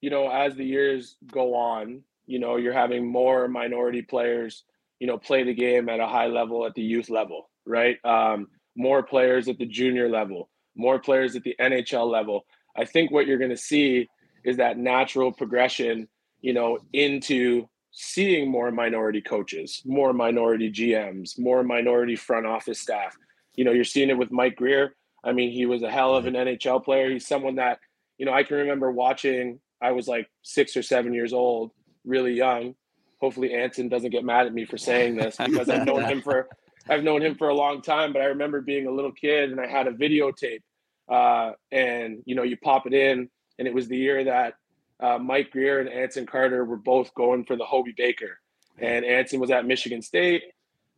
you 0.00 0.10
know, 0.10 0.28
as 0.30 0.54
the 0.54 0.64
years 0.64 1.16
go 1.30 1.54
on, 1.54 2.02
you 2.26 2.38
know, 2.38 2.56
you're 2.56 2.72
having 2.72 3.06
more 3.06 3.48
minority 3.48 4.02
players, 4.02 4.64
you 4.98 5.06
know, 5.06 5.18
play 5.18 5.42
the 5.42 5.54
game 5.54 5.88
at 5.88 6.00
a 6.00 6.06
high 6.06 6.26
level 6.26 6.64
at 6.66 6.74
the 6.74 6.82
youth 6.82 7.10
level, 7.10 7.50
right? 7.66 8.02
Um, 8.04 8.48
more 8.76 9.02
players 9.02 9.48
at 9.48 9.58
the 9.58 9.66
junior 9.66 10.08
level, 10.08 10.48
more 10.80 10.98
players 10.98 11.36
at 11.36 11.42
the 11.42 11.54
NHL 11.60 12.10
level. 12.10 12.46
I 12.76 12.84
think 12.84 13.10
what 13.10 13.26
you're 13.26 13.38
going 13.38 13.50
to 13.50 13.56
see 13.56 14.08
is 14.44 14.56
that 14.56 14.78
natural 14.78 15.32
progression, 15.32 16.08
you 16.40 16.52
know, 16.52 16.78
into 16.92 17.68
seeing 17.92 18.50
more 18.50 18.70
minority 18.70 19.20
coaches, 19.20 19.82
more 19.84 20.12
minority 20.12 20.70
GMs, 20.70 21.38
more 21.38 21.62
minority 21.62 22.16
front 22.16 22.46
office 22.46 22.80
staff. 22.80 23.16
You 23.56 23.64
know, 23.64 23.72
you're 23.72 23.84
seeing 23.84 24.10
it 24.10 24.18
with 24.18 24.30
Mike 24.30 24.56
Grier. 24.56 24.94
I 25.24 25.32
mean, 25.32 25.50
he 25.50 25.66
was 25.66 25.82
a 25.82 25.90
hell 25.90 26.14
of 26.14 26.26
an 26.26 26.34
mm-hmm. 26.34 26.56
NHL 26.56 26.84
player. 26.84 27.10
He's 27.10 27.26
someone 27.26 27.56
that, 27.56 27.78
you 28.16 28.26
know, 28.26 28.32
I 28.32 28.42
can 28.42 28.56
remember 28.56 28.90
watching. 28.90 29.60
I 29.82 29.92
was 29.92 30.06
like 30.06 30.30
six 30.42 30.76
or 30.76 30.82
seven 30.82 31.12
years 31.12 31.32
old, 31.32 31.72
really 32.04 32.34
young. 32.34 32.74
Hopefully, 33.20 33.54
Anson 33.54 33.88
doesn't 33.88 34.10
get 34.10 34.24
mad 34.24 34.46
at 34.46 34.54
me 34.54 34.64
for 34.64 34.78
saying 34.78 35.16
this 35.16 35.36
because 35.36 35.68
I've 35.68 35.86
known 35.86 36.04
him 36.04 36.22
for 36.22 36.48
I've 36.88 37.04
known 37.04 37.22
him 37.22 37.34
for 37.34 37.48
a 37.48 37.54
long 37.54 37.82
time. 37.82 38.12
But 38.12 38.22
I 38.22 38.26
remember 38.26 38.60
being 38.60 38.86
a 38.86 38.90
little 38.90 39.12
kid 39.12 39.50
and 39.50 39.60
I 39.60 39.66
had 39.66 39.86
a 39.86 39.92
videotape, 39.92 40.62
uh, 41.10 41.52
and 41.72 42.22
you 42.24 42.34
know, 42.34 42.42
you 42.42 42.56
pop 42.56 42.86
it 42.86 42.94
in, 42.94 43.28
and 43.58 43.68
it 43.68 43.74
was 43.74 43.88
the 43.88 43.96
year 43.96 44.24
that 44.24 44.54
uh, 45.00 45.18
Mike 45.18 45.50
Grier 45.50 45.80
and 45.80 45.88
Anson 45.88 46.26
Carter 46.26 46.64
were 46.64 46.76
both 46.76 47.14
going 47.14 47.44
for 47.44 47.56
the 47.56 47.64
Hobey 47.64 47.94
Baker, 47.96 48.38
and 48.78 49.04
Anson 49.04 49.40
was 49.40 49.50
at 49.50 49.66
Michigan 49.66 50.02
State, 50.02 50.44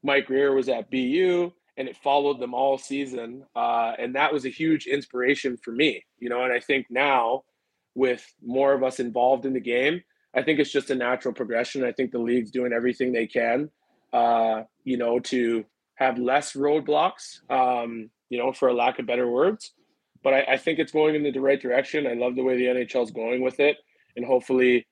Mike 0.03 0.27
Grier 0.27 0.55
was 0.55 0.69
at 0.69 0.91
BU, 0.91 1.53
and 1.77 1.89
it 1.89 1.97
followed 1.97 2.41
them 2.41 2.55
all 2.55 2.79
season. 2.79 3.45
Uh, 3.55 3.93
and 3.99 4.15
that 4.15 4.33
was 4.33 4.45
a 4.45 4.51
huge 4.51 4.87
inspiration 4.87 5.57
for 5.57 5.73
me, 5.73 6.05
you 6.19 6.29
know. 6.29 6.45
And 6.45 6.53
I 6.53 6.61
think 6.61 6.87
now, 6.91 7.43
with 7.95 8.27
more 8.45 8.73
of 8.73 8.83
us 8.83 9.01
involved 9.01 9.47
in 9.47 9.53
the 9.53 9.61
game, 9.61 10.03
I 10.35 10.43
think 10.43 10.59
it's 10.59 10.73
just 10.73 10.91
a 10.91 10.95
natural 10.95 11.35
progression. 11.35 11.85
I 11.85 11.93
think 11.93 12.11
the 12.11 12.19
league's 12.19 12.51
doing 12.51 12.73
everything 12.73 13.13
they 13.13 13.27
can, 13.27 13.71
uh, 14.13 14.63
you 14.85 14.97
know, 14.97 15.19
to 15.21 15.65
have 15.97 16.19
less 16.19 16.55
roadblocks, 16.55 17.41
um, 17.51 18.11
you 18.31 18.39
know, 18.39 18.53
for 18.53 18.69
a 18.69 18.75
lack 18.75 18.99
of 18.99 19.07
better 19.07 19.31
words. 19.31 19.73
But 20.23 20.35
I, 20.35 20.45
I 20.53 20.57
think 20.57 20.79
it's 20.79 20.93
going 20.93 21.15
in 21.15 21.23
the 21.23 21.39
right 21.41 21.61
direction. 21.61 22.07
I 22.07 22.15
love 22.15 22.37
the 22.37 22.43
way 22.43 22.57
the 22.57 22.67
NHL 22.67 23.05
is 23.05 23.11
going 23.11 23.43
with 23.43 23.61
it, 23.61 23.79
and 24.17 24.25
hopefully, 24.25 24.87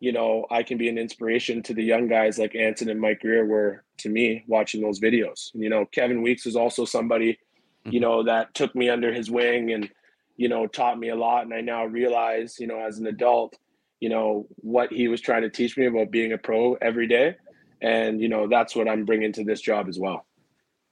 you 0.00 0.12
know, 0.12 0.46
I 0.50 0.62
can 0.62 0.78
be 0.78 0.88
an 0.88 0.98
inspiration 0.98 1.62
to 1.64 1.74
the 1.74 1.82
young 1.82 2.08
guys 2.08 2.38
like 2.38 2.54
Anson 2.54 2.90
and 2.90 3.00
Mike 3.00 3.20
Grier 3.20 3.46
were 3.46 3.84
to 3.98 4.08
me 4.08 4.44
watching 4.46 4.82
those 4.82 5.00
videos. 5.00 5.50
You 5.54 5.70
know, 5.70 5.86
Kevin 5.86 6.22
Weeks 6.22 6.46
is 6.46 6.56
also 6.56 6.84
somebody, 6.84 7.38
you 7.84 7.92
mm-hmm. 7.92 8.00
know, 8.00 8.22
that 8.24 8.54
took 8.54 8.74
me 8.74 8.90
under 8.90 9.12
his 9.12 9.30
wing 9.30 9.72
and, 9.72 9.88
you 10.36 10.48
know, 10.48 10.66
taught 10.66 10.98
me 10.98 11.08
a 11.08 11.16
lot. 11.16 11.44
And 11.44 11.54
I 11.54 11.62
now 11.62 11.86
realize, 11.86 12.56
you 12.60 12.66
know, 12.66 12.78
as 12.78 12.98
an 12.98 13.06
adult, 13.06 13.56
you 14.00 14.10
know, 14.10 14.46
what 14.56 14.92
he 14.92 15.08
was 15.08 15.22
trying 15.22 15.42
to 15.42 15.50
teach 15.50 15.78
me 15.78 15.86
about 15.86 16.10
being 16.10 16.32
a 16.32 16.38
pro 16.38 16.74
every 16.74 17.06
day. 17.06 17.36
And, 17.80 18.20
you 18.20 18.28
know, 18.28 18.48
that's 18.48 18.76
what 18.76 18.88
I'm 18.88 19.06
bringing 19.06 19.32
to 19.32 19.44
this 19.44 19.62
job 19.62 19.88
as 19.88 19.98
well. 19.98 20.26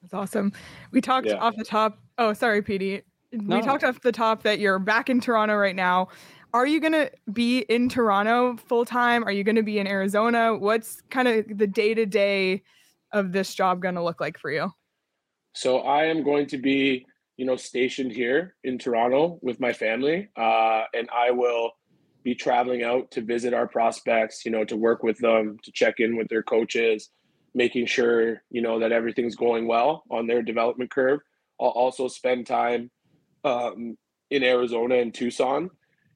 That's 0.00 0.14
awesome. 0.14 0.52
We 0.92 1.02
talked 1.02 1.26
Yeah. 1.26 1.35
off 1.35 1.57
the 1.57 1.64
top. 1.64 1.98
Oh, 2.16 2.33
sorry, 2.33 2.62
PD. 2.62 3.02
No. 3.35 3.57
We 3.57 3.62
talked 3.62 3.85
off 3.85 4.01
the 4.01 4.12
top 4.12 4.42
that 4.44 4.59
you're 4.59 4.79
back 4.79 5.11
in 5.11 5.20
Toronto 5.20 5.55
right 5.57 5.77
now. 5.77 6.09
Are 6.53 6.66
you 6.66 6.79
going 6.79 6.92
to 6.92 7.11
be 7.33 7.59
in 7.61 7.88
Toronto 7.88 8.57
full 8.57 8.85
time? 8.85 9.25
Are 9.25 9.33
you 9.33 9.42
going 9.42 9.57
to 9.57 9.64
be 9.64 9.81
in 9.81 9.88
Arizona? 9.88 10.57
What's 10.57 11.03
kind 11.11 11.27
of 11.27 11.59
the 11.59 11.66
day 11.66 11.94
to 11.94 12.07
day 12.07 12.62
of 13.12 13.33
this 13.33 13.55
job 13.55 13.83
going 13.83 13.97
to 13.97 14.05
look 14.05 14.20
like 14.20 14.38
for 14.38 14.53
you? 14.53 14.70
So 15.53 15.79
I 15.81 16.05
am 16.05 16.23
going 16.23 16.47
to 16.49 16.59
be, 16.59 17.07
you 17.37 17.44
know, 17.44 17.57
stationed 17.57 18.12
here 18.12 18.55
in 18.62 18.79
Toronto 18.79 19.38
with 19.42 19.59
my 19.59 19.73
family, 19.73 20.31
uh, 20.37 20.83
and 20.94 21.09
I 21.12 21.33
will 21.33 21.73
be 22.23 22.37
traveling 22.37 22.85
out 22.85 23.11
to 23.12 23.20
visit 23.20 23.53
our 23.53 23.66
prospects. 23.66 24.44
You 24.44 24.53
know, 24.53 24.64
to 24.64 24.77
work 24.77 25.03
with 25.03 25.18
them, 25.18 25.59
to 25.64 25.73
check 25.73 25.97
in 25.99 26.16
with 26.16 26.29
their 26.29 26.44
coaches, 26.44 27.11
making 27.53 27.87
sure 27.87 28.42
you 28.51 28.62
know 28.62 28.79
that 28.79 28.92
everything's 28.92 29.35
going 29.35 29.66
well 29.66 30.05
on 30.09 30.29
their 30.29 30.42
development 30.42 30.90
curve. 30.90 31.20
I'll 31.61 31.68
also 31.68 32.09
spend 32.09 32.47
time 32.47 32.90
um, 33.44 33.96
in 34.30 34.42
Arizona 34.42 34.96
and 34.96 35.14
Tucson. 35.14 35.70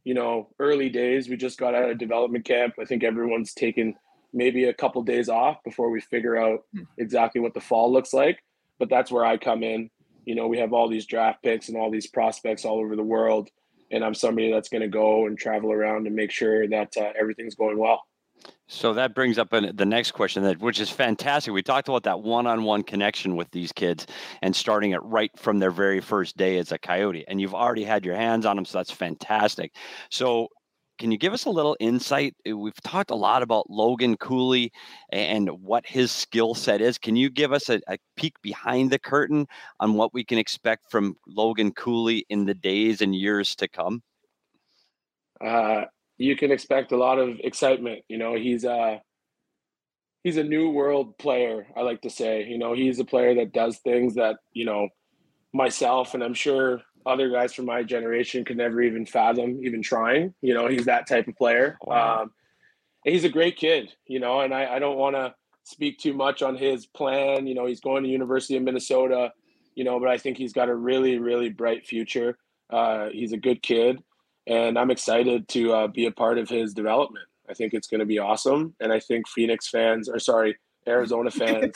You 0.05 0.15
know, 0.15 0.49
early 0.59 0.89
days, 0.89 1.29
we 1.29 1.37
just 1.37 1.59
got 1.59 1.75
out 1.75 1.91
of 1.91 1.99
development 1.99 2.45
camp. 2.45 2.75
I 2.81 2.85
think 2.85 3.05
everyone's 3.05 3.53
taken 3.53 3.95
maybe 4.33 4.65
a 4.65 4.75
couple 4.75 5.03
days 5.03 5.29
off 5.29 5.63
before 5.65 5.91
we 5.91 6.01
figure 6.01 6.37
out 6.37 6.61
exactly 6.97 7.41
what 7.41 7.55
the 7.55 7.61
fall 7.61 7.93
looks 7.93 8.13
like. 8.13 8.43
But 8.79 8.89
that's 8.89 9.11
where 9.11 9.25
I 9.25 9.37
come 9.37 9.63
in. 9.63 9.91
You 10.25 10.35
know, 10.35 10.47
we 10.47 10.59
have 10.59 10.73
all 10.73 10.89
these 10.89 11.07
draft 11.07 11.43
picks 11.43 11.69
and 11.69 11.77
all 11.77 11.91
these 11.91 12.07
prospects 12.07 12.65
all 12.65 12.79
over 12.79 12.97
the 12.97 13.03
world. 13.03 13.49
And 13.91 14.05
I'm 14.05 14.15
somebody 14.15 14.53
that's 14.53 14.69
going 14.69 14.83
to 14.83 14.89
go 14.89 15.27
and 15.27 15.39
travel 15.39 15.73
around 15.73 16.07
and 16.07 16.15
make 16.15 16.31
sure 16.31 16.69
that 16.69 16.97
uh, 16.97 17.13
everything's 17.19 17.55
going 17.55 17.79
well. 17.79 18.03
So 18.71 18.93
that 18.95 19.15
brings 19.15 19.39
up 19.39 19.55
an, 19.55 19.75
the 19.75 19.87
next 19.87 20.11
question, 20.11 20.43
that 20.43 20.61
which 20.61 20.79
is 20.79 20.91
fantastic. 20.91 21.55
We 21.55 21.63
talked 21.63 21.89
about 21.89 22.03
that 22.03 22.21
one-on-one 22.21 22.83
connection 22.83 23.35
with 23.35 23.51
these 23.51 23.73
kids 23.73 24.07
and 24.43 24.55
starting 24.55 24.91
it 24.91 25.03
right 25.03 25.31
from 25.39 25.59
their 25.59 25.71
very 25.71 26.01
first 26.01 26.37
day 26.37 26.59
as 26.59 26.71
a 26.71 26.79
Coyote, 26.79 27.25
and 27.29 27.41
you've 27.41 27.55
already 27.55 27.85
had 27.85 28.05
your 28.05 28.15
hands 28.15 28.45
on 28.45 28.57
them, 28.57 28.67
so 28.67 28.79
that's 28.79 28.91
fantastic. 28.91 29.75
So, 30.11 30.49
can 30.99 31.13
you 31.13 31.17
give 31.17 31.33
us 31.33 31.45
a 31.45 31.51
little 31.51 31.77
insight? 31.81 32.35
Uh, 32.47 32.57
We've 32.59 32.83
talked 32.83 33.11
a 33.11 33.15
lot 33.15 33.43
about 33.43 33.71
Logan 33.71 34.17
Cooley 34.17 34.73
and 35.13 35.49
what 35.63 35.87
his 35.87 36.11
skill 36.11 36.55
set 36.55 36.81
is. 36.81 36.99
Can 36.99 37.17
you 37.17 37.31
give 37.31 37.53
us 37.53 37.71
a, 37.71 37.81
a 37.89 37.97
peek 38.17 38.35
behind 38.43 38.91
the 38.91 38.99
curtain 38.99 39.47
on 39.81 39.95
what 39.95 40.13
we 40.13 40.25
can 40.25 40.39
expect 40.39 40.91
from 40.91 41.17
Logan 41.27 41.73
Cooley 41.73 42.27
in 42.29 42.45
the 42.45 42.55
days 42.55 43.01
and 43.01 43.15
years 43.15 43.55
to 43.57 43.69
come? 43.69 44.03
uh, 45.41 45.85
you 46.19 46.37
can 46.37 46.51
expect 46.51 46.93
a 46.93 46.97
lot 46.97 47.19
of 47.19 47.39
excitement. 47.43 48.03
You 48.09 48.19
know, 48.19 48.35
he's 48.35 48.65
a 48.65 49.01
he's 50.25 50.37
a 50.37 50.45
new 50.45 50.71
world 50.71 51.17
player. 51.19 51.67
I 51.77 51.83
like 51.83 52.03
to 52.03 52.11
say. 52.11 52.45
You 52.45 52.59
know, 52.59 52.75
he's 52.75 52.99
a 52.99 53.05
player 53.05 53.35
that 53.37 53.53
does 53.53 53.79
things 53.79 54.17
that 54.17 54.37
you 54.53 54.65
know 54.65 54.89
myself 55.53 56.13
and 56.15 56.23
I'm 56.23 56.35
sure 56.35 56.83
other 57.07 57.31
guys 57.31 57.55
from 57.55 57.65
my 57.65 57.83
generation 57.83 58.45
could 58.45 58.59
never 58.59 58.83
even 58.83 59.07
fathom 59.07 59.61
even 59.65 59.83
trying. 59.83 60.35
You 60.43 60.55
know, 60.55 60.69
he's 60.69 60.85
that 60.85 61.07
type 61.09 61.27
of 61.27 61.37
player. 61.37 61.79
Wow. 61.83 62.23
Um, 62.23 62.33
he's 63.05 63.25
a 63.25 63.31
great 63.31 63.57
kid, 63.57 63.93
you 64.07 64.21
know, 64.21 64.41
and 64.41 64.53
I, 64.53 64.75
I 64.75 64.79
don't 64.79 64.99
want 64.99 65.17
to 65.17 65.35
speak 65.65 65.99
too 65.99 66.13
much 66.13 66.43
on 66.43 66.57
his 66.57 66.87
plan. 66.87 67.47
You 67.47 67.55
know, 67.55 67.67
he's 67.67 67.81
going 67.81 68.03
to 68.03 68.09
University 68.11 68.57
of 68.57 68.63
Minnesota, 68.63 69.33
you 69.75 69.85
know, 69.85 69.99
but 69.99 70.09
I 70.09 70.19
think 70.19 70.37
he's 70.37 70.53
got 70.53 70.69
a 70.69 70.75
really, 70.75 71.19
really 71.19 71.49
bright 71.49 71.87
future. 71.87 72.37
Uh, 72.71 73.09
he's 73.11 73.33
a 73.33 73.39
good 73.39 73.63
kid, 73.63 74.03
and 74.49 74.79
I'm 74.79 74.91
excited 74.91 75.47
to 75.49 75.73
uh, 75.73 75.87
be 75.87 76.07
a 76.07 76.11
part 76.11 76.39
of 76.39 76.49
his 76.49 76.75
development. 76.75 77.27
I 77.49 77.55
think 77.55 77.75
it's 77.75 77.87
going 77.87 78.01
to 78.01 78.07
be 78.07 78.19
awesome, 78.19 78.75
and 78.81 78.93
I 78.93 78.99
think 79.01 79.29
Phoenix 79.29 79.69
fans, 79.69 80.09
or 80.09 80.19
sorry, 80.19 80.57
Arizona 80.87 81.31
fans, 81.31 81.75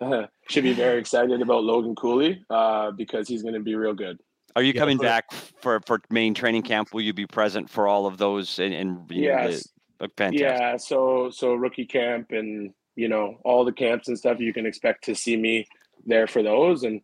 should 0.48 0.64
be 0.64 0.72
very 0.72 0.98
excited 0.98 1.40
about 1.40 1.62
Logan 1.64 1.94
Cooley 1.94 2.44
uh, 2.50 2.90
because 2.90 3.28
he's 3.28 3.42
going 3.42 3.54
to 3.54 3.60
be 3.60 3.74
real 3.76 3.94
good. 3.94 4.18
Are 4.56 4.62
you 4.62 4.72
Yeah, 4.72 4.80
coming 4.80 4.98
for- 4.98 5.04
back 5.04 5.32
for 5.62 5.80
for 5.86 6.00
main 6.10 6.34
training 6.34 6.62
camp? 6.62 6.92
Will 6.92 7.00
you 7.02 7.12
be 7.12 7.26
present 7.26 7.68
for 7.70 7.88
all 7.88 8.06
of 8.06 8.18
those? 8.18 8.58
And, 8.58 8.74
and 8.74 9.10
you 9.10 9.30
know, 9.30 9.44
the- 9.46 9.50
Yes. 9.52 9.68
fantastic. 10.00 10.40
Yeah, 10.40 10.76
so 10.76 11.30
so 11.30 11.54
rookie 11.54 11.86
camp 11.86 12.30
and 12.30 12.72
you 12.96 13.08
know 13.08 13.38
all 13.44 13.64
the 13.64 13.72
camps 13.72 14.08
and 14.08 14.18
stuff. 14.18 14.38
You 14.40 14.52
can 14.52 14.66
expect 14.66 15.04
to 15.04 15.14
see 15.14 15.36
me 15.36 15.66
there 16.06 16.26
for 16.26 16.42
those, 16.42 16.84
and 16.84 17.00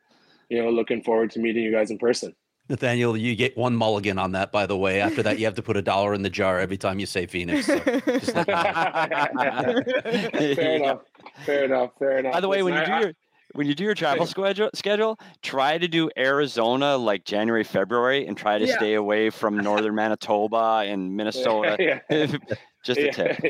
you 0.48 0.62
know 0.62 0.70
looking 0.70 1.02
forward 1.02 1.30
to 1.32 1.40
meeting 1.40 1.64
you 1.64 1.72
guys 1.72 1.90
in 1.90 1.98
person. 1.98 2.34
Nathaniel, 2.70 3.16
you 3.16 3.35
get 3.35 3.56
one 3.56 3.74
mulligan 3.74 4.16
on 4.16 4.30
that, 4.33 4.52
by 4.52 4.64
the 4.64 4.76
way. 4.76 5.00
After 5.00 5.24
that, 5.24 5.40
you 5.40 5.44
have 5.44 5.56
to 5.56 5.62
put 5.62 5.76
a 5.76 5.83
dollar 5.83 6.14
in 6.14 6.22
the 6.22 6.30
jar 6.30 6.61
every 6.61 6.76
time 6.78 7.00
you 7.00 7.06
say 7.06 7.26
Phoenix. 7.26 7.66
So 7.66 7.78
just 7.80 8.35
let 8.35 8.46
fair 10.54 10.76
enough. 10.76 11.00
Fair 11.44 11.64
enough. 11.64 11.90
Fair 11.98 12.18
enough. 12.18 12.33
By 12.33 12.40
the 12.40 12.48
way, 12.48 12.62
when 12.62 12.74
you 12.74 12.80
Listen, 12.80 12.94
do 12.98 13.04
your 13.06 13.12
when 13.54 13.66
you 13.66 13.74
do 13.74 13.83
your 13.83 13.96
travel 13.96 14.24
schedule, 14.24 14.70
schedule, 14.74 15.18
try 15.42 15.76
to 15.78 15.88
do 15.88 16.09
Arizona 16.16 16.96
like 16.96 17.24
January, 17.24 17.64
February, 17.64 18.24
and 18.26 18.37
try 18.37 18.59
to 18.59 18.66
Yeah. 18.66 18.76
stay 18.76 18.94
away 18.94 19.30
from 19.30 19.56
northern 19.56 19.96
Manitoba 19.96 20.85
and 20.87 21.16
Minnesota. 21.16 21.76
yeah, 21.80 21.98
Just 22.85 23.00
a 23.00 23.06
yeah, 23.06 23.11
tip. 23.11 23.40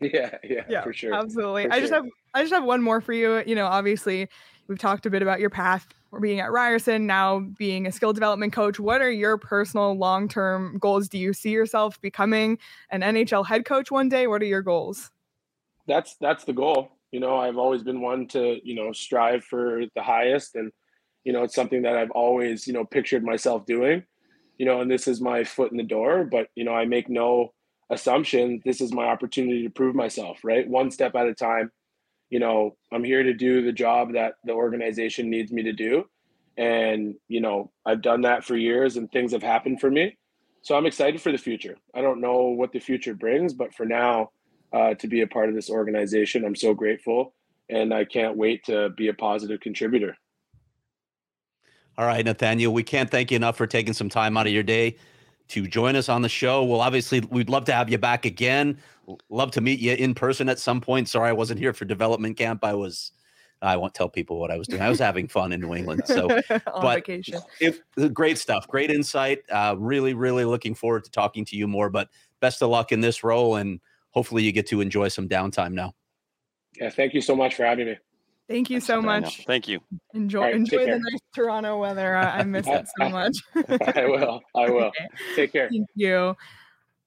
yeah, 0.00 0.38
yeah, 0.42 0.64
yeah, 0.68 0.82
for 0.82 0.94
sure. 0.94 1.12
Absolutely. 1.12 1.66
For 1.66 1.72
I 1.74 1.80
just 1.80 1.92
sure. 1.92 2.02
have 2.02 2.10
I 2.32 2.40
just 2.40 2.54
have 2.54 2.64
one 2.64 2.80
more 2.82 3.02
for 3.02 3.12
you. 3.12 3.42
You 3.46 3.54
know, 3.54 3.66
obviously 3.66 4.28
we've 4.66 4.78
talked 4.78 5.04
a 5.04 5.10
bit 5.10 5.20
about 5.20 5.40
your 5.40 5.50
path 5.50 5.82
for 5.84 5.90
being 6.20 6.40
at 6.40 6.52
Ryerson, 6.52 7.06
now 7.06 7.40
being 7.40 7.86
a 7.86 7.92
skill 7.92 8.12
development 8.12 8.52
coach. 8.52 8.78
What 8.78 9.00
are 9.00 9.10
your 9.10 9.38
personal 9.38 9.94
long-term 9.94 10.78
goals? 10.78 11.08
Do 11.08 11.18
you 11.18 11.32
see 11.32 11.50
yourself 11.50 12.00
becoming 12.00 12.58
an 12.90 13.00
NHL 13.00 13.46
head 13.46 13.64
coach 13.64 13.90
one 13.90 14.08
day? 14.08 14.26
What 14.26 14.42
are 14.42 14.46
your 14.46 14.62
goals? 14.62 15.10
that's 15.86 16.16
that's 16.20 16.44
the 16.44 16.52
goal. 16.52 16.90
You 17.10 17.20
know, 17.20 17.36
I've 17.36 17.58
always 17.58 17.82
been 17.82 18.00
one 18.00 18.26
to 18.28 18.58
you 18.64 18.74
know 18.74 18.92
strive 18.92 19.44
for 19.44 19.82
the 19.94 20.02
highest, 20.02 20.54
and 20.54 20.72
you 21.24 21.32
know 21.32 21.42
it's 21.42 21.54
something 21.54 21.82
that 21.82 21.96
I've 21.96 22.10
always 22.10 22.66
you 22.66 22.72
know 22.72 22.84
pictured 22.84 23.24
myself 23.24 23.66
doing. 23.66 24.04
You 24.58 24.66
know, 24.66 24.80
and 24.80 24.90
this 24.90 25.08
is 25.08 25.20
my 25.20 25.44
foot 25.44 25.72
in 25.72 25.76
the 25.76 25.82
door. 25.82 26.24
But 26.24 26.48
you 26.54 26.64
know, 26.64 26.74
I 26.74 26.84
make 26.84 27.08
no 27.08 27.52
assumption. 27.90 28.62
This 28.64 28.80
is 28.80 28.92
my 28.92 29.06
opportunity 29.06 29.64
to 29.64 29.70
prove 29.70 29.94
myself. 29.94 30.38
Right, 30.44 30.68
one 30.68 30.90
step 30.90 31.14
at 31.14 31.26
a 31.26 31.34
time. 31.34 31.70
You 32.32 32.38
know, 32.38 32.78
I'm 32.90 33.04
here 33.04 33.22
to 33.22 33.34
do 33.34 33.62
the 33.62 33.72
job 33.72 34.14
that 34.14 34.36
the 34.42 34.52
organization 34.54 35.28
needs 35.28 35.52
me 35.52 35.64
to 35.64 35.72
do, 35.74 36.04
and 36.56 37.14
you 37.28 37.42
know, 37.42 37.70
I've 37.84 38.00
done 38.00 38.22
that 38.22 38.42
for 38.42 38.56
years, 38.56 38.96
and 38.96 39.12
things 39.12 39.32
have 39.32 39.42
happened 39.42 39.82
for 39.82 39.90
me. 39.90 40.16
So 40.62 40.74
I'm 40.74 40.86
excited 40.86 41.20
for 41.20 41.30
the 41.30 41.36
future. 41.36 41.76
I 41.94 42.00
don't 42.00 42.22
know 42.22 42.44
what 42.44 42.72
the 42.72 42.78
future 42.78 43.12
brings, 43.12 43.52
but 43.52 43.74
for 43.74 43.84
now, 43.84 44.30
uh, 44.72 44.94
to 44.94 45.08
be 45.08 45.20
a 45.20 45.26
part 45.26 45.50
of 45.50 45.54
this 45.54 45.68
organization. 45.68 46.46
I'm 46.46 46.56
so 46.56 46.72
grateful, 46.72 47.34
and 47.68 47.92
I 47.92 48.06
can't 48.06 48.34
wait 48.34 48.64
to 48.64 48.88
be 48.96 49.08
a 49.08 49.14
positive 49.14 49.60
contributor. 49.60 50.16
All 51.98 52.06
right, 52.06 52.24
Nathaniel, 52.24 52.72
we 52.72 52.82
can't 52.82 53.10
thank 53.10 53.30
you 53.30 53.36
enough 53.36 53.58
for 53.58 53.66
taking 53.66 53.92
some 53.92 54.08
time 54.08 54.38
out 54.38 54.46
of 54.46 54.54
your 54.54 54.62
day 54.62 54.96
to 55.52 55.66
join 55.66 55.96
us 55.96 56.08
on 56.08 56.22
the 56.22 56.28
show. 56.30 56.64
Well, 56.64 56.80
obviously, 56.80 57.20
we'd 57.20 57.50
love 57.50 57.66
to 57.66 57.72
have 57.72 57.90
you 57.90 57.98
back 57.98 58.24
again. 58.24 58.78
Love 59.28 59.50
to 59.52 59.60
meet 59.60 59.80
you 59.80 59.92
in 59.92 60.14
person 60.14 60.48
at 60.48 60.58
some 60.58 60.80
point. 60.80 61.10
Sorry, 61.10 61.28
I 61.28 61.32
wasn't 61.32 61.60
here 61.60 61.74
for 61.74 61.84
development 61.84 62.38
camp. 62.38 62.64
I 62.64 62.72
was, 62.72 63.12
I 63.60 63.76
won't 63.76 63.92
tell 63.92 64.08
people 64.08 64.40
what 64.40 64.50
I 64.50 64.56
was 64.56 64.66
doing. 64.66 64.80
I 64.80 64.88
was 64.88 64.98
having 64.98 65.28
fun 65.28 65.52
in 65.52 65.60
New 65.60 65.74
England. 65.74 66.02
So, 66.06 66.30
on 66.50 66.60
but 66.66 66.94
vacation. 66.96 67.40
if 67.60 67.80
great 68.14 68.38
stuff, 68.38 68.66
great 68.66 68.90
insight. 68.90 69.40
Uh, 69.50 69.74
really, 69.78 70.14
really 70.14 70.46
looking 70.46 70.74
forward 70.74 71.04
to 71.04 71.10
talking 71.10 71.44
to 71.44 71.56
you 71.56 71.68
more. 71.68 71.90
But 71.90 72.08
best 72.40 72.62
of 72.62 72.70
luck 72.70 72.90
in 72.90 73.02
this 73.02 73.22
role, 73.22 73.56
and 73.56 73.78
hopefully, 74.10 74.42
you 74.44 74.52
get 74.52 74.66
to 74.68 74.80
enjoy 74.80 75.08
some 75.08 75.28
downtime 75.28 75.72
now. 75.72 75.92
Yeah, 76.80 76.88
thank 76.88 77.12
you 77.12 77.20
so 77.20 77.36
much 77.36 77.56
for 77.56 77.64
having 77.64 77.86
me. 77.86 77.98
Thank 78.52 78.68
you 78.70 78.80
so 78.80 79.00
Nathaniel. 79.00 79.20
much. 79.22 79.44
Thank 79.46 79.66
you. 79.68 79.80
Enjoy 80.14 80.38
All 80.38 80.44
right, 80.44 80.52
take 80.52 80.58
enjoy 80.60 80.78
the 80.80 80.84
care. 80.86 80.98
nice 80.98 81.20
Toronto 81.34 81.78
weather. 81.78 82.14
I, 82.14 82.38
I 82.40 82.42
miss 82.44 82.66
it 82.68 82.86
so 82.98 83.08
much. 83.08 83.32
I 83.96 84.04
will. 84.06 84.40
I 84.54 84.68
will. 84.70 84.90
Take 85.36 85.52
care. 85.52 85.68
Thank 85.70 85.86
you. 85.94 86.36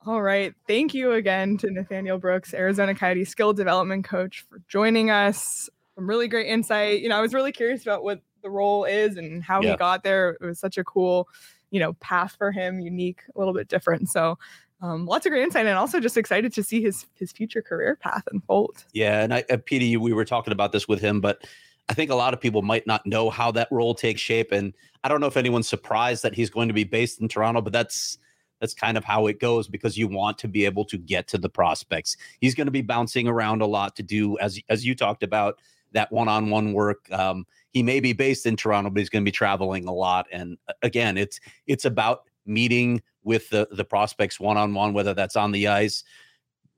All 0.08 0.22
right. 0.22 0.54
Thank 0.68 0.94
you 0.94 1.12
again 1.14 1.58
to 1.58 1.70
Nathaniel 1.70 2.18
Brooks, 2.18 2.54
Arizona 2.54 2.96
Coyote 2.96 3.26
skill 3.26 3.54
development 3.54 4.06
coach, 4.06 4.46
for 4.50 4.60
joining 4.68 5.10
us. 5.12 5.70
Some 5.96 6.08
really 6.10 6.28
great 6.28 6.48
insight. 6.48 7.02
You 7.02 7.10
know, 7.10 7.18
I 7.18 7.22
was 7.22 7.34
really 7.34 7.52
curious 7.52 7.84
about 7.84 8.04
what 8.04 8.22
the 8.44 8.50
role 8.50 8.84
is 8.86 9.16
and 9.18 9.44
how 9.44 9.62
Yeah. 9.62 9.72
he 9.72 9.78
got 9.78 10.04
there. 10.04 10.38
It 10.42 10.46
was 10.46 10.60
such 10.60 10.78
a 10.78 10.84
cool, 10.84 11.28
you 11.72 11.80
know, 11.80 11.94
path 11.94 12.36
for 12.38 12.52
him, 12.52 12.80
unique, 12.80 13.22
a 13.36 13.40
little 13.40 13.54
bit 13.54 13.68
different. 13.68 14.10
So 14.10 14.38
um, 14.82 15.06
lots 15.06 15.26
of 15.26 15.32
great 15.32 15.44
insight 15.44 15.66
and 15.66 15.78
also 15.78 16.00
just 16.00 16.18
excited 16.18 16.54
to 16.54 16.64
see 16.64 16.82
his 16.82 17.06
his 17.16 17.32
future 17.32 17.62
career 17.62 17.96
path 17.96 18.24
unfold. 18.32 18.84
Yeah, 18.94 19.24
and 19.24 19.34
I, 19.34 19.44
uh, 19.50 19.58
Petey, 19.64 19.98
we 19.98 20.14
were 20.14 20.26
talking 20.26 20.52
about 20.52 20.72
this 20.72 20.88
with 20.88 21.00
him, 21.00 21.22
but 21.22 21.46
I 21.88 21.94
think 21.94 22.12
a 22.12 22.16
lot 22.16 22.34
of 22.34 22.42
people 22.42 22.62
might 22.62 22.86
not 22.88 23.06
know 23.06 23.30
how 23.30 23.52
that 23.52 23.68
role 23.72 23.96
takes 23.96 24.22
shape, 24.22 24.52
and 24.52 24.74
I 25.04 25.08
don't 25.08 25.22
know 25.22 25.28
if 25.28 25.38
anyone's 25.38 25.68
surprised 25.68 26.24
that 26.24 26.34
he's 26.34 26.50
going 26.50 26.68
to 26.68 26.74
be 26.74 26.84
based 26.84 27.22
in 27.22 27.28
Toronto, 27.28 27.62
but 27.62 27.74
that's 27.74 28.18
that's 28.60 28.74
kind 28.74 28.98
of 28.98 29.04
how 29.04 29.28
it 29.28 29.40
goes 29.40 29.68
because 29.68 29.98
you 29.98 30.08
want 30.08 30.38
to 30.40 30.48
be 30.48 30.66
able 30.66 30.86
to 30.86 30.98
get 30.98 31.28
to 31.28 31.38
the 31.38 31.50
prospects. 31.50 32.18
He's 32.40 32.56
going 32.56 32.68
to 32.68 32.72
be 32.72 32.82
bouncing 32.82 33.28
around 33.28 33.62
a 33.62 33.66
lot 33.66 33.96
to 33.98 34.04
do 34.04 34.38
as 34.40 34.60
as 34.70 34.86
you 34.86 34.96
talked 34.96 35.24
about 35.24 35.60
that 35.92 36.12
one-on-one 36.12 36.74
work. 36.74 37.10
Um, 37.12 37.46
he 37.72 37.82
may 37.82 38.02
be 38.02 38.12
based 38.12 38.46
in 38.46 38.58
Toronto, 38.58 38.90
but 38.90 39.00
he's 39.00 39.10
going 39.10 39.24
to 39.24 39.30
be 39.30 39.32
traveling 39.32 39.88
a 39.88 39.94
lot, 39.94 40.28
and 40.32 40.58
uh, 40.68 40.74
again, 40.82 41.18
it's 41.18 41.40
it's 41.68 41.86
about 41.86 42.24
meeting 42.46 43.02
with 43.24 43.50
the 43.50 43.68
the 43.72 43.86
prospects 43.86 44.40
one-on-one, 44.40 44.94
whether 44.94 45.14
that's 45.14 45.36
on 45.36 45.52
the 45.52 45.68
ice 45.68 46.04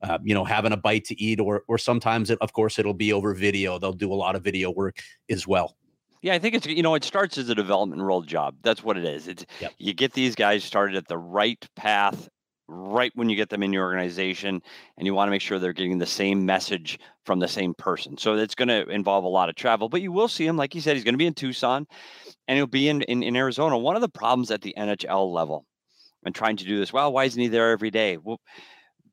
uh, 0.02 0.18
you 0.22 0.34
know, 0.34 0.44
having 0.44 0.72
a 0.72 0.76
bite 0.76 1.04
to 1.04 1.20
eat, 1.20 1.40
or 1.40 1.64
or 1.68 1.78
sometimes, 1.78 2.30
it, 2.30 2.38
of 2.40 2.52
course, 2.52 2.78
it'll 2.78 2.94
be 2.94 3.12
over 3.12 3.34
video. 3.34 3.78
They'll 3.78 3.92
do 3.92 4.12
a 4.12 4.14
lot 4.14 4.36
of 4.36 4.42
video 4.42 4.70
work 4.70 5.00
as 5.28 5.46
well. 5.46 5.76
Yeah, 6.22 6.34
I 6.34 6.38
think 6.38 6.54
it's 6.54 6.66
you 6.66 6.82
know 6.82 6.94
it 6.94 7.04
starts 7.04 7.38
as 7.38 7.48
a 7.48 7.54
development 7.54 8.02
role 8.02 8.22
job. 8.22 8.56
That's 8.62 8.82
what 8.82 8.96
it 8.96 9.04
is. 9.04 9.28
It's 9.28 9.44
Yep. 9.60 9.72
you 9.78 9.94
get 9.94 10.12
these 10.12 10.34
guys 10.34 10.64
started 10.64 10.96
at 10.96 11.08
the 11.08 11.18
right 11.18 11.64
path 11.76 12.28
right 12.68 13.10
when 13.14 13.28
you 13.30 13.36
get 13.36 13.48
them 13.48 13.62
in 13.62 13.72
your 13.72 13.84
organization 13.84 14.60
and 14.96 15.06
you 15.06 15.14
want 15.14 15.26
to 15.26 15.30
make 15.30 15.40
sure 15.40 15.58
they're 15.58 15.72
getting 15.72 15.98
the 15.98 16.06
same 16.06 16.44
message 16.44 16.98
from 17.24 17.38
the 17.38 17.48
same 17.48 17.74
person. 17.74 18.16
So 18.18 18.34
it's 18.34 18.54
going 18.54 18.68
to 18.68 18.86
involve 18.88 19.24
a 19.24 19.28
lot 19.28 19.48
of 19.48 19.56
travel, 19.56 19.88
but 19.88 20.02
you 20.02 20.12
will 20.12 20.28
see 20.28 20.46
him 20.46 20.56
like 20.56 20.72
he 20.72 20.80
said 20.80 20.94
he's 20.94 21.04
going 21.04 21.14
to 21.14 21.18
be 21.18 21.26
in 21.26 21.34
Tucson 21.34 21.86
and 22.46 22.56
he'll 22.56 22.66
be 22.66 22.88
in, 22.88 23.02
in 23.02 23.22
in 23.22 23.36
Arizona. 23.36 23.78
One 23.78 23.96
of 23.96 24.02
the 24.02 24.08
problems 24.08 24.50
at 24.50 24.60
the 24.60 24.74
NHL 24.76 25.32
level 25.32 25.64
and 26.24 26.34
trying 26.34 26.56
to 26.58 26.64
do 26.64 26.78
this, 26.78 26.92
well, 26.92 27.12
why 27.12 27.24
isn't 27.24 27.40
he 27.40 27.48
there 27.48 27.70
every 27.70 27.90
day? 27.90 28.18
Well, 28.18 28.40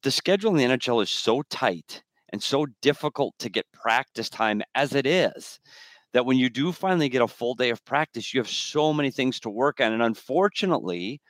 the 0.03 0.11
schedule 0.11 0.51
in 0.51 0.57
the 0.57 0.77
NHL 0.77 1.01
is 1.01 1.09
so 1.09 1.41
tight 1.49 2.03
and 2.29 2.43
so 2.43 2.65
difficult 2.81 3.33
to 3.39 3.49
get 3.49 3.65
practice 3.71 4.29
time 4.29 4.61
as 4.75 4.93
it 4.93 5.05
is 5.05 5.59
that 6.13 6.25
when 6.25 6.37
you 6.37 6.49
do 6.49 6.71
finally 6.71 7.09
get 7.09 7.21
a 7.21 7.27
full 7.27 7.55
day 7.55 7.69
of 7.69 7.83
practice, 7.85 8.33
you 8.33 8.39
have 8.39 8.49
so 8.49 8.93
many 8.93 9.11
things 9.11 9.39
to 9.39 9.49
work 9.49 9.81
on. 9.81 9.93
And 9.93 10.01
unfortunately, 10.01 11.21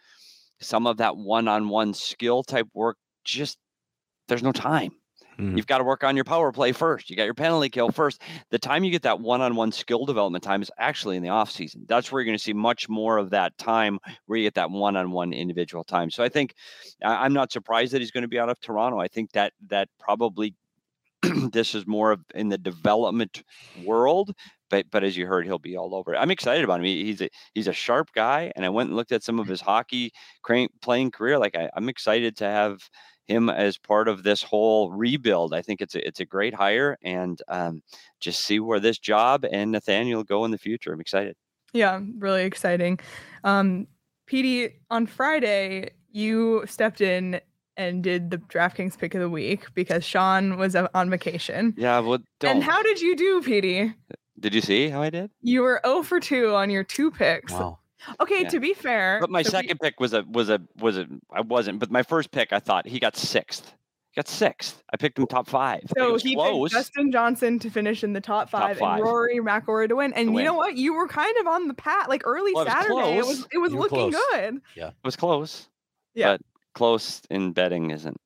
some 0.60 0.88
of 0.88 0.98
that 0.98 1.18
one 1.18 1.48
on 1.48 1.70
one 1.70 1.94
skill 1.94 2.44
type 2.44 2.68
work 2.74 2.98
just 3.24 3.58
there's 4.28 4.44
no 4.44 4.52
time. 4.52 4.92
Mhm. 5.40 5.58
You've 5.58 5.68
got 5.68 5.80
to 5.80 5.84
work 5.84 6.04
on 6.04 6.16
your 6.16 6.24
power 6.24 6.52
play 6.52 6.72
first. 6.72 7.10
You 7.10 7.18
got 7.18 7.26
your 7.26 7.34
penalty 7.34 7.70
kill 7.70 7.92
first. 7.92 8.22
The 8.52 8.60
time 8.60 8.84
you 8.86 8.92
get 8.92 9.02
that 9.02 9.20
one-on-one 9.20 9.74
skill 9.74 10.06
development 10.06 10.44
time 10.44 10.62
is 10.62 10.72
actually 10.78 11.18
in 11.18 11.24
the 11.24 11.30
off 11.30 11.52
season. 11.52 11.86
That's 11.88 12.10
where 12.12 12.22
you're 12.22 12.26
going 12.26 12.38
to 12.38 12.44
see 12.44 12.54
much 12.54 12.88
more 12.88 13.18
of 13.18 13.32
that 13.32 13.58
time 13.58 14.00
where 14.26 14.38
you 14.38 14.46
get 14.46 14.54
that 14.54 14.72
one-on-one 14.72 15.34
individual 15.34 15.84
time. 15.84 16.10
So 16.10 16.24
I 16.24 16.30
think 16.30 16.56
I'm 17.04 17.34
not 17.34 17.52
surprised 17.52 17.92
that 17.94 18.02
he's 18.02 18.12
going 18.12 18.22
to 18.22 18.30
be 18.30 18.40
out 18.40 18.50
of 18.50 18.60
Toronto. 18.62 18.98
I 19.00 19.10
think 19.10 19.34
that 19.34 19.52
that 19.68 19.90
probably 20.00 20.56
this 21.52 21.76
is 21.76 21.86
more 21.86 22.12
of 22.12 22.22
in 22.34 22.50
the 22.50 22.58
development 22.58 23.44
world. 23.84 24.34
But 24.70 24.86
but 24.92 25.04
as 25.04 25.16
you 25.16 25.28
heard, 25.28 25.46
he'll 25.46 25.60
be 25.60 25.78
all 25.78 25.96
over. 25.96 26.14
it. 26.14 26.18
I'm 26.18 26.32
excited 26.32 26.64
about 26.64 26.80
him. 26.80 26.86
He, 26.86 27.06
he's 27.06 27.22
a 27.22 27.30
he's 27.54 27.68
a 27.68 27.74
sharp 27.74 28.10
guy, 28.14 28.52
and 28.56 28.66
I 28.66 28.70
went 28.70 28.90
and 28.90 28.96
looked 28.96 29.12
at 29.12 29.24
some 29.24 29.40
of 29.40 29.48
his 29.48 29.62
hockey 29.62 30.12
playing 30.82 31.12
career. 31.12 31.38
Like 31.38 31.56
I, 31.56 31.70
I'm 31.76 31.90
excited 31.90 32.38
to 32.38 32.46
have 32.46 32.80
him 33.28 33.50
as 33.50 33.78
part 33.78 34.08
of 34.08 34.24
this 34.24 34.44
whole 34.44 34.92
rebuild. 34.92 35.54
I 35.54 35.62
think 35.62 35.82
it's 35.82 35.96
a 35.96 36.08
it's 36.08 36.20
a 36.20 36.26
great 36.26 36.54
hire, 36.54 36.98
and 37.04 37.42
um, 37.48 37.82
just 38.20 38.42
see 38.42 38.60
where 38.60 38.80
this 38.80 39.00
job 39.00 39.46
and 39.52 39.72
Nathaniel 39.72 40.24
go 40.24 40.46
in 40.46 40.52
the 40.52 40.58
future. 40.58 40.94
I'm 40.94 41.02
excited. 41.02 41.36
Yeah, 41.74 42.00
really 42.18 42.44
exciting. 42.44 43.00
Um, 43.44 43.88
PD, 44.28 44.72
on 44.90 45.06
Friday, 45.06 45.90
you 46.12 46.64
stepped 46.68 47.02
in 47.02 47.42
and 47.78 48.04
did 48.04 48.32
the 48.32 48.38
DraftKings 48.38 48.98
pick 48.98 49.14
of 49.14 49.22
the 49.22 49.30
week 49.30 49.66
because 49.74 50.04
Sean 50.04 50.58
was 50.58 50.76
on 50.76 51.10
vacation. 51.10 51.74
Yeah, 51.78 52.00
well, 52.00 52.20
don't. 52.40 52.52
And 52.52 52.64
how 52.64 52.82
did 52.82 53.02
you 53.02 53.16
do, 53.16 53.42
PD? 53.42 53.94
Did 54.40 54.54
you 54.54 54.62
see 54.62 54.90
how 54.90 55.02
I 55.02 55.10
did? 55.10 55.32
You 55.42 55.62
were 55.62 55.80
0 55.86 56.04
for 56.04 56.20
2 56.20 56.54
on 56.56 56.70
your 56.70 56.84
two 56.84 57.10
picks. 57.12 57.54
Wow. 57.54 57.80
Okay, 58.20 58.44
Yeah. 58.44 58.50
to 58.50 58.60
be 58.60 58.74
fair. 58.74 59.18
But 59.22 59.30
my 59.32 59.42
so 59.42 59.48
we- 59.48 59.52
second 59.64 59.80
pick 59.80 60.00
was 60.00 60.14
a 60.14 60.24
was 60.30 60.50
a 60.50 60.62
was 60.78 60.98
a 60.98 61.08
I 61.32 61.42
wasn't. 61.42 61.80
But 61.80 61.90
my 61.92 62.04
first 62.04 62.32
pick, 62.32 62.54
I 62.54 62.60
thought 62.60 62.86
he 62.88 63.00
got 63.00 63.16
sixth 63.16 63.74
He 64.12 64.20
got 64.20 64.28
sixth. 64.28 64.84
I 64.94 64.98
picked 64.98 65.18
him 65.18 65.26
top 65.28 65.48
five. 65.48 65.82
So 65.98 66.18
he 66.18 66.36
close. 66.36 66.72
picked 66.72 66.84
Dustin 66.86 67.12
Johnson 67.12 67.58
to 67.60 67.70
finish 67.70 68.04
in 68.04 68.14
the 68.14 68.22
top 68.22 68.50
five, 68.50 68.78
five. 68.78 68.98
and 69.00 69.04
Rory 69.04 69.40
McIlroy 69.40 69.88
to 69.90 69.96
win. 69.96 70.14
And 70.14 70.34
win. 70.34 70.44
you 70.44 70.50
know 70.52 70.54
what? 70.56 70.78
You 70.78 70.94
were 70.94 71.08
kind 71.08 71.36
of 71.38 71.48
on 71.48 71.68
the 71.68 71.74
path, 71.74 72.08
like 72.08 72.22
early 72.26 72.54
Well, 72.54 72.64
it 72.64 72.68
was 72.68 72.74
Saturday. 72.74 73.18
It 73.18 73.26
was 73.26 73.48
it 73.54 73.58
was 73.58 73.74
looking 73.74 74.12
close. 74.12 74.24
good. 74.34 74.62
Yeah. 74.76 74.88
It 74.90 74.94
was 75.04 75.16
close. 75.16 75.68
Yeah. 76.14 76.34
But 76.34 76.42
close 76.76 77.22
in 77.32 77.54
betting 77.54 77.90
isn't 77.92 78.18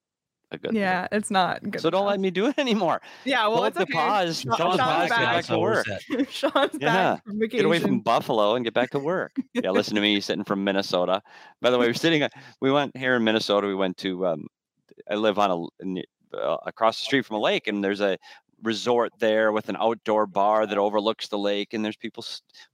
a 0.51 0.57
good. 0.57 0.71
thing. 0.71 0.79
Yeah, 0.79 1.07
it's 1.11 1.29
not 1.31 1.61
good. 1.69 1.81
So 1.81 1.89
don't 1.89 2.05
let 2.07 2.19
me 2.19 2.31
do 2.31 2.47
it 2.47 2.55
anymore. 2.57 3.01
Yeah, 3.25 3.47
well, 3.47 3.57
Pull 3.57 3.65
it's 3.65 3.77
up 3.77 3.83
okay. 3.83 3.91
the 3.93 3.97
pause. 3.97 4.41
Sean- 4.41 4.57
Sean's 4.57 4.77
Sean's 4.77 4.79
pause, 4.79 5.09
get 5.09 5.17
back. 5.17 5.35
back 5.35 5.45
to 5.45 5.59
work. 5.59 5.87
Sean's 6.29 6.77
Yeah. 6.79 7.13
back 7.15 7.23
from 7.25 7.39
Get 7.47 7.65
away 7.65 7.79
from. 7.79 7.99
Buffalo 7.99 8.55
and 8.55 8.63
get 8.65 8.73
back 8.73 8.89
to 8.91 8.99
work. 8.99 9.33
yeah, 9.53 9.71
listen 9.71 9.95
to 9.95 10.01
me 10.01 10.19
sitting 10.21 10.43
from 10.43 10.63
Minnesota. 10.63 11.21
By 11.61 11.69
the 11.69 11.77
way, 11.77 11.87
we're 11.87 11.93
sitting. 11.93 12.27
We 12.61 12.71
went 12.71 12.95
here 12.97 13.15
in 13.15 13.23
Minnesota. 13.23 13.67
We 13.67 13.75
went 13.75 13.97
to. 13.97 14.25
Um, 14.27 14.47
I 15.09 15.15
live 15.15 15.39
on 15.39 15.69
a 15.79 15.85
ne- 15.85 16.05
uh, 16.33 16.57
across 16.65 16.99
the 16.99 17.05
street 17.05 17.25
from 17.25 17.37
a 17.37 17.39
lake, 17.39 17.67
and 17.67 17.83
there's 17.83 18.01
a 18.01 18.17
resort 18.63 19.11
there 19.19 19.51
with 19.51 19.69
an 19.69 19.77
outdoor 19.79 20.25
bar 20.25 20.65
that 20.65 20.77
overlooks 20.77 21.27
the 21.27 21.37
lake, 21.37 21.73
and 21.73 21.83
there's 21.83 21.97
people 21.97 22.23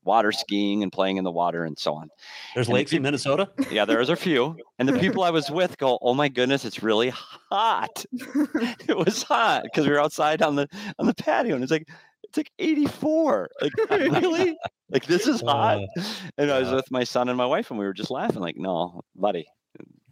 water 0.03 0.31
skiing 0.31 0.83
and 0.83 0.91
playing 0.91 1.17
in 1.17 1.23
the 1.23 1.31
water 1.31 1.63
and 1.63 1.77
so 1.77 1.93
on. 1.93 2.09
There's 2.53 2.67
And 2.67 2.73
the 2.73 2.77
lakes 2.77 2.93
in 2.93 3.01
Minnesota. 3.01 3.49
Yeah, 3.71 3.85
there's 3.85 4.09
a 4.09 4.15
few, 4.15 4.55
and 4.79 4.87
the 4.87 4.99
people 4.99 5.23
I 5.23 5.29
was 5.29 5.49
with 5.49 5.77
go, 5.77 5.97
"Oh 6.01 6.13
my 6.13 6.29
goodness, 6.29 6.65
it's 6.65 6.81
really 6.83 7.09
hot." 7.09 8.05
it 8.11 8.97
was 8.97 9.23
hot 9.23 9.63
because 9.63 9.85
we 9.85 9.93
were 9.93 10.01
outside 10.01 10.41
on 10.41 10.55
the 10.55 10.67
on 10.99 11.05
the 11.07 11.15
patio, 11.15 11.55
and 11.55 11.63
it's 11.63 11.71
like 11.71 11.87
it's 12.23 12.37
like 12.37 12.51
84. 12.59 13.49
Like 13.61 13.71
really? 13.89 14.57
Like 14.89 15.05
this 15.05 15.27
is 15.27 15.41
hot? 15.41 15.79
Uh, 15.97 16.03
And 16.37 16.51
I 16.51 16.59
was 16.59 16.71
with 16.71 16.91
my 16.91 17.03
son 17.03 17.29
and 17.29 17.37
my 17.37 17.45
wife, 17.45 17.69
and 17.69 17.79
we 17.79 17.85
were 17.85 17.93
just 17.93 18.11
laughing, 18.11 18.41
like, 18.41 18.57
"No, 18.57 19.01
buddy, 19.15 19.45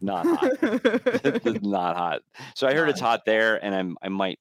not 0.02 0.26
hot. 0.26 0.52
not 1.62 1.96
hot." 1.98 2.22
So 2.56 2.68
I 2.68 2.74
heard 2.74 2.90
it's 2.90 3.00
hot 3.00 3.22
there, 3.26 3.64
and 3.64 3.74
I'm 3.76 3.98
I 4.02 4.10
might 4.10 4.40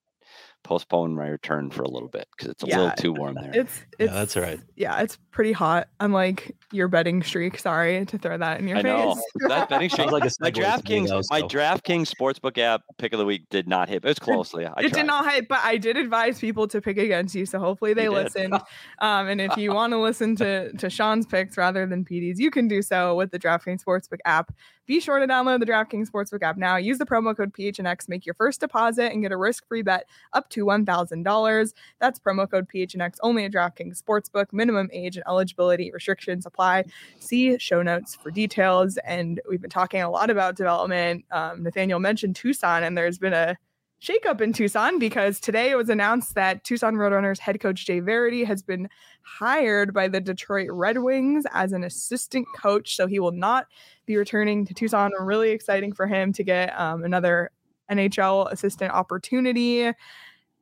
postpone 0.65 1.15
my 1.15 1.27
return 1.29 1.71
for 1.71 1.83
a 1.83 1.89
little 1.89 2.09
bit 2.09 2.27
because 2.37 2.51
it's 2.51 2.63
a 2.63 2.67
Yeah, 2.67 2.79
little 2.79 2.97
too 2.97 3.13
warm 3.13 3.35
there. 3.35 3.51
It's 3.53 3.83
Yeah, 3.99 4.07
that's 4.13 4.37
all 4.37 4.43
right. 4.43 4.61
Yeah, 4.77 5.01
it's 5.01 5.17
pretty 5.31 5.53
hot. 5.53 5.89
I'm 6.01 6.13
like 6.13 6.57
your 6.73 6.89
betting 6.89 7.23
streak. 7.23 7.59
Sorry 7.59 8.05
to 8.07 8.19
throw 8.19 8.39
that 8.39 8.61
in 8.61 8.69
your 8.69 8.79
I 8.79 8.83
face. 8.83 8.93
know 8.93 9.49
that 9.49 9.69
betting 9.69 9.91
streak. 9.91 10.11
Like 10.11 10.25
a 10.25 10.31
my 10.41 10.51
segue 10.51 10.55
to 10.55 10.61
me, 10.61 10.67
DraftKings, 10.67 11.09
though, 11.09 11.21
my. 11.31 11.43
DraftKings 11.43 12.11
sportsbook 12.13 12.59
app 12.59 12.83
pick 12.99 13.13
of 13.13 13.19
the 13.19 13.25
week 13.25 13.43
did 13.51 13.69
not 13.69 13.89
hit. 13.89 14.05
It 14.05 14.09
was 14.09 14.19
close, 14.19 14.55
Leah. 14.55 14.73
I 14.77 14.83
it 14.85 14.93
did 14.93 15.07
not 15.07 15.31
hit, 15.31 15.49
but 15.49 15.61
I 15.63 15.77
did 15.77 15.97
advise 15.97 16.41
people 16.41 16.67
to 16.69 16.81
pick 16.81 16.97
against 16.99 17.35
you. 17.35 17.45
So 17.47 17.59
hopefully 17.59 17.95
they 17.95 18.09
listened. 18.09 18.55
Um, 19.01 19.29
and 19.29 19.41
if 19.41 19.57
you 19.57 19.73
want 19.73 19.93
to 19.93 19.99
listen 19.99 20.37
to 20.37 20.73
to 20.73 20.89
Sean's 20.91 21.27
picks 21.27 21.57
rather 21.57 21.87
than 21.87 22.05
PD's, 22.05 22.39
you 22.41 22.51
can 22.51 22.69
do 22.69 22.83
so 22.83 23.15
with 23.17 23.31
the 23.31 23.39
DraftKings 23.39 23.83
Sportsbook 23.85 24.19
app. 24.25 24.53
Be 24.87 25.01
sure 25.01 25.19
to 25.19 25.27
download 25.27 25.61
the 25.61 25.67
DraftKings 25.67 26.11
Sportsbook 26.11 26.43
app 26.43 26.57
now. 26.57 26.77
Use 26.77 26.99
the 26.99 27.07
promo 27.07 27.37
code 27.37 27.53
PHNX, 27.53 28.09
make 28.09 28.27
your 28.27 28.35
first 28.35 28.61
deposit, 28.61 29.13
and 29.13 29.23
get 29.23 29.31
a 29.31 29.37
risk-free 29.37 29.83
bet 29.83 30.09
up 30.33 30.49
to 30.51 30.65
one 30.65 30.85
thousand 30.85 31.23
dollars. 31.23 31.73
That's 32.01 32.19
promo 32.19 32.51
code 32.51 32.69
PHNX 32.69 33.17
only 33.23 33.45
at 33.45 33.53
DraftKings 33.53 34.03
Sportsbook. 34.03 34.53
Minimum 34.53 34.91
age 34.93 35.17
and 35.17 35.25
eligibility 35.27 35.91
restrictions 35.93 36.47
apply. 36.47 36.85
See 37.21 37.59
show 37.59 37.83
notes 37.83 38.15
for 38.15 38.31
details. 38.31 38.99
And 38.99 39.41
we've 39.49 39.61
been 39.61 39.71
talking 39.71 40.03
a 40.03 40.11
lot 40.11 40.31
about 40.31 40.57
development. 40.57 41.25
Um, 41.31 41.63
Nathaniel 41.63 42.01
mentioned 42.01 42.37
Tucson, 42.37 42.83
and 42.83 42.99
there's 42.99 43.19
been 43.19 43.35
a 43.35 43.57
shakeup 44.03 44.41
in 44.41 44.53
Tucson 44.53 44.99
because 44.99 45.39
today 45.39 45.71
it 45.71 45.77
was 45.77 45.89
announced 45.89 46.35
that 46.35 46.65
Tucson 46.65 46.95
Roadrunners 46.95 47.39
head 47.39 47.61
coach 47.61 47.87
Jay 47.87 48.01
Varady 48.01 48.45
has 48.45 48.63
been 48.63 48.89
hired 49.23 49.95
by 49.95 50.09
the 50.09 50.21
Detroit 50.21 50.69
Red 50.71 50.99
Wings 50.99 51.45
as 51.53 51.73
an 51.73 51.85
assistant 51.85 52.47
coach. 52.57 52.97
So 52.97 53.07
he 53.07 53.21
will 53.21 53.33
not 53.33 53.67
be 54.07 54.17
returning 54.17 54.67
to 54.67 54.75
Tucson. 54.75 55.13
Really 55.21 55.51
exciting 55.51 55.93
for 55.93 56.07
him 56.07 56.33
to 56.33 56.43
get 56.43 56.79
um, 56.79 57.05
another 57.05 57.51
NHL 57.91 58.51
assistant 58.51 58.93
opportunity. 58.93 59.93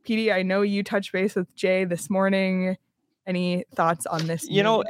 PD, 0.05 0.33
I 0.33 0.43
know 0.43 0.63
you 0.63 0.83
touched 0.83 1.13
base 1.13 1.35
with 1.35 1.55
Jay 1.55 1.85
this 1.85 2.11
morning. 2.11 2.77
Any 3.27 3.65
thoughts 3.75 4.07
on 4.07 4.27
this? 4.27 4.49
You 4.49 4.63
know. 4.63 4.85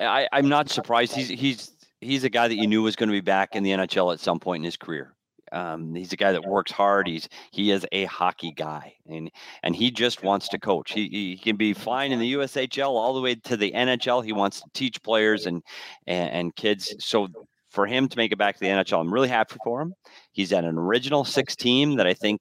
I, 0.00 0.28
I'm 0.32 0.48
not 0.48 0.68
surprised. 0.68 1.14
He's 1.14 1.28
he's 1.28 1.70
he's 2.00 2.24
a 2.24 2.28
guy 2.28 2.48
that 2.48 2.56
you 2.56 2.66
knew 2.66 2.82
was 2.82 2.96
going 2.96 3.08
to 3.08 3.12
be 3.12 3.20
back 3.20 3.54
in 3.54 3.62
the 3.62 3.70
NHL 3.70 4.12
at 4.12 4.18
some 4.18 4.40
point 4.40 4.62
in 4.62 4.64
his 4.64 4.76
career. 4.76 5.13
Um, 5.54 5.94
he's 5.94 6.12
a 6.12 6.16
guy 6.16 6.32
that 6.32 6.44
works 6.44 6.72
hard. 6.72 7.06
He's 7.06 7.28
he 7.52 7.70
is 7.70 7.86
a 7.92 8.04
hockey 8.06 8.52
guy, 8.52 8.94
and 9.08 9.30
and 9.62 9.74
he 9.74 9.90
just 9.90 10.22
wants 10.22 10.48
to 10.48 10.58
coach. 10.58 10.92
He, 10.92 11.08
he 11.08 11.36
can 11.36 11.56
be 11.56 11.72
fine 11.72 12.12
in 12.12 12.18
the 12.18 12.34
USHL 12.34 12.88
all 12.88 13.14
the 13.14 13.20
way 13.20 13.36
to 13.36 13.56
the 13.56 13.70
NHL. 13.70 14.24
He 14.24 14.32
wants 14.32 14.60
to 14.60 14.66
teach 14.74 15.02
players 15.02 15.46
and 15.46 15.62
and, 16.06 16.30
and 16.30 16.56
kids. 16.56 16.94
So 16.98 17.28
for 17.70 17.86
him 17.86 18.08
to 18.08 18.16
make 18.16 18.32
it 18.32 18.38
back 18.38 18.56
to 18.56 18.60
the 18.60 18.66
NHL, 18.66 19.00
I'm 19.00 19.14
really 19.14 19.28
happy 19.28 19.56
for 19.64 19.80
him. 19.80 19.94
He's 20.32 20.52
at 20.52 20.64
an 20.64 20.76
original 20.76 21.24
six 21.24 21.54
team 21.54 21.96
that 21.96 22.06
I 22.06 22.14
think 22.14 22.40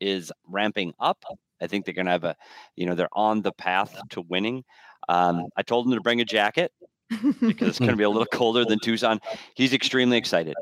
is 0.00 0.32
ramping 0.48 0.92
up. 0.98 1.22
I 1.62 1.66
think 1.66 1.84
they're 1.84 1.94
going 1.94 2.06
to 2.06 2.12
have 2.12 2.24
a, 2.24 2.36
you 2.74 2.86
know, 2.86 2.94
they're 2.94 3.08
on 3.12 3.42
the 3.42 3.52
path 3.52 4.00
to 4.10 4.22
winning. 4.22 4.64
Um, 5.08 5.46
I 5.56 5.62
told 5.62 5.86
him 5.86 5.92
to 5.92 6.00
bring 6.00 6.20
a 6.20 6.24
jacket 6.24 6.72
because 7.08 7.68
it's 7.68 7.78
going 7.78 7.90
to 7.90 7.96
be 7.96 8.04
a 8.04 8.08
little 8.08 8.26
colder 8.32 8.64
than 8.64 8.78
Tucson. 8.78 9.20
He's 9.54 9.74
extremely 9.74 10.16
excited 10.16 10.54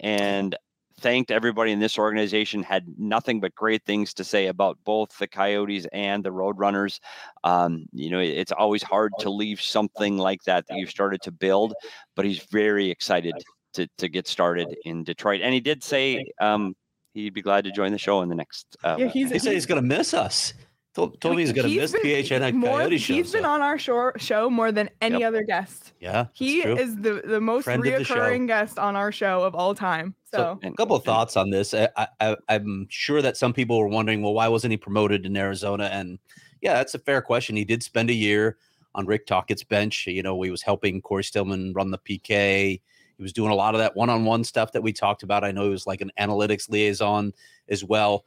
and 0.00 0.56
thanked 1.00 1.30
everybody 1.30 1.72
in 1.72 1.80
this 1.80 1.98
organization. 1.98 2.62
Had 2.62 2.84
nothing 2.98 3.40
but 3.40 3.54
great 3.54 3.84
things 3.84 4.12
to 4.14 4.24
say 4.24 4.46
about 4.46 4.78
both 4.84 5.16
the 5.18 5.26
Coyotes 5.26 5.86
and 5.92 6.22
the 6.24 6.30
Roadrunners. 6.30 7.00
Um, 7.44 7.86
you 7.92 8.10
know, 8.10 8.20
it's 8.20 8.52
always 8.52 8.82
hard 8.82 9.12
to 9.20 9.30
leave 9.30 9.60
something 9.60 10.18
like 10.18 10.42
that 10.44 10.66
that 10.68 10.76
you've 10.78 10.90
started 10.90 11.22
to 11.22 11.32
build, 11.32 11.74
but 12.16 12.24
he's 12.24 12.40
very 12.44 12.90
excited 12.90 13.34
to, 13.74 13.88
to 13.98 14.08
get 14.08 14.26
started 14.28 14.68
in 14.84 15.04
Detroit. 15.04 15.40
And 15.42 15.54
he 15.54 15.60
did 15.60 15.82
say 15.82 16.24
um, 16.40 16.74
he'd 17.14 17.34
be 17.34 17.42
glad 17.42 17.64
to 17.64 17.70
join 17.72 17.92
the 17.92 17.98
show 17.98 18.22
in 18.22 18.28
the 18.28 18.34
next. 18.34 18.66
Uh, 18.84 18.96
Yeah, 18.98 19.08
he's- 19.08 19.30
He 19.30 19.38
said 19.38 19.52
he's 19.54 19.66
going 19.66 19.80
to 19.80 19.86
miss 19.86 20.12
us. 20.14 20.52
Told, 21.00 21.20
told 21.20 21.36
going 21.36 21.54
to 21.54 21.76
miss 21.76 21.92
been- 21.92 22.02
PHN 22.02 22.54
more- 22.54 22.78
Coyote 22.78 22.98
show. 22.98 23.14
He's 23.14 23.32
been 23.32 23.42
so- 23.44 23.48
on 23.50 23.62
our 23.62 23.78
show, 23.78 24.12
show 24.18 24.50
more 24.50 24.70
than 24.72 24.90
any 25.00 25.20
Yep. 25.20 25.28
other 25.28 25.42
guest. 25.42 25.92
Yeah, 26.00 26.26
He 26.32 26.62
true. 26.62 26.76
is 26.76 26.96
the, 26.96 27.22
the 27.24 27.40
most 27.40 27.64
Friend 27.64 27.78
of 27.78 27.84
the 27.84 28.04
reoccurring 28.04 28.46
guest 28.46 28.78
on 28.78 28.96
our 28.96 29.10
show 29.12 29.42
of 29.42 29.54
all 29.54 29.74
time. 29.74 30.14
So, 30.32 30.58
a 30.62 30.70
couple 30.72 30.94
of 30.96 31.04
thoughts 31.04 31.36
on 31.36 31.50
this. 31.50 31.74
I, 31.74 31.88
I, 32.20 32.36
I'm 32.48 32.86
sure 32.90 33.20
that 33.22 33.36
some 33.36 33.52
people 33.52 33.78
were 33.78 33.88
wondering, 33.88 34.22
well, 34.22 34.34
why 34.34 34.48
wasn't 34.48 34.70
he 34.70 34.76
promoted 34.76 35.26
in 35.26 35.36
Arizona? 35.36 35.84
And 35.92 36.18
yeah, 36.60 36.74
that's 36.74 36.94
a 36.94 36.98
fair 37.00 37.20
question. 37.22 37.56
He 37.56 37.64
did 37.64 37.82
spend 37.82 38.10
a 38.10 38.14
year 38.14 38.58
on 38.94 39.06
Rick 39.06 39.26
Tocchet's 39.26 39.64
bench. 39.64 40.06
You 40.06 40.22
know, 40.22 40.40
he 40.42 40.50
was 40.50 40.62
helping 40.62 41.00
Cory 41.02 41.24
Stillman 41.24 41.72
run 41.72 41.90
the 41.90 41.98
PK. 41.98 42.80
He 43.16 43.22
was 43.22 43.32
doing 43.32 43.50
a 43.50 43.54
lot 43.54 43.74
of 43.74 43.80
that 43.80 43.96
one-on-one 43.96 44.44
stuff 44.44 44.72
that 44.72 44.82
we 44.82 44.92
talked 44.92 45.22
about. 45.22 45.44
I 45.44 45.52
know 45.52 45.64
he 45.64 45.70
was 45.70 45.86
like 45.86 46.00
an 46.00 46.10
analytics 46.18 46.70
liaison 46.70 47.32
as 47.68 47.84
well. 47.84 48.24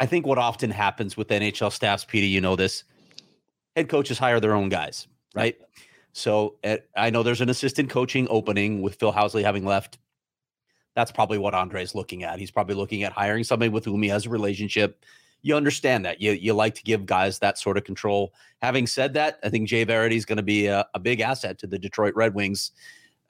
I 0.00 0.06
think 0.06 0.26
what 0.26 0.38
often 0.38 0.70
happens 0.70 1.16
with 1.16 1.28
NHL 1.28 1.72
staffs, 1.72 2.04
Peter, 2.04 2.26
you 2.26 2.40
know 2.40 2.56
this, 2.56 2.84
head 3.74 3.88
coaches 3.88 4.18
hire 4.18 4.40
their 4.40 4.54
own 4.54 4.68
guys, 4.68 5.08
right? 5.34 5.56
So 6.12 6.56
at, 6.64 6.88
I 6.96 7.10
know 7.10 7.22
there's 7.22 7.40
an 7.40 7.48
assistant 7.48 7.90
coaching 7.90 8.26
opening 8.30 8.82
with 8.82 8.96
Phil 8.96 9.12
Housley 9.12 9.42
having 9.42 9.64
left. 9.64 9.98
That's 10.94 11.12
probably 11.12 11.38
what 11.38 11.54
Andre's 11.54 11.94
looking 11.94 12.24
at. 12.24 12.38
He's 12.38 12.50
probably 12.50 12.74
looking 12.74 13.04
at 13.04 13.12
hiring 13.12 13.44
somebody 13.44 13.68
with 13.68 13.84
whom 13.84 14.02
he 14.02 14.08
has 14.08 14.26
a 14.26 14.30
relationship. 14.30 15.04
You 15.42 15.54
understand 15.54 16.04
that. 16.04 16.20
You 16.20 16.32
you 16.32 16.54
like 16.54 16.74
to 16.74 16.82
give 16.82 17.06
guys 17.06 17.38
that 17.38 17.58
sort 17.58 17.76
of 17.76 17.84
control. 17.84 18.34
Having 18.60 18.88
said 18.88 19.14
that, 19.14 19.38
I 19.44 19.48
think 19.48 19.68
Jay 19.68 19.86
Varady 19.86 20.16
is 20.16 20.24
going 20.24 20.38
to 20.38 20.42
be 20.42 20.66
a, 20.66 20.84
a 20.94 20.98
big 20.98 21.20
asset 21.20 21.58
to 21.60 21.68
the 21.68 21.78
Detroit 21.78 22.14
Red 22.16 22.34
Wings. 22.34 22.72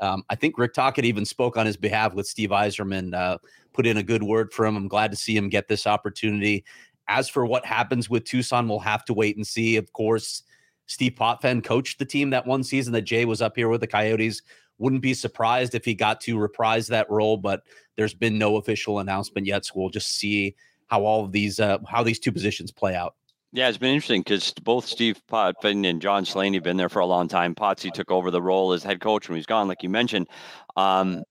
Um, 0.00 0.22
I 0.30 0.34
think 0.34 0.58
Rick 0.58 0.74
Tocchet 0.74 1.04
even 1.04 1.24
spoke 1.24 1.56
on 1.56 1.66
his 1.66 1.76
behalf 1.76 2.14
with 2.14 2.26
Steve 2.26 2.50
Yzerman, 2.50 3.14
uh, 3.14 3.38
put 3.72 3.86
in 3.86 3.96
a 3.96 4.02
good 4.02 4.22
word 4.22 4.52
for 4.52 4.66
him. 4.66 4.76
I'm 4.76 4.88
glad 4.88 5.10
to 5.10 5.16
see 5.16 5.36
him 5.36 5.48
get 5.48 5.68
this 5.68 5.86
opportunity. 5.86 6.64
As 7.08 7.28
for 7.28 7.46
what 7.46 7.64
happens 7.64 8.10
with 8.10 8.24
Tucson, 8.24 8.68
we'll 8.68 8.78
have 8.80 9.04
to 9.06 9.14
wait 9.14 9.36
and 9.36 9.46
see. 9.46 9.76
Of 9.76 9.92
course, 9.92 10.42
Steve 10.86 11.14
Potvin 11.16 11.62
coached 11.62 11.98
the 11.98 12.04
team 12.04 12.30
that 12.30 12.46
one 12.46 12.62
season 12.62 12.92
that 12.94 13.02
Jay 13.02 13.24
was 13.24 13.42
up 13.42 13.56
here 13.56 13.68
with 13.68 13.80
the 13.80 13.86
Coyotes. 13.86 14.42
Wouldn't 14.78 15.02
be 15.02 15.14
surprised 15.14 15.74
if 15.74 15.84
he 15.84 15.94
got 15.94 16.20
to 16.22 16.38
reprise 16.38 16.86
that 16.88 17.10
role, 17.10 17.36
but 17.36 17.62
there's 17.96 18.14
been 18.14 18.38
no 18.38 18.56
official 18.56 19.00
announcement 19.00 19.46
yet. 19.46 19.64
So 19.64 19.72
we'll 19.76 19.90
just 19.90 20.16
see 20.16 20.54
how 20.86 21.04
all 21.04 21.24
of 21.24 21.32
these 21.32 21.60
uh, 21.60 21.78
how 21.86 22.02
these 22.02 22.18
two 22.18 22.32
positions 22.32 22.70
play 22.70 22.94
out. 22.94 23.14
Yeah, 23.52 23.68
it's 23.68 23.78
been 23.78 23.94
interesting 23.94 24.20
because 24.20 24.52
both 24.62 24.84
Steve 24.84 25.20
Potvin 25.26 25.86
and 25.86 26.02
John 26.02 26.24
Slaney 26.26 26.58
have 26.58 26.64
been 26.64 26.76
there 26.76 26.90
for 26.90 27.00
a 27.00 27.06
long 27.06 27.28
time. 27.28 27.54
Potsy 27.54 27.90
took 27.90 28.10
over 28.10 28.30
the 28.30 28.42
role 28.42 28.72
as 28.72 28.82
head 28.82 29.00
coach 29.00 29.28
when 29.28 29.36
he's 29.36 29.46
gone, 29.46 29.68
like 29.68 29.82
you 29.82 29.88
mentioned. 29.88 30.28
Um, 30.76 31.22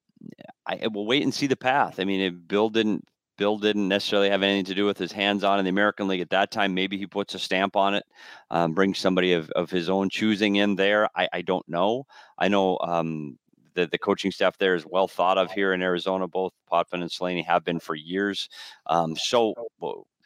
I 0.65 0.88
will 0.91 1.06
wait 1.06 1.23
and 1.23 1.34
see 1.34 1.47
the 1.47 1.56
path. 1.56 1.99
I 1.99 2.06
mean, 2.06 2.21
if 2.21 2.34
Bill 2.47 2.69
didn't 2.69 3.06
Bill 3.38 3.60
didn't 3.60 3.88
necessarily 3.88 4.32
have 4.32 4.41
anything 4.41 4.65
to 4.65 4.73
do 4.73 4.86
with 4.86 4.97
his 4.97 5.12
hands 5.12 5.43
on 5.43 5.60
in 5.60 5.65
the 5.65 5.69
American 5.69 6.08
League 6.08 6.21
at 6.21 6.32
that 6.32 6.49
time. 6.49 6.73
Maybe 6.73 6.97
he 6.97 7.06
puts 7.06 7.36
a 7.36 7.39
stamp 7.39 7.75
on 7.75 7.93
it, 7.93 8.03
um, 8.49 8.73
brings 8.73 8.97
somebody 8.97 9.34
of, 9.34 9.51
of 9.51 9.69
his 9.69 9.89
own 9.89 10.10
choosing 10.10 10.56
in 10.56 10.75
there. 10.75 11.08
I, 11.15 11.30
I 11.32 11.41
don't 11.43 11.67
know. 11.69 12.08
I 12.39 12.47
know 12.47 12.80
um, 12.82 13.38
the, 13.75 13.86
the 13.86 13.99
coaching 13.99 14.32
staff 14.32 14.58
there 14.58 14.73
is 14.73 14.88
well 14.88 15.08
thought 15.08 15.38
of 15.38 15.51
here 15.51 15.73
in 15.73 15.84
Arizona. 15.84 16.27
Both 16.27 16.53
Potvin 16.67 17.03
and 17.03 17.12
Slaney 17.12 17.43
have 17.43 17.63
been 17.63 17.80
for 17.80 17.93
years. 17.93 18.49
Um, 18.88 19.15
so 19.15 19.53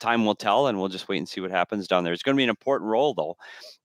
time 0.01 0.25
will 0.25 0.35
tell, 0.35 0.67
and 0.67 0.79
we'll 0.79 0.89
just 0.89 1.07
wait 1.07 1.19
and 1.19 1.29
see 1.29 1.39
what 1.39 1.51
happens 1.51 1.87
down 1.87 2.03
there. 2.03 2.11
It's 2.11 2.23
going 2.23 2.35
to 2.35 2.39
be 2.39 2.43
an 2.43 2.49
important 2.49 2.89
role, 2.89 3.13
though, 3.13 3.37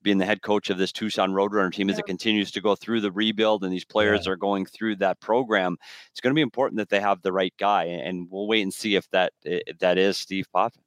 being 0.02 0.18
the 0.18 0.24
head 0.24 0.42
coach 0.42 0.70
of 0.70 0.78
this 0.78 0.90
Tucson 0.92 1.32
Roadrunner 1.32 1.72
team 1.72 1.90
as 1.90 1.98
it 1.98 2.06
continues 2.06 2.50
to 2.52 2.60
go 2.60 2.74
through 2.74 3.02
the 3.02 3.12
rebuild 3.12 3.62
and 3.62 3.72
these 3.72 3.84
players 3.84 4.26
are 4.26 4.36
going 4.36 4.66
through 4.66 4.96
that 4.96 5.20
program. 5.20 5.76
It's 6.10 6.20
going 6.20 6.32
to 6.32 6.38
be 6.38 6.42
important 6.42 6.78
that 6.78 6.88
they 6.88 7.00
have 7.00 7.22
the 7.22 7.32
right 7.32 7.54
guy, 7.58 7.84
and 7.84 8.26
we'll 8.30 8.48
wait 8.48 8.62
and 8.62 8.74
see 8.74 8.96
if 8.96 9.08
that 9.10 9.32
if 9.44 9.78
that 9.78 9.98
is 9.98 10.16
Steve 10.16 10.46
Potvin. 10.54 10.85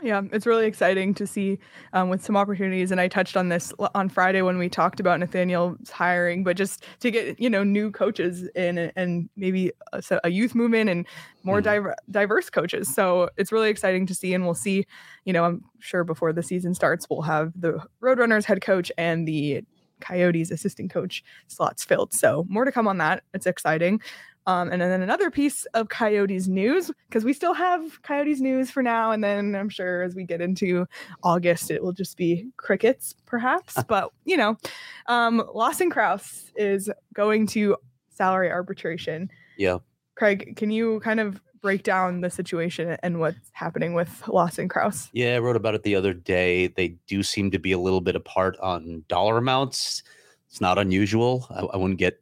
Yeah, 0.00 0.22
it's 0.32 0.46
really 0.46 0.66
exciting 0.66 1.12
to 1.14 1.26
see 1.26 1.58
um, 1.92 2.08
with 2.08 2.24
some 2.24 2.36
opportunities. 2.36 2.90
And 2.90 3.00
I 3.00 3.08
touched 3.08 3.36
on 3.36 3.50
this 3.50 3.72
on 3.94 4.08
Friday 4.08 4.40
when 4.42 4.56
we 4.56 4.68
talked 4.68 5.00
about 5.00 5.20
Nathaniel's 5.20 5.90
hiring, 5.90 6.44
but 6.44 6.56
just 6.56 6.84
to 7.00 7.10
get 7.10 7.38
you 7.38 7.50
know 7.50 7.62
new 7.62 7.90
coaches 7.90 8.48
in 8.54 8.78
and 8.96 9.28
maybe 9.36 9.70
a, 9.92 10.02
a 10.24 10.30
youth 10.30 10.54
movement 10.54 10.88
and 10.88 11.06
more 11.42 11.60
mm. 11.60 11.64
diver- 11.64 11.96
diverse 12.10 12.48
coaches. 12.48 12.92
So 12.92 13.28
it's 13.36 13.52
really 13.52 13.68
exciting 13.68 14.06
to 14.06 14.14
see, 14.14 14.32
and 14.32 14.44
we'll 14.44 14.54
see. 14.54 14.86
You 15.24 15.32
know, 15.32 15.44
I'm 15.44 15.62
sure 15.78 16.04
before 16.04 16.32
the 16.32 16.42
season 16.42 16.74
starts, 16.74 17.06
we'll 17.10 17.22
have 17.22 17.52
the 17.54 17.84
Roadrunners 18.02 18.44
head 18.44 18.62
coach 18.62 18.90
and 18.96 19.28
the 19.28 19.62
Coyotes 20.00 20.50
assistant 20.50 20.90
coach 20.90 21.22
slots 21.46 21.84
filled. 21.84 22.12
So 22.12 22.44
more 22.48 22.64
to 22.64 22.72
come 22.72 22.88
on 22.88 22.98
that. 22.98 23.22
It's 23.32 23.46
exciting. 23.46 24.00
Um, 24.46 24.70
and 24.72 24.82
then 24.82 25.02
another 25.02 25.30
piece 25.30 25.64
of 25.66 25.88
Coyotes 25.88 26.48
news, 26.48 26.90
because 27.08 27.24
we 27.24 27.32
still 27.32 27.54
have 27.54 28.02
Coyotes 28.02 28.40
news 28.40 28.70
for 28.70 28.82
now. 28.82 29.12
And 29.12 29.22
then 29.22 29.54
I'm 29.54 29.68
sure 29.68 30.02
as 30.02 30.14
we 30.14 30.24
get 30.24 30.40
into 30.40 30.86
August, 31.22 31.70
it 31.70 31.82
will 31.82 31.92
just 31.92 32.16
be 32.16 32.48
crickets, 32.56 33.14
perhaps. 33.24 33.82
but, 33.88 34.10
you 34.24 34.36
know, 34.36 34.56
um, 35.06 35.42
Lawson 35.54 35.90
Crouse 35.90 36.50
is 36.56 36.90
going 37.14 37.46
to 37.48 37.76
salary 38.10 38.50
arbitration. 38.50 39.30
Yeah. 39.56 39.78
Craig, 40.16 40.56
can 40.56 40.70
you 40.70 41.00
kind 41.00 41.20
of 41.20 41.40
break 41.62 41.84
down 41.84 42.20
the 42.20 42.30
situation 42.30 42.96
and 43.02 43.20
what's 43.20 43.50
happening 43.52 43.94
with 43.94 44.26
Lawson 44.26 44.68
Crouse? 44.68 45.08
Yeah, 45.12 45.36
I 45.36 45.38
wrote 45.38 45.56
about 45.56 45.74
it 45.74 45.84
the 45.84 45.94
other 45.94 46.12
day. 46.12 46.66
They 46.66 46.96
do 47.06 47.22
seem 47.22 47.50
to 47.52 47.58
be 47.58 47.72
a 47.72 47.78
little 47.78 48.00
bit 48.00 48.16
apart 48.16 48.58
on 48.60 49.04
dollar 49.08 49.38
amounts. 49.38 50.02
It's 50.48 50.60
not 50.60 50.78
unusual. 50.78 51.46
I, 51.50 51.60
I 51.60 51.76
wouldn't 51.76 52.00
get 52.00 52.21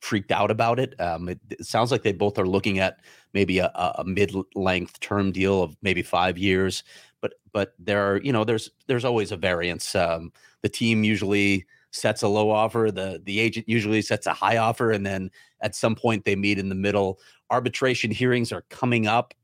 freaked 0.00 0.32
out 0.32 0.50
about 0.50 0.78
it. 0.78 0.98
Um, 1.00 1.28
it, 1.28 1.40
it, 1.50 1.66
sounds 1.66 1.90
like 1.90 2.02
they 2.02 2.12
both 2.12 2.38
are 2.38 2.46
looking 2.46 2.78
at 2.78 2.98
maybe 3.34 3.58
a, 3.58 3.70
a 3.74 4.04
mid-length 4.04 5.00
term 5.00 5.32
deal 5.32 5.62
of 5.62 5.76
maybe 5.82 6.02
five 6.02 6.38
years, 6.38 6.84
but 7.20 7.34
but 7.52 7.74
there 7.78 8.02
are 8.10 8.18
you 8.18 8.32
know 8.32 8.44
there's 8.44 8.70
there's 8.86 9.04
always 9.04 9.32
a 9.32 9.36
variance. 9.36 9.94
Um, 9.94 10.32
the 10.62 10.68
team 10.68 11.04
usually 11.04 11.66
sets 11.90 12.22
a 12.22 12.28
low 12.28 12.50
offer, 12.50 12.90
the 12.92 13.20
the 13.24 13.40
agent 13.40 13.68
usually 13.68 14.02
sets 14.02 14.26
a 14.26 14.32
high 14.32 14.56
offer, 14.56 14.90
and 14.90 15.04
then 15.04 15.30
at 15.60 15.74
some 15.74 15.94
point 15.94 16.24
they 16.24 16.36
meet 16.36 16.58
in 16.58 16.68
the 16.68 16.74
middle. 16.74 17.18
Arbitration 17.50 18.10
hearings 18.10 18.52
are 18.52 18.64
coming 18.70 19.06
up. 19.06 19.34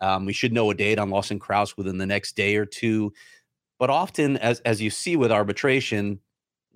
Um, 0.00 0.24
we 0.24 0.32
should 0.32 0.52
know 0.52 0.70
a 0.70 0.74
date 0.74 0.98
on 0.98 1.10
Lawson 1.10 1.38
Crouse 1.38 1.76
within 1.76 1.98
the 1.98 2.06
next 2.06 2.34
day 2.34 2.56
or 2.56 2.64
two. 2.64 3.12
But 3.78 3.90
often, 3.90 4.36
as 4.38 4.60
as 4.60 4.80
you 4.80 4.90
see 4.90 5.16
with 5.16 5.32
arbitration, 5.32 6.20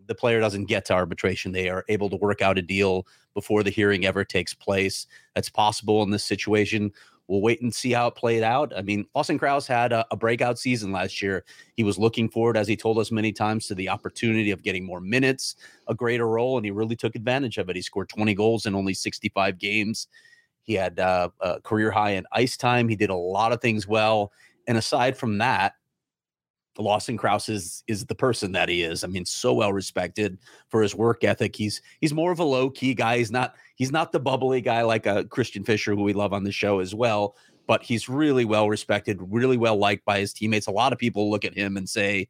the 0.06 0.14
player 0.14 0.40
doesn't 0.40 0.66
get 0.66 0.84
to 0.86 0.94
arbitration. 0.94 1.52
They 1.52 1.68
are 1.68 1.84
able 1.88 2.10
to 2.10 2.16
work 2.16 2.42
out 2.42 2.58
a 2.58 2.62
deal 2.62 3.06
before 3.34 3.62
the 3.62 3.70
hearing 3.70 4.06
ever 4.06 4.24
takes 4.24 4.54
place. 4.54 5.06
That's 5.34 5.48
possible 5.48 6.02
in 6.02 6.10
this 6.10 6.24
situation. 6.24 6.92
We'll 7.26 7.40
wait 7.40 7.62
and 7.62 7.74
see 7.74 7.92
how 7.92 8.08
it 8.08 8.16
played 8.16 8.42
out. 8.42 8.72
I 8.76 8.82
mean, 8.82 9.06
Lawson 9.14 9.38
Crouse 9.38 9.66
had 9.66 9.92
a, 9.92 10.04
a, 10.10 10.16
breakout 10.16 10.58
season 10.58 10.92
last 10.92 11.22
year. 11.22 11.44
He 11.74 11.82
was 11.82 11.98
looking 11.98 12.28
forward, 12.28 12.56
as 12.56 12.68
he 12.68 12.76
told 12.76 12.98
us 12.98 13.10
many 13.10 13.32
times, 13.32 13.66
to 13.68 13.74
the 13.74 13.88
opportunity 13.88 14.50
of 14.50 14.62
getting 14.62 14.84
more 14.84 15.00
minutes, 15.00 15.56
a 15.88 15.94
greater 15.94 16.28
role, 16.28 16.58
and 16.58 16.66
he 16.66 16.70
really 16.70 16.96
took 16.96 17.16
advantage 17.16 17.56
of 17.56 17.70
it. 17.70 17.76
He 17.76 17.82
scored 17.82 18.10
20 18.10 18.34
goals 18.34 18.66
in 18.66 18.74
only 18.74 18.92
65 18.92 19.58
games. 19.58 20.06
He 20.64 20.74
had 20.74 21.00
uh, 21.00 21.30
a 21.40 21.60
career 21.62 21.90
high 21.90 22.10
in 22.10 22.26
ice 22.32 22.58
time. 22.58 22.88
He 22.88 22.96
did 22.96 23.10
a 23.10 23.16
lot 23.16 23.52
of 23.52 23.60
things 23.62 23.88
well. 23.88 24.30
And 24.66 24.76
aside 24.76 25.16
from 25.16 25.38
that, 25.38 25.74
Lawson 26.82 27.16
Crouse 27.16 27.48
is 27.48 27.84
is 27.87 28.04
the 28.06 28.14
person 28.14 28.52
that 28.52 28.68
he 28.68 28.82
is. 28.82 29.04
I 29.04 29.06
mean, 29.06 29.24
so 29.24 29.54
well 29.54 29.72
respected 29.72 30.38
for 30.68 30.82
his 30.82 30.94
work 30.94 31.22
ethic. 31.22 31.54
He's 31.54 31.80
he's 32.00 32.12
more 32.12 32.32
of 32.32 32.40
a 32.40 32.44
low 32.44 32.70
key 32.70 32.94
guy. 32.94 33.18
He's 33.18 33.30
not 33.30 33.54
he's 33.76 33.92
not 33.92 34.12
the 34.12 34.20
bubbly 34.20 34.60
guy 34.60 34.82
like 34.82 35.06
a 35.06 35.18
uh, 35.18 35.24
Christian 35.24 35.64
Fischer 35.64 35.94
who 35.94 36.02
we 36.02 36.12
love 36.12 36.32
on 36.32 36.44
the 36.44 36.52
show 36.52 36.80
as 36.80 36.94
well. 36.94 37.37
But 37.66 37.82
he's 37.82 38.08
really 38.08 38.44
well 38.44 38.68
respected, 38.68 39.18
really 39.20 39.56
well 39.56 39.76
liked 39.76 40.04
by 40.04 40.18
his 40.18 40.32
teammates. 40.32 40.66
A 40.66 40.72
lot 40.72 40.92
of 40.92 40.98
people 40.98 41.30
look 41.30 41.44
at 41.44 41.54
him 41.54 41.76
and 41.76 41.88
say, 41.88 42.28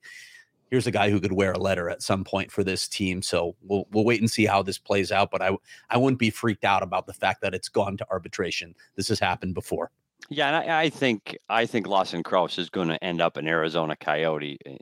"Here's 0.70 0.87
a 0.87 0.92
guy 0.92 1.11
who 1.11 1.20
could 1.20 1.33
wear 1.33 1.52
a 1.52 1.59
letter 1.59 1.90
at 1.90 2.02
some 2.02 2.22
point 2.22 2.52
for 2.52 2.62
this 2.62 2.87
team." 2.87 3.22
So 3.22 3.57
we'll 3.62 3.87
we'll 3.90 4.04
wait 4.04 4.20
and 4.20 4.30
see 4.30 4.44
how 4.44 4.62
this 4.62 4.78
plays 4.78 5.11
out. 5.11 5.30
But 5.30 5.42
I 5.42 5.57
I 5.90 5.96
wouldn't 5.96 6.20
be 6.20 6.30
freaked 6.30 6.64
out 6.64 6.83
about 6.83 7.07
the 7.07 7.14
fact 7.14 7.40
that 7.40 7.54
it's 7.54 7.68
gone 7.68 7.96
to 7.96 8.07
arbitration. 8.11 8.74
This 8.94 9.09
has 9.09 9.18
happened 9.18 9.54
before. 9.54 9.90
Yeah, 10.30 10.48
and 10.48 10.70
I, 10.70 10.82
I 10.82 10.90
think 10.90 11.37
I 11.48 11.66
think 11.66 11.87
Lawson 11.87 12.22
Crouse 12.22 12.58
is 12.58 12.70
going 12.70 12.88
to 12.88 13.02
end 13.04 13.20
up 13.20 13.37
an 13.37 13.46
Arizona 13.46 13.94
Coyote. 13.96 14.58
Eh, 14.64 14.76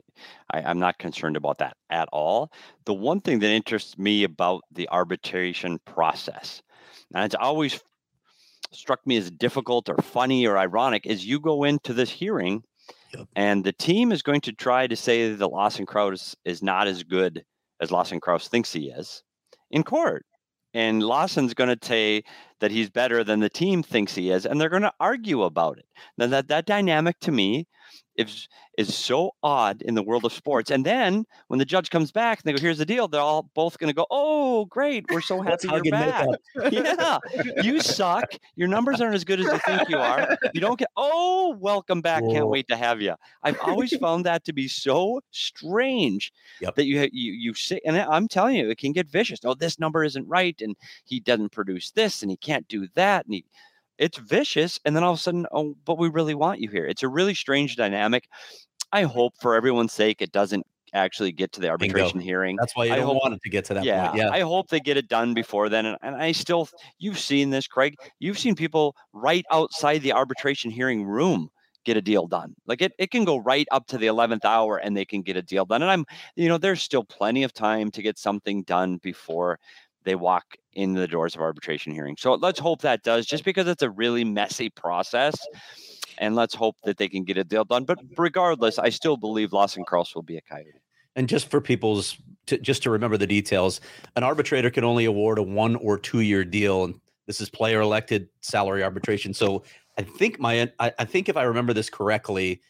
I, 0.51 0.61
I'm 0.61 0.79
not 0.79 0.97
concerned 0.97 1.35
about 1.35 1.57
that 1.57 1.75
at 1.89 2.07
all. 2.13 2.51
The 2.85 2.93
one 2.93 3.19
thing 3.19 3.39
that 3.39 3.49
interests 3.49 3.97
me 3.97 4.23
about 4.23 4.61
the 4.71 4.87
arbitration 4.89 5.79
process, 5.85 6.61
and 7.13 7.25
it's 7.25 7.35
always 7.35 7.79
struck 8.71 9.05
me 9.05 9.17
as 9.17 9.29
difficult 9.31 9.89
or 9.89 9.97
funny 9.97 10.47
or 10.47 10.57
ironic, 10.57 11.05
is 11.05 11.25
you 11.25 11.39
go 11.39 11.65
into 11.65 11.93
this 11.93 12.09
hearing, 12.09 12.63
yep. 13.13 13.27
and 13.35 13.63
the 13.63 13.73
team 13.73 14.11
is 14.11 14.21
going 14.21 14.41
to 14.41 14.53
try 14.53 14.87
to 14.87 14.95
say 14.95 15.33
that 15.33 15.47
Lawson 15.47 15.85
Crouse 15.85 16.35
is 16.45 16.63
not 16.63 16.87
as 16.87 17.03
good 17.03 17.43
as 17.81 17.91
Lawson 17.91 18.21
Crouse 18.21 18.47
thinks 18.47 18.71
he 18.71 18.89
is 18.89 19.23
in 19.71 19.83
court 19.83 20.25
and 20.73 21.03
Lawson's 21.03 21.53
going 21.53 21.75
to 21.75 21.85
say 21.85 22.23
that 22.59 22.71
he's 22.71 22.89
better 22.89 23.23
than 23.23 23.39
the 23.39 23.49
team 23.49 23.83
thinks 23.83 24.15
he 24.15 24.31
is, 24.31 24.45
and 24.45 24.59
they're 24.59 24.69
going 24.69 24.81
to 24.83 24.93
argue 24.99 25.43
about 25.43 25.77
it. 25.77 25.85
Now 26.17 26.27
that 26.27 26.47
that 26.47 26.65
dynamic 26.65 27.19
to 27.21 27.31
me 27.31 27.67
is 28.15 28.47
is 28.77 28.95
so 28.95 29.31
odd 29.43 29.81
in 29.83 29.93
the 29.93 30.01
world 30.01 30.25
of 30.25 30.33
sports. 30.33 30.71
And 30.71 30.85
then 30.85 31.25
when 31.47 31.59
the 31.59 31.65
judge 31.65 31.89
comes 31.89 32.11
back 32.11 32.39
and 32.39 32.45
they 32.45 32.57
go, 32.57 32.61
"Here's 32.61 32.77
the 32.77 32.85
deal," 32.85 33.07
they're 33.07 33.21
all 33.21 33.49
both 33.53 33.77
going 33.77 33.89
to 33.89 33.93
go, 33.93 34.05
"Oh, 34.09 34.65
great! 34.65 35.05
We're 35.09 35.21
so 35.21 35.41
happy 35.41 35.67
you're 35.67 35.83
back." 35.91 36.27
yeah, 36.71 37.17
you 37.61 37.79
suck. 37.79 38.33
Your 38.55 38.67
numbers 38.67 39.01
aren't 39.01 39.15
as 39.15 39.23
good 39.23 39.39
as 39.39 39.45
you 39.45 39.57
think 39.59 39.89
you 39.89 39.97
are. 39.97 40.37
You 40.53 40.61
don't 40.61 40.79
get. 40.79 40.89
Oh, 40.97 41.55
welcome 41.59 42.01
back. 42.01 42.23
Whoa. 42.23 42.33
Can't 42.33 42.47
wait 42.47 42.67
to 42.69 42.75
have 42.75 43.01
you. 43.01 43.15
I've 43.43 43.59
always 43.61 43.95
found 43.97 44.25
that 44.25 44.43
to 44.45 44.53
be 44.53 44.67
so 44.67 45.21
strange 45.31 46.31
yep. 46.61 46.75
that 46.75 46.85
you 46.85 47.07
you 47.11 47.33
you 47.33 47.53
say, 47.53 47.79
and 47.85 47.97
I'm 47.97 48.27
telling 48.27 48.55
you, 48.55 48.69
it 48.69 48.77
can 48.77 48.91
get 48.91 49.07
vicious. 49.07 49.39
Oh, 49.43 49.53
this 49.53 49.79
number 49.79 50.03
isn't 50.03 50.27
right, 50.27 50.59
and 50.61 50.75
he 51.05 51.19
doesn't 51.19 51.51
produce 51.51 51.91
this, 51.91 52.21
and 52.21 52.31
he 52.31 52.37
can't 52.37 52.67
do 52.67 52.87
that, 52.95 53.25
and 53.25 53.35
he 53.35 53.45
it's 53.97 54.17
vicious 54.17 54.79
and 54.85 54.95
then 54.95 55.03
all 55.03 55.13
of 55.13 55.19
a 55.19 55.21
sudden 55.21 55.45
oh 55.51 55.75
but 55.85 55.97
we 55.97 56.09
really 56.09 56.33
want 56.35 56.59
you 56.59 56.69
here 56.69 56.85
it's 56.85 57.03
a 57.03 57.07
really 57.07 57.33
strange 57.33 57.75
dynamic 57.75 58.27
i 58.91 59.03
hope 59.03 59.33
for 59.39 59.55
everyone's 59.55 59.93
sake 59.93 60.21
it 60.21 60.31
doesn't 60.31 60.65
actually 60.93 61.31
get 61.31 61.51
to 61.51 61.59
the 61.59 61.67
arbitration 61.69 62.19
Bingo. 62.19 62.23
hearing 62.23 62.55
that's 62.55 62.75
why 62.75 62.85
you 62.85 62.93
I 62.93 62.97
don't 62.97 63.07
hope, 63.07 63.23
want 63.23 63.33
it 63.33 63.41
to 63.43 63.49
get 63.49 63.65
to 63.65 63.73
that 63.75 63.83
yeah, 63.83 64.09
point 64.09 64.17
yeah 64.19 64.29
i 64.29 64.41
hope 64.41 64.69
they 64.69 64.79
get 64.79 64.97
it 64.97 65.07
done 65.07 65.33
before 65.33 65.69
then 65.69 65.85
and, 65.85 65.97
and 66.01 66.15
i 66.15 66.31
still 66.31 66.69
you've 66.99 67.19
seen 67.19 67.49
this 67.49 67.67
craig 67.67 67.95
you've 68.19 68.37
seen 68.37 68.55
people 68.55 68.95
right 69.11 69.45
outside 69.51 69.99
the 69.99 70.13
arbitration 70.13 70.69
hearing 70.69 71.03
room 71.03 71.49
get 71.83 71.97
a 71.97 72.01
deal 72.01 72.27
done. 72.27 72.55
Like 72.65 72.81
it, 72.81 72.93
it 72.97 73.11
can 73.11 73.25
go 73.25 73.37
right 73.37 73.67
up 73.71 73.87
to 73.87 73.97
the 73.97 74.07
11th 74.07 74.45
hour 74.45 74.77
and 74.77 74.95
they 74.95 75.05
can 75.05 75.21
get 75.21 75.37
a 75.37 75.41
deal 75.41 75.65
done. 75.65 75.81
And 75.81 75.91
I'm, 75.91 76.05
you 76.35 76.47
know, 76.47 76.57
there's 76.57 76.81
still 76.81 77.03
plenty 77.03 77.43
of 77.43 77.53
time 77.53 77.91
to 77.91 78.01
get 78.01 78.17
something 78.17 78.63
done 78.63 78.97
before 79.03 79.59
they 80.03 80.15
walk 80.15 80.55
in 80.75 80.93
the 80.93 81.07
doors 81.07 81.35
of 81.35 81.41
arbitration 81.41 81.93
hearing. 81.93 82.15
So 82.17 82.33
let's 82.35 82.59
hope 82.59 82.81
that 82.81 83.03
does, 83.03 83.25
just 83.25 83.43
because 83.43 83.67
it's 83.67 83.83
a 83.83 83.89
really 83.89 84.23
messy 84.23 84.69
process. 84.69 85.35
And 86.17 86.35
let's 86.35 86.53
hope 86.53 86.75
that 86.83 86.97
they 86.97 87.09
can 87.09 87.23
get 87.23 87.37
a 87.37 87.43
deal 87.43 87.65
done. 87.65 87.85
But 87.85 87.99
regardless, 88.17 88.77
I 88.77 88.89
still 88.89 89.17
believe 89.17 89.51
Lawson 89.51 89.83
Crouse 89.83 90.13
will 90.13 90.21
be 90.21 90.37
a 90.37 90.41
coyote. 90.41 90.79
And 91.15 91.27
just 91.27 91.49
for 91.49 91.61
people's, 91.61 92.17
to, 92.47 92.57
just 92.57 92.83
to 92.83 92.89
remember 92.89 93.17
the 93.17 93.27
details, 93.27 93.81
an 94.15 94.23
arbitrator 94.23 94.69
can 94.69 94.83
only 94.83 95.05
award 95.05 95.37
a 95.37 95.43
one 95.43 95.75
or 95.75 95.97
two 95.97 96.21
year 96.21 96.43
deal. 96.43 96.85
And 96.85 96.99
this 97.27 97.41
is 97.41 97.49
player 97.49 97.81
elected 97.81 98.29
salary 98.41 98.83
arbitration. 98.83 99.33
So 99.33 99.63
I 99.97 100.03
think 100.03 100.39
my, 100.39 100.71
I, 100.79 100.91
I 100.99 101.05
think 101.05 101.29
if 101.29 101.37
I 101.37 101.43
remember 101.43 101.73
this 101.73 101.89
correctly, 101.89 102.61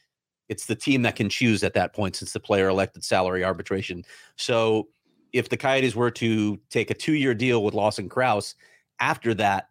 it's 0.50 0.66
the 0.66 0.76
team 0.76 1.02
that 1.04 1.16
can 1.16 1.30
choose 1.30 1.64
at 1.64 1.74
that 1.74 1.94
point 1.94 2.16
since 2.16 2.34
the 2.34 2.40
player 2.40 2.68
elected 2.68 3.04
salary 3.04 3.44
arbitration. 3.44 4.04
So 4.36 4.90
if 5.34 5.50
the 5.50 5.58
Coyotes 5.58 5.96
were 5.96 6.12
to 6.12 6.60
take 6.70 6.92
a 6.92 6.94
two 6.94 7.14
year 7.14 7.34
deal 7.34 7.64
with 7.64 7.74
Lawson 7.74 8.08
Crouse, 8.08 8.56
after 9.00 9.34
that, 9.34 9.70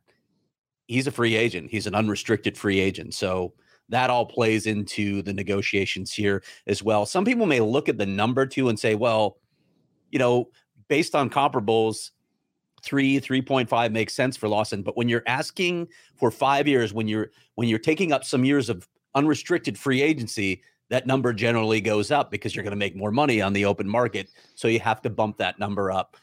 he's 0.88 1.06
a 1.06 1.12
free 1.12 1.36
agent. 1.36 1.70
He's 1.70 1.86
an 1.86 1.94
unrestricted 1.94 2.58
free 2.58 2.80
agent. 2.80 3.14
So 3.14 3.54
that 3.88 4.10
all 4.10 4.26
plays 4.26 4.66
into 4.66 5.22
the 5.22 5.32
negotiations 5.32 6.12
here 6.12 6.42
as 6.66 6.82
well. 6.82 7.06
Some 7.06 7.24
people 7.24 7.46
may 7.46 7.60
look 7.60 7.88
at 7.88 7.98
the 7.98 8.06
number 8.06 8.46
two 8.46 8.68
and 8.68 8.78
say, 8.78 8.94
well, 8.94 9.38
you 10.10 10.18
know, 10.18 10.50
based 10.88 11.14
on 11.14 11.30
comparables, 11.30 12.10
three, 12.82 13.20
3.5 13.20 13.92
makes 13.92 14.14
sense 14.14 14.36
for 14.36 14.48
Lawson. 14.48 14.82
But 14.82 14.96
when 14.96 15.08
you're 15.08 15.22
asking 15.26 15.88
for 16.16 16.30
five 16.30 16.66
years, 16.66 16.92
when 16.92 17.06
you're 17.06 17.30
when 17.54 17.68
you're 17.68 17.78
taking 17.78 18.12
up 18.12 18.24
some 18.24 18.44
years 18.44 18.68
of 18.68 18.88
unrestricted 19.14 19.78
free 19.78 20.02
agency, 20.02 20.62
that 20.92 21.06
number 21.06 21.32
generally 21.32 21.80
goes 21.80 22.10
up 22.10 22.30
because 22.30 22.54
you're 22.54 22.62
going 22.62 22.70
to 22.70 22.76
make 22.76 22.94
more 22.94 23.10
money 23.10 23.40
on 23.40 23.54
the 23.54 23.64
open 23.64 23.88
market. 23.88 24.28
So 24.54 24.68
you 24.68 24.78
have 24.80 25.00
to 25.02 25.10
bump 25.10 25.38
that 25.38 25.58
number 25.58 25.90
up. 25.90 26.18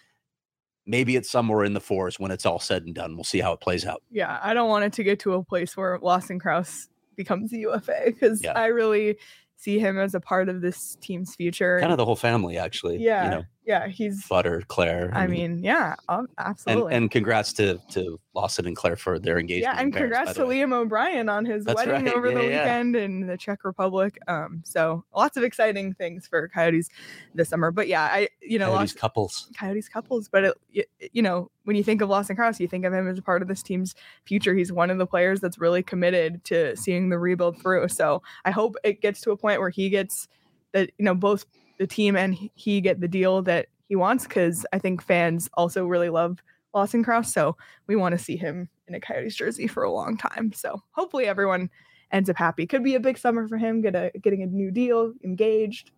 Maybe 0.86 1.15
it's 1.15 1.30
somewhere 1.30 1.63
in 1.63 1.74
the 1.74 1.80
fours 1.80 2.20
when 2.20 2.30
it's 2.30 2.45
all 2.45 2.59
said 2.59 2.84
and 2.84 2.93
done. 2.93 3.15
We'll 3.15 3.24
see 3.24 3.39
how 3.39 3.51
it 3.53 3.61
plays 3.61 3.84
out. 3.84 4.03
Yeah, 4.11 4.39
I 4.43 4.53
don't 4.53 4.70
want 4.70 4.86
it 4.86 4.93
to 4.93 5.03
get 5.03 5.20
to 5.22 5.34
a 5.34 5.43
place 5.43 5.76
where 5.76 5.97
Lawson 6.03 6.38
Crouse 6.38 6.88
becomes 7.15 7.51
a 7.51 7.57
UFA 7.57 8.01
because 8.05 8.43
Yeah. 8.43 8.53
I 8.53 8.67
really 8.67 9.17
see 9.57 9.80
him 9.80 9.97
as 9.97 10.13
a 10.13 10.20
part 10.20 10.49
of 10.49 10.61
this 10.61 10.97
team's 11.01 11.34
future. 11.34 11.80
Kind 11.80 11.91
of 11.91 11.97
the 11.97 12.05
whole 12.05 12.15
family, 12.15 12.59
actually. 12.59 12.97
yeah, 13.03 13.24
You 13.26 13.30
know, 13.32 13.43
yeah, 13.70 13.88
he's. 13.88 14.28
Butter, 14.28 14.63
Claire. 14.67 15.11
I 15.13 15.28
mean, 15.28 15.63
yeah, 15.63 15.95
um, 16.09 16.22
and, 16.22 16.47
absolutely. 16.47 16.95
and 16.95 17.11
congrats 17.11 17.53
to 17.53 17.80
to 17.91 18.20
Lawson 18.34 18.65
and 18.65 18.76
Claire 18.76 18.95
for 18.95 19.20
their 19.20 19.38
engagement. 19.38 19.76
yeah, 19.76 19.80
and 19.80 19.93
congrats 19.93 20.34
to. 20.34 20.39
Liam 20.41 20.74
O'Brien 20.74 21.30
on 21.30 21.45
his 21.45 21.65
That's 21.65 21.76
wedding 21.76 22.05
right, 22.05 22.15
over 22.15 22.30
the 22.30 22.41
yeah, 22.41 22.49
yeah. 22.49 22.63
weekend 22.63 22.95
in 22.95 23.28
the 23.28 23.38
Czech 23.38 23.63
Republic. 23.63 24.17
Um, 24.28 24.63
so 24.65 25.05
lots 25.15 25.38
of 25.38 25.43
exciting 25.43 25.93
things 25.93 26.26
for 26.26 26.47
Coyotes 26.47 26.89
this 27.36 27.49
summer. 27.49 27.70
But 27.70 27.88
yeah, 27.88 28.05
I 28.05 28.30
you 28.41 28.57
know 28.57 28.72
Coyotes 28.72 28.93
lost 28.93 28.97
couples. 28.97 29.51
Coyotes 29.55 29.88
couples, 29.88 30.30
but 30.30 30.55
it, 30.74 30.89
you 31.13 31.22
know 31.22 31.51
when 31.65 31.76
you 31.76 31.84
think 31.84 32.01
of 32.01 32.09
Lawson 32.09 32.36
Crouse, 32.36 32.59
you 32.59 32.67
think 32.67 32.86
of 32.86 32.93
him 32.93 33.07
as 33.07 33.20
a 33.20 33.22
part 33.22 33.43
of 33.43 33.47
this 33.47 33.61
team's 33.61 33.93
future. 34.26 34.55
He's 34.55 34.72
one 34.72 34.89
of 34.89 34.97
the 34.97 35.05
players 35.05 35.41
that's 35.41 35.59
really 35.59 35.84
committed 35.84 36.43
to 36.45 36.76
seeing 36.76 37.09
the 37.09 37.20
rebuild 37.20 37.61
through. 37.61 37.88
So 37.89 38.24
I 38.45 38.49
hope 38.49 38.78
it 38.84 38.99
gets 38.99 39.22
to 39.22 39.32
a 39.32 39.38
point 39.38 39.59
where 39.59 39.70
he 39.70 39.91
gets 39.91 40.28
that 40.72 40.89
you 40.97 41.05
know 41.05 41.13
both 41.13 41.45
the 41.80 41.88
team 41.88 42.15
and 42.15 42.36
he- 42.36 42.51
he 42.55 42.82
get 42.82 42.99
the 43.01 43.07
deal 43.07 43.41
that 43.43 43.67
he 43.88 43.95
wants 43.95 44.25
because 44.27 44.65
I 44.71 44.77
think 44.80 45.01
fans 45.01 45.49
also 45.55 45.86
really 45.88 46.09
love 46.09 46.43
Lawson 46.75 47.03
Crouse. 47.03 47.34
So 47.34 47.57
we 47.88 47.95
want 47.95 48.13
to 48.13 48.23
see 48.23 48.38
him 48.38 48.69
in 48.88 48.93
a 48.93 48.99
Coyotes 48.99 49.36
jersey 49.36 49.65
for 49.65 49.82
a 49.84 49.91
long 49.91 50.15
time. 50.17 50.53
So 50.53 50.84
hopefully 50.91 51.25
everyone 51.25 51.69
ends 52.11 52.30
up 52.30 52.38
happy. 52.38 52.67
Could 52.67 52.84
be 52.84 52.93
a 52.95 52.99
big 52.99 53.17
summer 53.17 53.47
for 53.47 53.57
him, 53.57 53.82
get 53.82 53.95
a, 53.95 54.11
getting 54.21 54.43
a 54.43 54.45
new 54.45 54.69
deal, 54.69 55.13
engaged. 55.23 55.91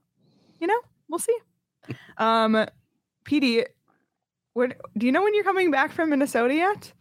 You 0.59 0.67
know, 0.67 0.79
we'll 1.09 1.19
see. 1.19 1.37
Um, 2.17 2.65
PD, 3.25 3.65
when 4.53 4.73
do 4.97 5.05
you 5.07 5.11
know 5.11 5.23
when 5.23 5.33
you're 5.33 5.43
coming 5.43 5.71
back 5.71 5.91
from 5.91 6.09
Minnesota 6.11 6.53
yet? 6.53 6.93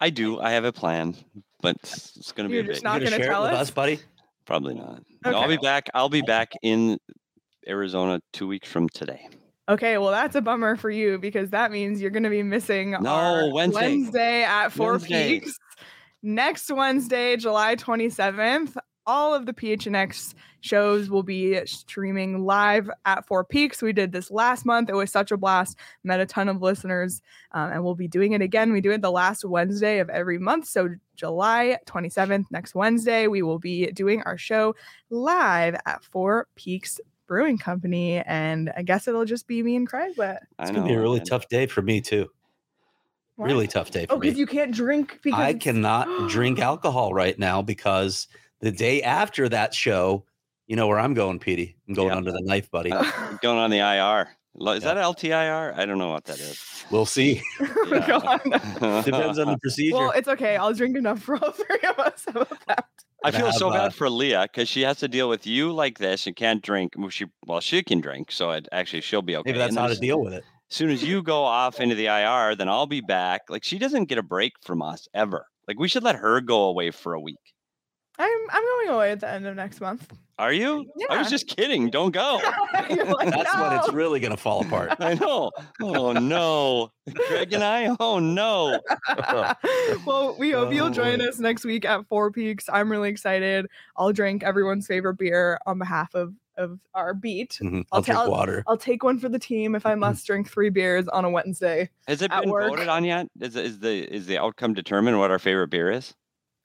I 0.00 0.10
do. 0.10 0.40
I 0.40 0.50
have 0.50 0.64
a 0.64 0.72
plan, 0.72 1.14
but 1.62 1.76
it's, 1.76 2.16
it's 2.16 2.32
going 2.32 2.48
to 2.48 2.50
be 2.50 2.56
You're 2.56 2.64
a 2.64 2.68
just 2.68 2.80
big. 2.82 2.84
not 2.84 3.00
You 3.00 3.06
gonna 3.06 3.10
gonna 3.18 3.22
share 3.24 3.30
it 3.30 3.34
tell 3.34 3.42
with 3.44 3.52
us? 3.52 3.60
us, 3.68 3.70
buddy? 3.70 4.00
Probably 4.44 4.74
not. 4.74 5.02
No, 5.24 5.32
I'll 5.38 5.48
be 5.48 5.56
back. 5.56 5.88
I'll 5.94 6.08
be 6.08 6.22
back 6.22 6.52
in 6.62 6.98
Arizona 7.68 8.20
two 8.32 8.46
weeks 8.46 8.68
from 8.68 8.88
today. 8.88 9.28
Okay, 9.68 9.96
well 9.98 10.10
that's 10.10 10.36
a 10.36 10.42
bummer 10.42 10.76
for 10.76 10.90
you 10.90 11.18
because 11.18 11.50
that 11.50 11.72
means 11.72 12.00
you're 12.00 12.10
going 12.10 12.24
to 12.24 12.30
be 12.30 12.42
missing 12.42 12.90
No, 13.00 13.10
our 13.10 13.52
Wednesday. 13.52 13.80
Wednesday 13.80 14.42
at 14.44 14.68
Four 14.68 14.92
Wednesday. 14.92 15.40
Peaks 15.40 15.58
next 16.24 16.70
Wednesday, 16.70 17.36
July 17.36 17.76
27th. 17.76 18.76
All 19.06 19.34
of 19.34 19.44
the 19.44 19.52
PHNX 19.52 20.32
shows 20.60 21.10
will 21.10 21.22
be 21.22 21.60
streaming 21.66 22.46
live 22.46 22.88
at 23.04 23.26
Four 23.26 23.44
Peaks. 23.44 23.82
We 23.82 23.92
did 23.92 24.12
this 24.12 24.30
last 24.30 24.64
month. 24.64 24.88
It 24.88 24.94
was 24.94 25.12
such 25.12 25.30
a 25.30 25.36
blast. 25.36 25.76
Met 26.04 26.20
a 26.20 26.26
ton 26.26 26.48
of 26.48 26.62
listeners, 26.62 27.20
um, 27.52 27.70
and 27.70 27.84
we'll 27.84 27.94
be 27.94 28.08
doing 28.08 28.32
it 28.32 28.40
again. 28.40 28.72
We 28.72 28.80
do 28.80 28.90
it 28.92 29.02
the 29.02 29.10
last 29.10 29.44
Wednesday 29.44 29.98
of 29.98 30.08
every 30.08 30.38
month. 30.38 30.66
So 30.66 30.88
July 31.16 31.76
27th, 31.86 32.46
next 32.50 32.74
Wednesday, 32.74 33.26
we 33.26 33.42
will 33.42 33.58
be 33.58 33.86
doing 33.88 34.22
our 34.22 34.38
show 34.38 34.74
live 35.10 35.76
at 35.84 36.02
Four 36.02 36.48
Peaks 36.56 36.98
Brewing 37.26 37.58
Company, 37.58 38.18
and 38.18 38.72
I 38.76 38.82
guess 38.82 39.08
it'll 39.08 39.24
just 39.24 39.46
be 39.46 39.62
me 39.62 39.76
and 39.76 39.86
Craig. 39.88 40.14
But 40.16 40.42
It's 40.58 40.70
gonna 40.70 40.86
be 40.86 40.94
a 40.94 41.00
really 41.00 41.18
man. 41.18 41.26
tough 41.26 41.48
day 41.48 41.66
for 41.66 41.82
me 41.82 42.00
too. 42.00 42.28
Why? 43.36 43.46
Really 43.46 43.66
tough 43.66 43.90
day 43.90 44.06
for 44.06 44.14
oh, 44.14 44.18
because 44.18 44.38
you 44.38 44.46
can't 44.46 44.72
drink 44.72 45.18
because 45.22 45.40
I 45.40 45.54
cannot 45.54 46.06
drink 46.30 46.60
alcohol 46.60 47.12
right 47.12 47.36
now 47.38 47.62
because 47.62 48.28
the 48.60 48.70
day 48.70 49.02
after 49.02 49.48
that 49.48 49.74
show, 49.74 50.24
you 50.68 50.76
know 50.76 50.86
where 50.86 50.98
I'm 51.00 51.14
going, 51.14 51.38
Petey. 51.40 51.76
I'm 51.88 51.94
going 51.94 52.08
Yeah. 52.10 52.16
under 52.16 52.30
the 52.32 52.42
knife, 52.42 52.70
buddy. 52.70 52.92
Uh, 52.92 53.02
going 53.42 53.58
on 53.58 53.70
the 53.70 53.78
IR. 53.80 54.28
Is 54.56 54.84
Yeah. 54.84 54.94
that 54.94 54.96
LTIR? 55.04 55.76
I 55.76 55.84
don't 55.84 55.98
know 55.98 56.12
what 56.12 56.24
that 56.26 56.38
is. 56.38 56.62
We'll 56.92 57.06
see. 57.06 57.42
My 57.60 57.96
Yeah. 57.96 58.06
God. 58.06 58.40
Depends 59.04 59.38
on 59.40 59.48
the 59.48 59.58
procedure. 59.60 59.96
Well, 59.96 60.10
it's 60.12 60.28
okay. 60.28 60.56
I'll 60.56 60.72
drink 60.72 60.96
enough 60.96 61.20
for 61.20 61.34
all 61.36 61.50
three 61.50 61.80
of 61.88 61.98
us. 61.98 62.24
How 63.24 63.30
about 63.30 63.38
that? 63.38 63.48
I 63.48 63.50
feel 63.50 63.58
so 63.58 63.68
uh, 63.70 63.72
bad 63.72 63.94
for 63.94 64.10
Leah 64.10 64.42
because 64.42 64.68
she 64.68 64.82
has 64.82 64.98
to 64.98 65.08
deal 65.08 65.28
with 65.30 65.46
you 65.46 65.72
like 65.72 65.98
this 65.98 66.26
and 66.26 66.36
can't 66.36 66.62
drink. 66.62 66.92
Well, 66.96 67.08
she 67.08 67.26
well, 67.46 67.60
she 67.60 67.82
can 67.82 68.00
drink, 68.00 68.30
so 68.30 68.50
it, 68.50 68.68
actually 68.70 69.00
she'll 69.00 69.22
be 69.22 69.36
okay. 69.36 69.50
Maybe 69.50 69.58
that's 69.58 69.76
how 69.76 69.86
to 69.86 69.96
deal 69.96 70.20
with 70.20 70.34
it. 70.34 70.44
As 70.70 70.76
soon 70.76 70.90
as 70.90 71.02
you 71.02 71.22
go 71.22 71.44
off 71.44 71.80
into 71.80 71.94
the 71.94 72.06
IR, 72.06 72.54
then 72.54 72.68
I'll 72.68 72.86
be 72.86 73.00
back. 73.00 73.42
Like 73.48 73.64
she 73.64 73.78
doesn't 73.78 74.10
get 74.10 74.18
a 74.18 74.22
break 74.22 74.52
from 74.62 74.82
us 74.82 75.08
ever. 75.14 75.46
Like 75.66 75.78
we 75.78 75.88
should 75.88 76.02
let 76.02 76.16
her 76.16 76.40
go 76.40 76.64
away 76.64 76.90
for 76.90 77.14
a 77.14 77.20
week. 77.20 77.53
I'm 78.18 78.38
I'm 78.50 78.62
going 78.62 78.88
away 78.96 79.10
at 79.12 79.20
the 79.20 79.28
end 79.28 79.46
of 79.46 79.56
next 79.56 79.80
month. 79.80 80.12
Are 80.38 80.52
you? 80.52 80.84
I 81.10 81.18
was 81.18 81.30
just 81.30 81.46
kidding. 81.46 81.90
Don't 81.90 82.10
go. 82.12 82.40
Like, 82.74 82.88
That's 83.30 83.54
when 83.56 83.72
it's 83.78 83.92
really 83.92 84.20
gonna 84.20 84.36
fall 84.36 84.62
apart. 84.62 84.94
I 85.00 85.14
know. 85.14 85.50
Oh 85.80 86.12
no, 86.12 86.90
Greg 87.28 87.52
and 87.52 87.62
I. 87.64 87.94
Oh 88.00 88.18
no. 88.18 88.80
well, 90.06 90.36
we 90.38 90.50
hope 90.50 90.72
you'll 90.72 90.86
Oh, 90.86 90.90
join 90.90 91.20
us 91.20 91.38
next 91.38 91.64
week 91.64 91.84
at 91.84 92.06
Four 92.08 92.30
Peaks. 92.30 92.68
I'm 92.72 92.90
really 92.90 93.08
excited. 93.08 93.66
I'll 93.96 94.12
drink 94.12 94.42
everyone's 94.42 94.86
favorite 94.86 95.14
beer 95.18 95.58
on 95.66 95.78
behalf 95.78 96.14
of 96.14 96.34
of 96.56 96.78
our 96.94 97.14
beat. 97.14 97.58
Mhm. 97.62 97.78
I'll 97.90 97.98
I'll 97.98 98.02
drink 98.02 98.20
tell- 98.20 98.30
water. 98.30 98.62
I'll 98.68 98.76
take 98.76 99.02
one 99.02 99.18
for 99.18 99.28
the 99.28 99.38
team 99.40 99.74
if 99.74 99.86
I 99.86 99.94
must 99.96 100.24
drink 100.26 100.48
three 100.50 100.70
beers 100.70 101.08
on 101.08 101.24
a 101.24 101.30
Wednesday. 101.30 101.90
Has 102.06 102.22
it 102.22 102.30
At 102.30 102.42
been 102.42 102.50
work. 102.50 102.68
voted 102.70 102.88
on 102.88 103.04
yet? 103.04 103.26
Is, 103.40 103.56
is 103.56 103.80
the 103.80 104.12
is 104.12 104.26
the 104.26 104.38
outcome 104.38 104.72
determined 104.74 105.18
what 105.18 105.30
our 105.32 105.38
favorite 105.40 105.68
beer 105.68 105.90
is? 105.90 106.14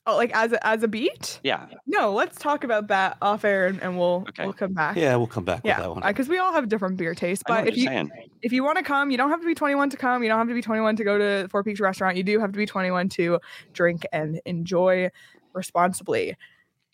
Oh, 0.07 0.15
like 0.15 0.31
as 0.33 0.53
a, 0.53 0.65
as 0.65 0.81
a 0.81 0.87
beat? 0.87 1.39
Yeah. 1.43 1.67
No, 1.85 2.13
let's 2.13 2.37
talk 2.37 2.63
about 2.63 2.87
that 2.87 3.17
off 3.21 3.43
air 3.45 3.67
and, 3.67 3.81
and 3.83 3.97
we'll 3.97 4.25
Okay. 4.29 4.43
we'll 4.43 4.53
come 4.53 4.73
back. 4.73 4.95
Yeah, 4.95 5.15
we'll 5.17 5.27
come 5.27 5.43
back 5.45 5.61
Yeah, 5.63 5.93
because 6.07 6.27
we 6.27 6.39
all 6.39 6.51
have 6.53 6.67
different 6.67 6.97
beer 6.97 7.13
tastes. 7.13 7.43
But 7.45 7.67
if 7.67 7.77
you're 7.77 7.83
you 7.83 7.87
saying. 7.89 8.11
if 8.41 8.51
you 8.51 8.63
want 8.63 8.77
to 8.77 8.83
come, 8.83 9.11
you 9.11 9.17
don't 9.17 9.29
have 9.29 9.41
to 9.41 9.45
be 9.45 9.53
21 9.53 9.91
to 9.91 9.97
come. 9.97 10.23
You 10.23 10.29
don't 10.29 10.39
have 10.39 10.47
to 10.47 10.53
be 10.53 10.61
21 10.61 10.95
to 10.95 11.03
go 11.03 11.17
to 11.17 11.47
Four 11.49 11.63
Peaks 11.63 11.79
Restaurant. 11.79 12.17
You 12.17 12.23
do 12.23 12.39
have 12.39 12.51
to 12.51 12.57
be 12.57 12.65
21 12.65 13.09
to 13.09 13.39
drink 13.73 14.05
and 14.11 14.41
enjoy 14.45 15.11
responsibly. 15.53 16.35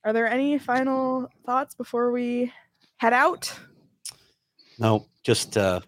Are 0.04 0.12
there 0.12 0.28
any 0.28 0.58
final 0.58 1.30
thoughts 1.46 1.74
before 1.76 2.12
we 2.12 2.52
head 2.98 3.14
out? 3.14 3.54
No, 4.78 5.06
just 5.24 5.58
uh 5.58 5.80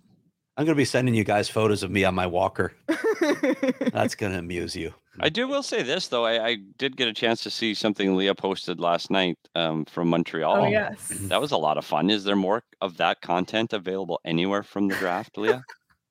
I'm 0.56 0.66
gonna 0.66 0.76
be 0.76 0.86
sending 0.86 1.14
you 1.14 1.24
guys 1.24 1.50
photos 1.50 1.84
of 1.84 1.92
me 1.92 2.04
on 2.04 2.16
my 2.16 2.26
walker. 2.28 2.74
That's 3.92 4.16
gonna 4.16 4.40
amuse 4.40 4.76
you. 4.76 4.94
I 5.20 5.30
do 5.30 5.48
will 5.48 5.64
say 5.64 5.84
this 5.84 6.08
though. 6.08 6.26
I, 6.26 6.46
I 6.46 6.58
did 6.78 6.98
get 6.98 7.08
a 7.08 7.14
chance 7.14 7.44
to 7.44 7.50
see 7.50 7.74
something 7.74 8.16
Leah 8.16 8.36
posted 8.36 8.80
last 8.80 9.10
night 9.10 9.38
um, 9.56 9.86
from 9.86 10.10
Montreal. 10.10 10.66
oh 10.66 10.68
yes. 10.68 11.08
That 11.24 11.42
was 11.42 11.52
a 11.52 11.58
lot 11.58 11.78
of 11.78 11.86
fun. 11.86 12.10
Is 12.10 12.24
there 12.24 12.36
more 12.36 12.64
of 12.82 12.98
that 12.98 13.22
content 13.22 13.74
available 13.74 14.20
anywhere 14.26 14.64
from 14.64 14.88
the 14.88 14.96
draft, 14.96 15.38
Leah? 15.38 15.64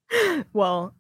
well, 0.53 0.95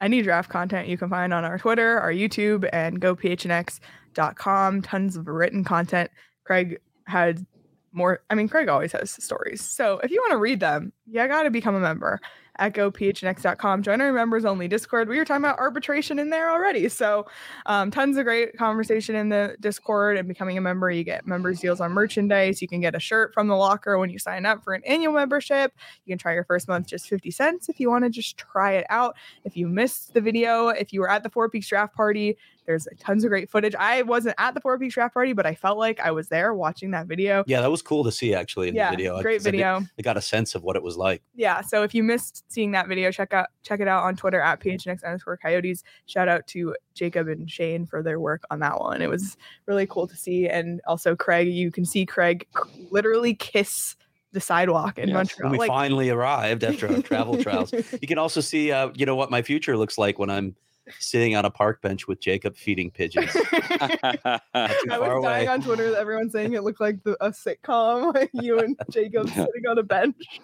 any 0.00 0.22
draft 0.22 0.50
content 0.50 0.88
you 0.88 0.98
can 0.98 1.08
find 1.08 1.32
on 1.32 1.44
our 1.44 1.58
Twitter, 1.58 1.98
our 1.98 2.12
YouTube, 2.12 2.68
and 2.72 3.00
gophnx.com. 3.00 4.82
Tons 4.82 5.16
of 5.16 5.26
written 5.26 5.64
content. 5.64 6.10
Craig 6.44 6.78
had 7.06 7.46
more. 7.92 8.20
I 8.30 8.34
mean, 8.34 8.48
Craig 8.48 8.68
always 8.68 8.92
has 8.92 9.10
stories. 9.12 9.62
So 9.62 10.00
if 10.02 10.10
you 10.10 10.20
want 10.20 10.32
to 10.32 10.38
read 10.38 10.60
them, 10.60 10.92
you 11.06 11.26
got 11.26 11.44
to 11.44 11.50
become 11.50 11.74
a 11.74 11.80
member 11.80 12.20
at 12.58 12.72
gophnx.com. 12.72 13.82
Join 13.82 14.00
our 14.00 14.12
members 14.12 14.44
only 14.44 14.68
Discord. 14.68 15.08
We 15.08 15.18
were 15.18 15.24
talking 15.24 15.44
about 15.44 15.58
arbitration 15.58 16.18
in 16.18 16.30
there 16.30 16.50
already. 16.50 16.88
So 16.88 17.26
um, 17.66 17.90
tons 17.90 18.16
of 18.16 18.24
great 18.24 18.56
conversation 18.56 19.14
in 19.16 19.28
the 19.28 19.56
Discord 19.60 20.16
and 20.16 20.28
becoming 20.28 20.56
a 20.56 20.60
member. 20.60 20.90
You 20.90 21.04
get 21.04 21.26
members 21.26 21.60
deals 21.60 21.80
on 21.80 21.92
merchandise. 21.92 22.62
You 22.62 22.68
can 22.68 22.80
get 22.80 22.94
a 22.94 23.00
shirt 23.00 23.34
from 23.34 23.48
the 23.48 23.56
locker 23.56 23.98
when 23.98 24.10
you 24.10 24.18
sign 24.18 24.46
up 24.46 24.62
for 24.62 24.74
an 24.74 24.82
annual 24.84 25.12
membership. 25.12 25.72
You 26.04 26.12
can 26.12 26.18
try 26.18 26.34
your 26.34 26.44
first 26.44 26.68
month 26.68 26.86
just 26.86 27.08
50 27.08 27.30
cents 27.30 27.68
if 27.68 27.80
you 27.80 27.90
want 27.90 28.04
to 28.04 28.10
just 28.10 28.36
try 28.36 28.72
it 28.72 28.86
out. 28.90 29.16
If 29.44 29.56
you 29.56 29.66
missed 29.66 30.14
the 30.14 30.20
video, 30.20 30.68
if 30.68 30.92
you 30.92 31.00
were 31.00 31.10
at 31.10 31.22
the 31.22 31.30
Four 31.30 31.48
Peaks 31.48 31.68
draft 31.68 31.94
party, 31.94 32.36
there's 32.66 32.88
tons 32.98 33.24
of 33.24 33.28
great 33.30 33.50
footage. 33.50 33.74
I 33.78 34.02
wasn't 34.02 34.34
at 34.38 34.54
the 34.54 34.60
Four 34.60 34.78
Peaks 34.78 34.94
draft 34.94 35.14
party, 35.14 35.32
but 35.32 35.46
I 35.46 35.54
felt 35.54 35.78
like 35.78 36.00
I 36.00 36.10
was 36.10 36.28
there 36.28 36.54
watching 36.54 36.90
that 36.92 37.06
video. 37.06 37.44
Yeah, 37.46 37.60
that 37.60 37.70
was 37.70 37.82
cool 37.82 38.04
to 38.04 38.12
see 38.12 38.34
actually 38.34 38.68
in 38.68 38.74
Yeah, 38.74 38.90
the 38.90 38.96
video. 38.96 39.20
great 39.22 39.38
'cause 39.38 39.46
I 39.46 39.50
did- 39.50 39.56
video. 39.58 39.82
I 39.98 40.02
got 40.02 40.16
a 40.16 40.20
sense 40.22 40.54
of 40.54 40.62
what 40.62 40.76
it 40.76 40.82
was 40.82 40.96
like. 40.96 41.22
Yeah, 41.34 41.60
so 41.60 41.82
if 41.82 41.94
you 41.94 42.02
missed 42.02 42.44
seeing 42.50 42.70
that 42.72 42.88
video, 42.88 43.10
check 43.10 43.32
out 43.34 43.48
check 43.62 43.80
it 43.80 43.88
out 43.88 44.02
on 44.04 44.16
Twitter 44.16 44.40
at 44.40 44.60
PHNX 44.60 45.02
underscore 45.04 45.36
coyotes. 45.36 45.84
Shout 46.06 46.28
out 46.28 46.46
to 46.48 46.74
Jacob 46.94 47.28
and 47.28 47.50
Shane 47.50 47.86
for 47.86 48.02
their 48.02 48.20
work 48.20 48.42
on 48.50 48.60
that 48.60 48.78
one. 48.80 49.02
It 49.02 49.08
was 49.10 49.36
really 49.66 49.86
cool 49.86 50.06
to 50.06 50.16
see. 50.16 50.48
And 50.48 50.80
also 50.86 51.14
Craig, 51.16 51.48
you 51.48 51.70
can 51.70 51.84
see 51.84 52.06
Craig 52.06 52.46
literally 52.90 53.34
kiss 53.34 53.96
the 54.32 54.40
sidewalk 54.40 54.98
in 54.98 55.08
Yes. 55.08 55.14
Montreal. 55.14 55.52
We 55.52 55.58
Like- 55.58 55.68
finally 55.68 56.10
arrived 56.10 56.64
after 56.64 56.88
our 56.88 57.00
travel 57.02 57.40
trials. 57.42 57.72
You 58.02 58.08
can 58.08 58.18
also 58.18 58.40
see 58.40 58.72
uh, 58.72 58.90
you 58.94 59.06
know 59.06 59.14
what 59.16 59.30
my 59.30 59.42
future 59.42 59.76
looks 59.76 59.96
like 59.96 60.18
when 60.18 60.28
I'm 60.30 60.56
sitting 60.98 61.34
on 61.36 61.44
a 61.44 61.50
park 61.50 61.80
bench 61.82 62.06
with 62.08 62.20
Jacob 62.20 62.56
feeding 62.56 62.90
pigeons. 62.90 63.30
I 63.52 64.40
far 64.52 65.00
was 65.00 65.10
away. 65.18 65.22
dying 65.22 65.48
on 65.48 65.62
Twitter 65.62 65.84
with 65.84 65.94
everyone 65.94 66.30
saying 66.30 66.54
it 66.54 66.62
looked 66.62 66.80
like 66.80 67.02
the, 67.04 67.16
a 67.24 67.30
sitcom, 67.30 68.14
like 68.14 68.30
you 68.34 68.58
and 68.58 68.76
Jacob 68.90 69.28
sitting 69.28 69.66
on 69.68 69.78
a 69.78 69.82
bench. 69.82 70.40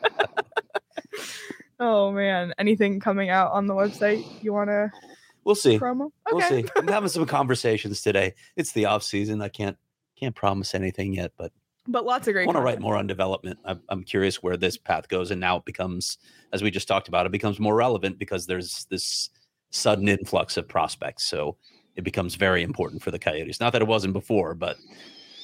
oh 1.78 2.12
man, 2.12 2.54
anything 2.58 3.00
coming 3.00 3.30
out 3.30 3.52
on 3.52 3.66
the 3.66 3.74
website 3.74 4.24
you 4.42 4.52
want 4.52 4.68
to 4.70 4.90
We'll 5.44 5.54
see. 5.54 5.78
promo? 5.78 6.10
We'll 6.30 6.42
see. 6.42 6.64
I'm 6.76 6.86
having 6.86 7.08
some 7.08 7.24
conversations 7.24 8.02
today. 8.02 8.34
It's 8.56 8.72
the 8.72 8.84
off 8.84 9.02
season. 9.02 9.40
I 9.40 9.48
can't 9.48 9.76
can't 10.18 10.34
promise 10.34 10.74
anything 10.74 11.14
yet, 11.14 11.32
but 11.38 11.50
But 11.88 12.04
lots 12.04 12.28
of 12.28 12.34
great. 12.34 12.42
I 12.42 12.44
great. 12.44 12.54
want 12.54 12.56
to 12.58 12.62
write 12.62 12.80
more 12.80 12.94
on 12.96 13.06
development. 13.06 13.58
I'm, 13.64 13.80
I'm 13.88 14.04
curious 14.04 14.42
where 14.42 14.58
this 14.58 14.76
path 14.76 15.08
goes, 15.08 15.30
and 15.30 15.40
now 15.40 15.56
it 15.56 15.64
becomes, 15.64 16.18
as 16.52 16.62
we 16.62 16.70
just 16.70 16.86
talked 16.86 17.08
about, 17.08 17.24
it 17.24 17.32
becomes 17.32 17.58
more 17.58 17.74
relevant 17.74 18.18
because 18.18 18.46
there's 18.46 18.84
this 18.90 19.30
sudden 19.70 20.08
influx 20.08 20.56
of 20.56 20.68
prospects. 20.68 21.24
So 21.24 21.56
it 21.96 22.02
becomes 22.02 22.34
very 22.34 22.62
important 22.62 23.02
for 23.02 23.10
the 23.10 23.18
Coyotes. 23.18 23.60
Not 23.60 23.72
that 23.72 23.82
it 23.82 23.88
wasn't 23.88 24.12
before, 24.12 24.54
but 24.54 24.76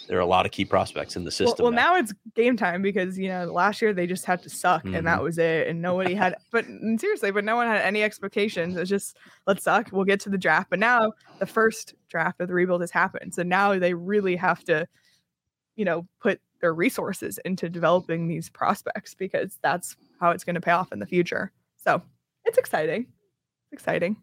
there 0.08 0.16
are 0.16 0.20
a 0.20 0.26
lot 0.26 0.46
of 0.46 0.52
key 0.52 0.64
prospects 0.64 1.16
in 1.16 1.24
the 1.24 1.30
system. 1.30 1.64
well, 1.64 1.72
now. 1.72 1.94
now 1.94 1.96
it's 1.96 2.12
game 2.34 2.56
time 2.56 2.80
because 2.80 3.18
you 3.18 3.28
know 3.28 3.46
last 3.46 3.82
year 3.82 3.92
they 3.92 4.06
just 4.06 4.24
had 4.24 4.42
to 4.42 4.50
suck 4.50 4.84
and 4.84 4.94
Mm-hmm. 4.94 5.04
that 5.06 5.22
was 5.22 5.38
it, 5.38 5.66
and 5.68 5.82
nobody 5.82 6.14
had. 6.14 6.36
But 6.52 6.66
mm, 6.66 6.98
seriously, 7.00 7.30
but 7.32 7.44
no 7.44 7.56
one 7.56 7.66
had 7.66 7.82
any 7.82 8.02
expectations. 8.02 8.76
It's 8.76 8.88
just 8.88 9.16
let's 9.46 9.64
suck. 9.64 9.90
We'll 9.92 10.04
get 10.04 10.20
to 10.20 10.30
the 10.30 10.38
draft. 10.38 10.70
But 10.70 10.78
now 10.78 11.12
the 11.38 11.46
first 11.46 11.94
draft 12.08 12.40
of 12.40 12.48
the 12.48 12.54
rebuild 12.54 12.80
has 12.82 12.90
happened, 12.90 13.34
so 13.34 13.42
now 13.42 13.78
they 13.78 13.94
really 13.94 14.36
have 14.36 14.62
to, 14.64 14.86
you 15.74 15.84
know, 15.84 16.06
put 16.20 16.40
their 16.60 16.72
resources 16.72 17.38
into 17.44 17.68
developing 17.68 18.28
these 18.28 18.48
prospects 18.48 19.14
because 19.14 19.58
that's 19.62 19.96
how 20.20 20.30
it's 20.30 20.44
going 20.44 20.54
to 20.54 20.60
pay 20.60 20.70
off 20.70 20.92
in 20.92 21.00
the 21.00 21.06
future. 21.06 21.52
So 21.76 22.00
it's 22.44 22.58
exciting. 22.58 23.06
It's 23.72 23.82
exciting. 23.82 24.16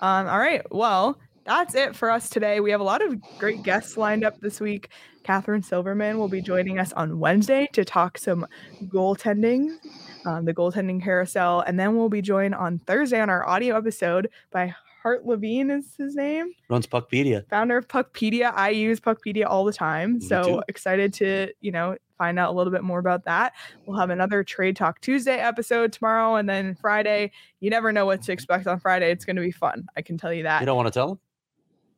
Um, 0.00 0.26
all 0.26 0.38
right. 0.38 0.62
Well, 0.70 1.18
that's 1.44 1.74
it 1.74 1.94
for 1.94 2.10
us 2.10 2.28
today. 2.28 2.60
We 2.60 2.70
have 2.72 2.80
a 2.80 2.84
lot 2.84 3.04
of 3.04 3.20
great 3.38 3.62
guests 3.62 3.96
lined 3.96 4.24
up 4.24 4.40
this 4.40 4.60
week. 4.60 4.88
Catherine 5.22 5.62
Silverman 5.62 6.18
will 6.18 6.28
be 6.28 6.40
joining 6.40 6.78
us 6.78 6.92
on 6.92 7.18
Wednesday 7.18 7.68
to 7.72 7.84
talk 7.84 8.18
some 8.18 8.46
goaltending, 8.84 9.76
um, 10.24 10.44
the 10.44 10.54
goaltending 10.54 11.02
carousel. 11.02 11.60
And 11.60 11.78
then 11.78 11.96
we'll 11.96 12.08
be 12.08 12.22
joined 12.22 12.54
on 12.54 12.78
Thursday 12.80 13.20
on 13.20 13.30
our 13.30 13.46
audio 13.46 13.76
episode 13.76 14.28
by 14.50 14.74
Hart 15.06 15.24
Levine, 15.24 15.70
is 15.70 15.94
his 15.96 16.16
name 16.16 16.50
runs 16.68 16.84
Puckpedia. 16.84 17.48
founder 17.48 17.76
of 17.76 17.86
Puckpedia. 17.86 18.52
I 18.52 18.70
use 18.70 18.98
Puckpedia 18.98 19.46
all 19.46 19.64
the 19.64 19.72
time. 19.72 20.14
Me 20.14 20.20
So 20.20 20.42
too. 20.42 20.62
excited 20.66 21.14
to, 21.14 21.52
you 21.60 21.70
know, 21.70 21.96
find 22.18 22.40
out 22.40 22.52
a 22.52 22.56
little 22.56 22.72
bit 22.72 22.82
more 22.82 22.98
about 22.98 23.24
that. 23.26 23.52
We'll 23.86 24.00
have 24.00 24.10
another 24.10 24.42
Trade 24.42 24.74
Talk 24.74 25.00
Tuesday 25.00 25.38
episode 25.38 25.92
tomorrow 25.92 26.34
and 26.34 26.48
then 26.48 26.74
Friday. 26.74 27.30
You 27.60 27.70
never 27.70 27.92
know 27.92 28.04
what 28.04 28.16
to 28.16 28.22
mm-hmm. 28.24 28.32
expect 28.32 28.66
on 28.66 28.80
Friday. 28.80 29.12
It's 29.12 29.24
going 29.24 29.36
to 29.36 29.42
be 29.42 29.52
fun. 29.52 29.86
I 29.96 30.02
can 30.02 30.18
tell 30.18 30.32
you 30.32 30.42
that. 30.42 30.58
You 30.58 30.66
don't 30.66 30.76
want 30.76 30.88
to 30.88 30.92
tell 30.92 31.12
him? 31.12 31.18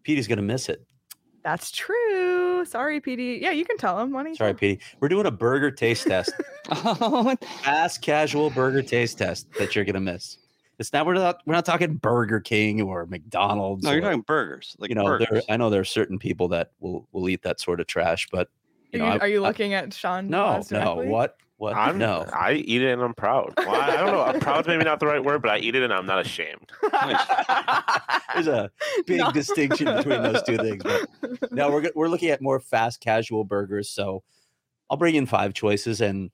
Petey's 0.02 0.28
gonna 0.28 0.42
miss 0.42 0.68
it. 0.68 0.86
That's 1.42 1.70
true. 1.70 2.66
Sorry, 2.66 3.00
PD. 3.00 3.40
Yeah, 3.40 3.52
you 3.52 3.64
can 3.64 3.78
tell 3.78 3.98
him. 3.98 4.12
Why 4.12 4.22
don't 4.22 4.32
you 4.32 4.36
Sorry, 4.36 4.52
tell 4.52 4.58
Petey. 4.58 4.82
We're 5.00 5.08
doing 5.08 5.24
a 5.24 5.30
burger 5.30 5.70
taste 5.70 6.06
test. 6.06 6.32
Oh, 6.70 7.34
Fast 7.64 8.02
casual 8.02 8.50
burger 8.50 8.82
taste 8.82 9.16
test 9.16 9.50
that 9.58 9.74
you're 9.74 9.86
gonna 9.86 10.00
miss. 10.00 10.36
It's 10.78 10.92
not 10.92 11.06
we're 11.06 11.14
not 11.14 11.40
we're 11.44 11.54
not 11.54 11.64
talking 11.64 11.94
Burger 11.94 12.40
King 12.40 12.80
or 12.82 13.04
McDonald's. 13.06 13.82
No, 13.84 13.90
you're 13.90 13.98
or- 13.98 14.02
talking 14.02 14.20
burgers. 14.22 14.76
Like 14.78 14.90
you 14.90 14.94
know, 14.94 15.18
there. 15.18 15.42
I 15.48 15.56
know 15.56 15.70
there 15.70 15.80
are 15.80 15.84
certain 15.84 16.18
people 16.18 16.48
that 16.48 16.70
will 16.80 17.08
will 17.12 17.28
eat 17.28 17.42
that 17.42 17.60
sort 17.60 17.80
of 17.80 17.86
trash, 17.88 18.28
but 18.30 18.48
you 18.92 19.00
Are 19.02 19.06
know, 19.06 19.06
you, 19.14 19.18
I- 19.20 19.24
are 19.24 19.28
you 19.28 19.44
I- 19.44 19.48
looking 19.48 19.74
at 19.74 19.92
Sean? 19.92 20.28
no, 20.28 20.62
no, 20.70 20.94
what, 20.96 21.36
what? 21.56 21.74
I'm, 21.74 21.98
no, 21.98 22.24
I 22.32 22.52
eat 22.52 22.80
it 22.80 22.92
and 22.92 23.02
I'm 23.02 23.12
proud. 23.14 23.54
Well, 23.56 23.70
I, 23.74 23.88
I 23.88 23.96
don't 23.96 24.12
know. 24.12 24.22
I'm 24.22 24.38
Proud's 24.38 24.68
maybe 24.68 24.84
not 24.84 25.00
the 25.00 25.06
right 25.06 25.22
word, 25.22 25.42
but 25.42 25.50
I 25.50 25.58
eat 25.58 25.74
it 25.74 25.82
and 25.82 25.92
I'm 25.92 26.06
not 26.06 26.20
ashamed. 26.24 26.70
there's 28.34 28.46
a 28.46 28.70
big 29.06 29.18
No. 29.18 29.32
distinction 29.32 29.86
between 29.96 30.22
those 30.22 30.42
two 30.44 30.56
things. 30.58 30.82
But 30.82 31.52
no, 31.52 31.70
we're 31.70 31.90
we're 31.94 32.08
looking 32.08 32.30
at 32.30 32.40
more 32.40 32.60
fast 32.60 33.00
casual 33.00 33.44
burgers. 33.44 33.90
So 33.90 34.22
I'll 34.90 34.96
bring 34.96 35.16
in 35.16 35.26
five 35.26 35.54
choices, 35.54 36.00
and 36.00 36.30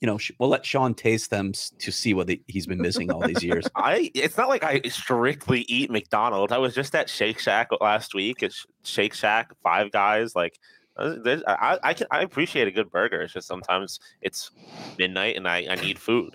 you 0.00 0.06
know 0.06 0.18
sh- 0.18 0.32
we'll 0.38 0.48
let 0.48 0.64
Sean 0.64 0.94
taste 0.94 1.30
them 1.30 1.50
s- 1.54 1.72
to 1.80 1.90
see 1.90 2.14
what 2.14 2.26
the, 2.28 2.40
he's 2.46 2.66
been 2.66 2.80
missing 2.80 3.10
all 3.10 3.20
these 3.26 3.42
years. 3.42 3.66
I 3.74 4.10
it's 4.14 4.36
not 4.36 4.48
like 4.48 4.62
I 4.64 4.80
strictly 4.88 5.62
eat 5.62 5.90
McDonald's. 5.90 6.52
I 6.52 6.58
was 6.58 6.74
just 6.74 6.94
at 6.94 7.08
Shake 7.10 7.38
Shack 7.38 7.68
last 7.80 8.14
week. 8.14 8.42
It's 8.42 8.64
Shake 8.84 9.14
Shack, 9.14 9.50
Five 9.62 9.90
Guys. 9.92 10.34
Like, 10.36 10.58
uh, 10.96 11.14
I 11.46 11.78
I 11.82 11.94
can 11.94 12.06
I 12.10 12.22
appreciate 12.22 12.68
a 12.68 12.70
good 12.72 12.90
burger. 12.90 13.22
It's 13.22 13.32
just 13.32 13.48
sometimes 13.48 13.98
it's 14.22 14.50
midnight 14.98 15.36
and 15.36 15.48
I, 15.48 15.66
I 15.68 15.74
need 15.76 15.98
food. 15.98 16.34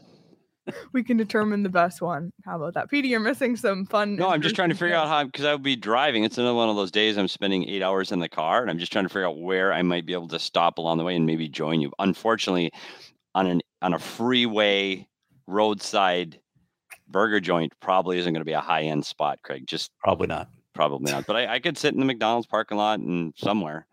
we 0.93 1.03
can 1.03 1.17
determine 1.17 1.61
the 1.63 1.69
best 1.69 2.01
one. 2.01 2.31
How 2.45 2.55
about 2.55 2.73
that? 2.75 2.89
PD, 2.89 3.09
you're 3.09 3.19
missing 3.19 3.57
some 3.57 3.85
fun. 3.85 4.15
No, 4.15 4.29
I'm 4.29 4.41
just 4.41 4.55
trying 4.55 4.69
to 4.69 4.75
figure 4.75 4.95
out 4.95 5.09
how 5.09 5.25
because 5.25 5.43
I 5.43 5.51
would 5.51 5.61
be 5.63 5.75
driving. 5.75 6.23
It's 6.23 6.37
another 6.37 6.53
one 6.55 6.69
of 6.69 6.77
those 6.77 6.91
days 6.91 7.17
I'm 7.17 7.27
spending 7.27 7.67
eight 7.67 7.81
hours 7.83 8.11
in 8.13 8.19
the 8.19 8.29
car, 8.29 8.61
and 8.61 8.71
I'm 8.71 8.79
just 8.79 8.91
trying 8.91 9.03
to 9.03 9.09
figure 9.09 9.27
out 9.27 9.39
where 9.39 9.73
I 9.73 9.81
might 9.81 10.05
be 10.05 10.13
able 10.13 10.29
to 10.29 10.39
stop 10.39 10.77
along 10.77 10.99
the 10.99 11.03
way 11.03 11.15
and 11.17 11.25
maybe 11.25 11.49
join 11.49 11.81
you. 11.81 11.91
Unfortunately, 11.99 12.71
on 13.35 13.47
an 13.47 13.61
on 13.81 13.93
a 13.93 13.99
freeway 13.99 15.07
roadside 15.47 16.39
burger 17.07 17.39
joint 17.39 17.73
probably 17.81 18.17
isn't 18.17 18.33
going 18.33 18.41
to 18.41 18.45
be 18.45 18.53
a 18.53 18.61
high 18.61 18.83
end 18.83 19.05
spot, 19.05 19.39
Craig. 19.43 19.67
Just 19.67 19.91
Probably 19.99 20.27
not. 20.27 20.47
probably 20.73 21.11
not. 21.11 21.25
But 21.27 21.35
I, 21.35 21.55
I 21.55 21.59
could 21.59 21.77
sit 21.77 21.93
in 21.93 21.99
the 21.99 22.05
McDonald's 22.05 22.47
parking 22.47 22.77
lot 22.77 22.99
and 22.99 23.33
somewhere 23.37 23.85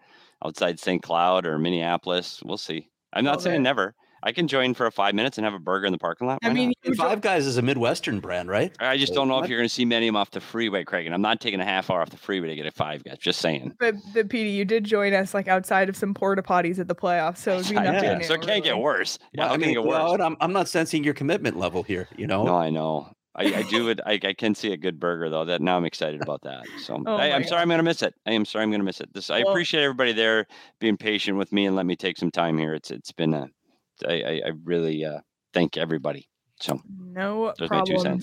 outside 0.44 0.78
St. 0.78 1.02
Cloud 1.02 1.44
or 1.46 1.58
Minneapolis. 1.58 2.40
We'll 2.44 2.56
see. 2.56 2.88
I'm 3.12 3.24
not 3.24 3.36
Well, 3.36 3.40
saying 3.40 3.62
there- 3.62 3.74
never. 3.74 3.94
I 4.22 4.32
can 4.32 4.48
join 4.48 4.74
for 4.74 4.90
five 4.90 5.14
minutes 5.14 5.38
and 5.38 5.44
have 5.44 5.54
a 5.54 5.58
burger 5.58 5.86
in 5.86 5.92
the 5.92 5.98
parking 5.98 6.26
lot. 6.26 6.38
I 6.42 6.52
mean, 6.52 6.68
not? 6.68 6.76
you 6.84 6.88
And 6.90 6.96
jo- 6.96 7.02
Five 7.04 7.20
Guys 7.20 7.46
is 7.46 7.56
a 7.56 7.62
Midwestern 7.62 8.20
brand, 8.20 8.48
right? 8.48 8.74
I 8.80 8.96
just 8.96 9.14
don't 9.14 9.28
know 9.28 9.42
if 9.42 9.48
you're 9.48 9.58
going 9.58 9.68
to 9.68 9.74
see 9.74 9.84
many 9.84 10.06
of 10.08 10.12
them 10.12 10.16
off 10.16 10.30
the 10.30 10.40
freeway, 10.40 10.84
Craig. 10.84 11.06
And 11.06 11.14
I'm 11.14 11.22
not 11.22 11.40
taking 11.40 11.60
a 11.60 11.64
half 11.64 11.90
hour 11.90 12.00
off 12.02 12.10
the 12.10 12.16
freeway 12.16 12.48
to 12.48 12.56
get 12.56 12.66
a 12.66 12.70
five 12.72 13.02
guys. 13.04 13.18
Just 13.18 13.40
saying. 13.40 13.74
But 13.78 13.94
the 14.14 14.24
PD, 14.24 14.52
you 14.54 14.64
did 14.64 14.84
join 14.84 15.14
us 15.14 15.32
like 15.34 15.48
outside 15.48 15.88
of 15.88 15.96
some 15.96 16.12
porta 16.14 16.42
potties 16.42 16.78
at 16.78 16.88
the 16.88 16.94
playoffs, 16.94 17.38
so 17.38 17.56
it'd 17.58 17.68
be 17.68 17.74
Yeah, 17.76 17.82
nothing 17.82 18.04
Yeah, 18.04 18.18
new, 18.18 18.24
so 18.24 18.34
it 18.34 18.42
can't 18.42 18.62
get 18.64 18.78
worse. 18.78 19.18
Yeah, 19.32 19.44
Well, 19.44 19.48
I 19.48 19.52
can 19.54 19.62
it 19.62 19.66
mean, 19.66 19.74
get 19.76 19.84
worse? 19.84 19.90
well, 19.90 20.14
and 20.14 20.22
I'm, 20.22 20.36
I'm 20.40 20.52
not 20.52 20.68
sensing 20.68 21.02
your 21.04 21.14
commitment 21.14 21.56
level 21.56 21.82
here. 21.82 22.08
You 22.16 22.26
know, 22.26 22.44
no, 22.44 22.56
I 22.56 22.70
know. 22.70 23.12
I, 23.36 23.44
I 23.44 23.62
do 23.62 23.88
it. 23.88 24.00
I, 24.04 24.18
I 24.22 24.34
can 24.34 24.56
see 24.56 24.72
a 24.72 24.76
good 24.76 24.98
burger 24.98 25.30
though. 25.30 25.44
That 25.44 25.62
now 25.62 25.76
I'm 25.76 25.84
excited 25.84 26.20
about 26.20 26.42
that. 26.42 26.64
So 26.80 27.00
Oh 27.06 27.14
I, 27.16 27.26
I'm 27.30 27.44
sorry, 27.44 27.58
God. 27.60 27.62
I'm 27.62 27.68
gonna 27.68 27.82
miss 27.84 28.02
it. 28.02 28.12
I 28.26 28.32
am 28.32 28.44
sorry, 28.44 28.64
I'm 28.64 28.72
gonna 28.72 28.82
miss 28.82 29.00
it. 29.00 29.14
This 29.14 29.30
I 29.30 29.38
Well- 29.44 29.50
appreciate 29.52 29.84
everybody 29.84 30.12
there 30.12 30.46
being 30.80 30.96
patient 30.96 31.38
with 31.38 31.52
me 31.52 31.64
and 31.66 31.76
let 31.76 31.86
me 31.86 31.94
take 31.94 32.18
some 32.18 32.32
time 32.32 32.58
here. 32.58 32.74
It's 32.74 32.90
it's 32.90 33.12
been 33.12 33.32
a. 33.32 33.46
I 34.06 34.22
I, 34.22 34.42
I 34.46 34.52
really 34.64 35.04
uh, 35.04 35.20
thank 35.52 35.76
everybody. 35.76 36.28
So 36.60 36.80
No 36.86 37.54
problem. 37.58 38.20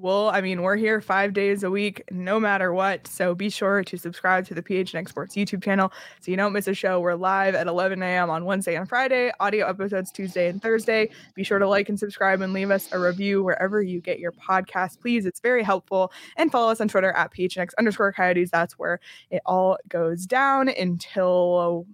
Well, 0.00 0.30
I 0.30 0.40
mean, 0.40 0.62
we're 0.62 0.76
here 0.76 1.02
five 1.02 1.34
days 1.34 1.62
a 1.62 1.70
week, 1.70 2.02
no 2.10 2.40
matter 2.40 2.72
what. 2.72 3.06
So 3.06 3.34
be 3.34 3.50
sure 3.50 3.84
to 3.84 3.98
subscribe 3.98 4.46
to 4.46 4.54
the 4.54 4.62
PHNX 4.62 5.10
Sports 5.10 5.36
YouTube 5.36 5.62
channel 5.62 5.92
so 6.22 6.30
you 6.30 6.38
don't 6.38 6.54
miss 6.54 6.66
a 6.68 6.72
show. 6.72 7.00
We're 7.00 7.16
live 7.16 7.54
at 7.54 7.66
11 7.66 8.02
a.m. 8.02 8.30
on 8.30 8.46
Wednesday 8.46 8.76
and 8.76 8.88
Friday, 8.88 9.30
audio 9.40 9.68
episodes 9.68 10.10
Tuesday 10.10 10.48
and 10.48 10.62
Thursday. 10.62 11.10
Be 11.34 11.44
sure 11.44 11.58
to 11.58 11.68
like 11.68 11.90
and 11.90 11.98
subscribe 11.98 12.40
and 12.40 12.54
leave 12.54 12.70
us 12.70 12.90
a 12.92 12.98
review 12.98 13.42
wherever 13.42 13.82
you 13.82 14.00
get 14.00 14.18
your 14.18 14.32
podcast, 14.32 15.00
please. 15.00 15.26
It's 15.26 15.40
very 15.40 15.62
helpful. 15.62 16.10
And 16.38 16.50
follow 16.50 16.72
us 16.72 16.80
on 16.80 16.88
Twitter 16.88 17.12
at 17.12 17.34
PHNX 17.34 17.72
underscore 17.78 18.14
coyotes. 18.14 18.50
That's 18.50 18.78
where 18.78 19.00
it 19.30 19.42
all 19.44 19.76
goes 19.86 20.24
down 20.24 20.70
until 20.70 21.86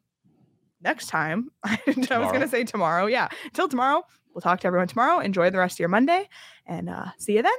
next 0.87 1.09
time. 1.09 1.51
I 1.65 1.79
was 1.87 2.07
going 2.07 2.41
to 2.41 2.49
say 2.49 2.65
tomorrow. 2.65 3.07
Yeah. 3.07 3.29
Until 3.45 3.69
tomorrow. 3.69 4.05
We'll 4.33 4.43
talk 4.43 4.61
to 4.61 4.67
everyone 4.67 4.87
tomorrow. 4.89 5.21
Enjoy 5.21 5.51
the 5.51 5.59
rest 5.59 5.77
of 5.77 5.81
your 5.81 5.89
Monday 5.89 6.29
and 6.67 6.89
uh, 6.89 7.07
see 7.19 7.37
you 7.37 7.43
then. 7.43 7.53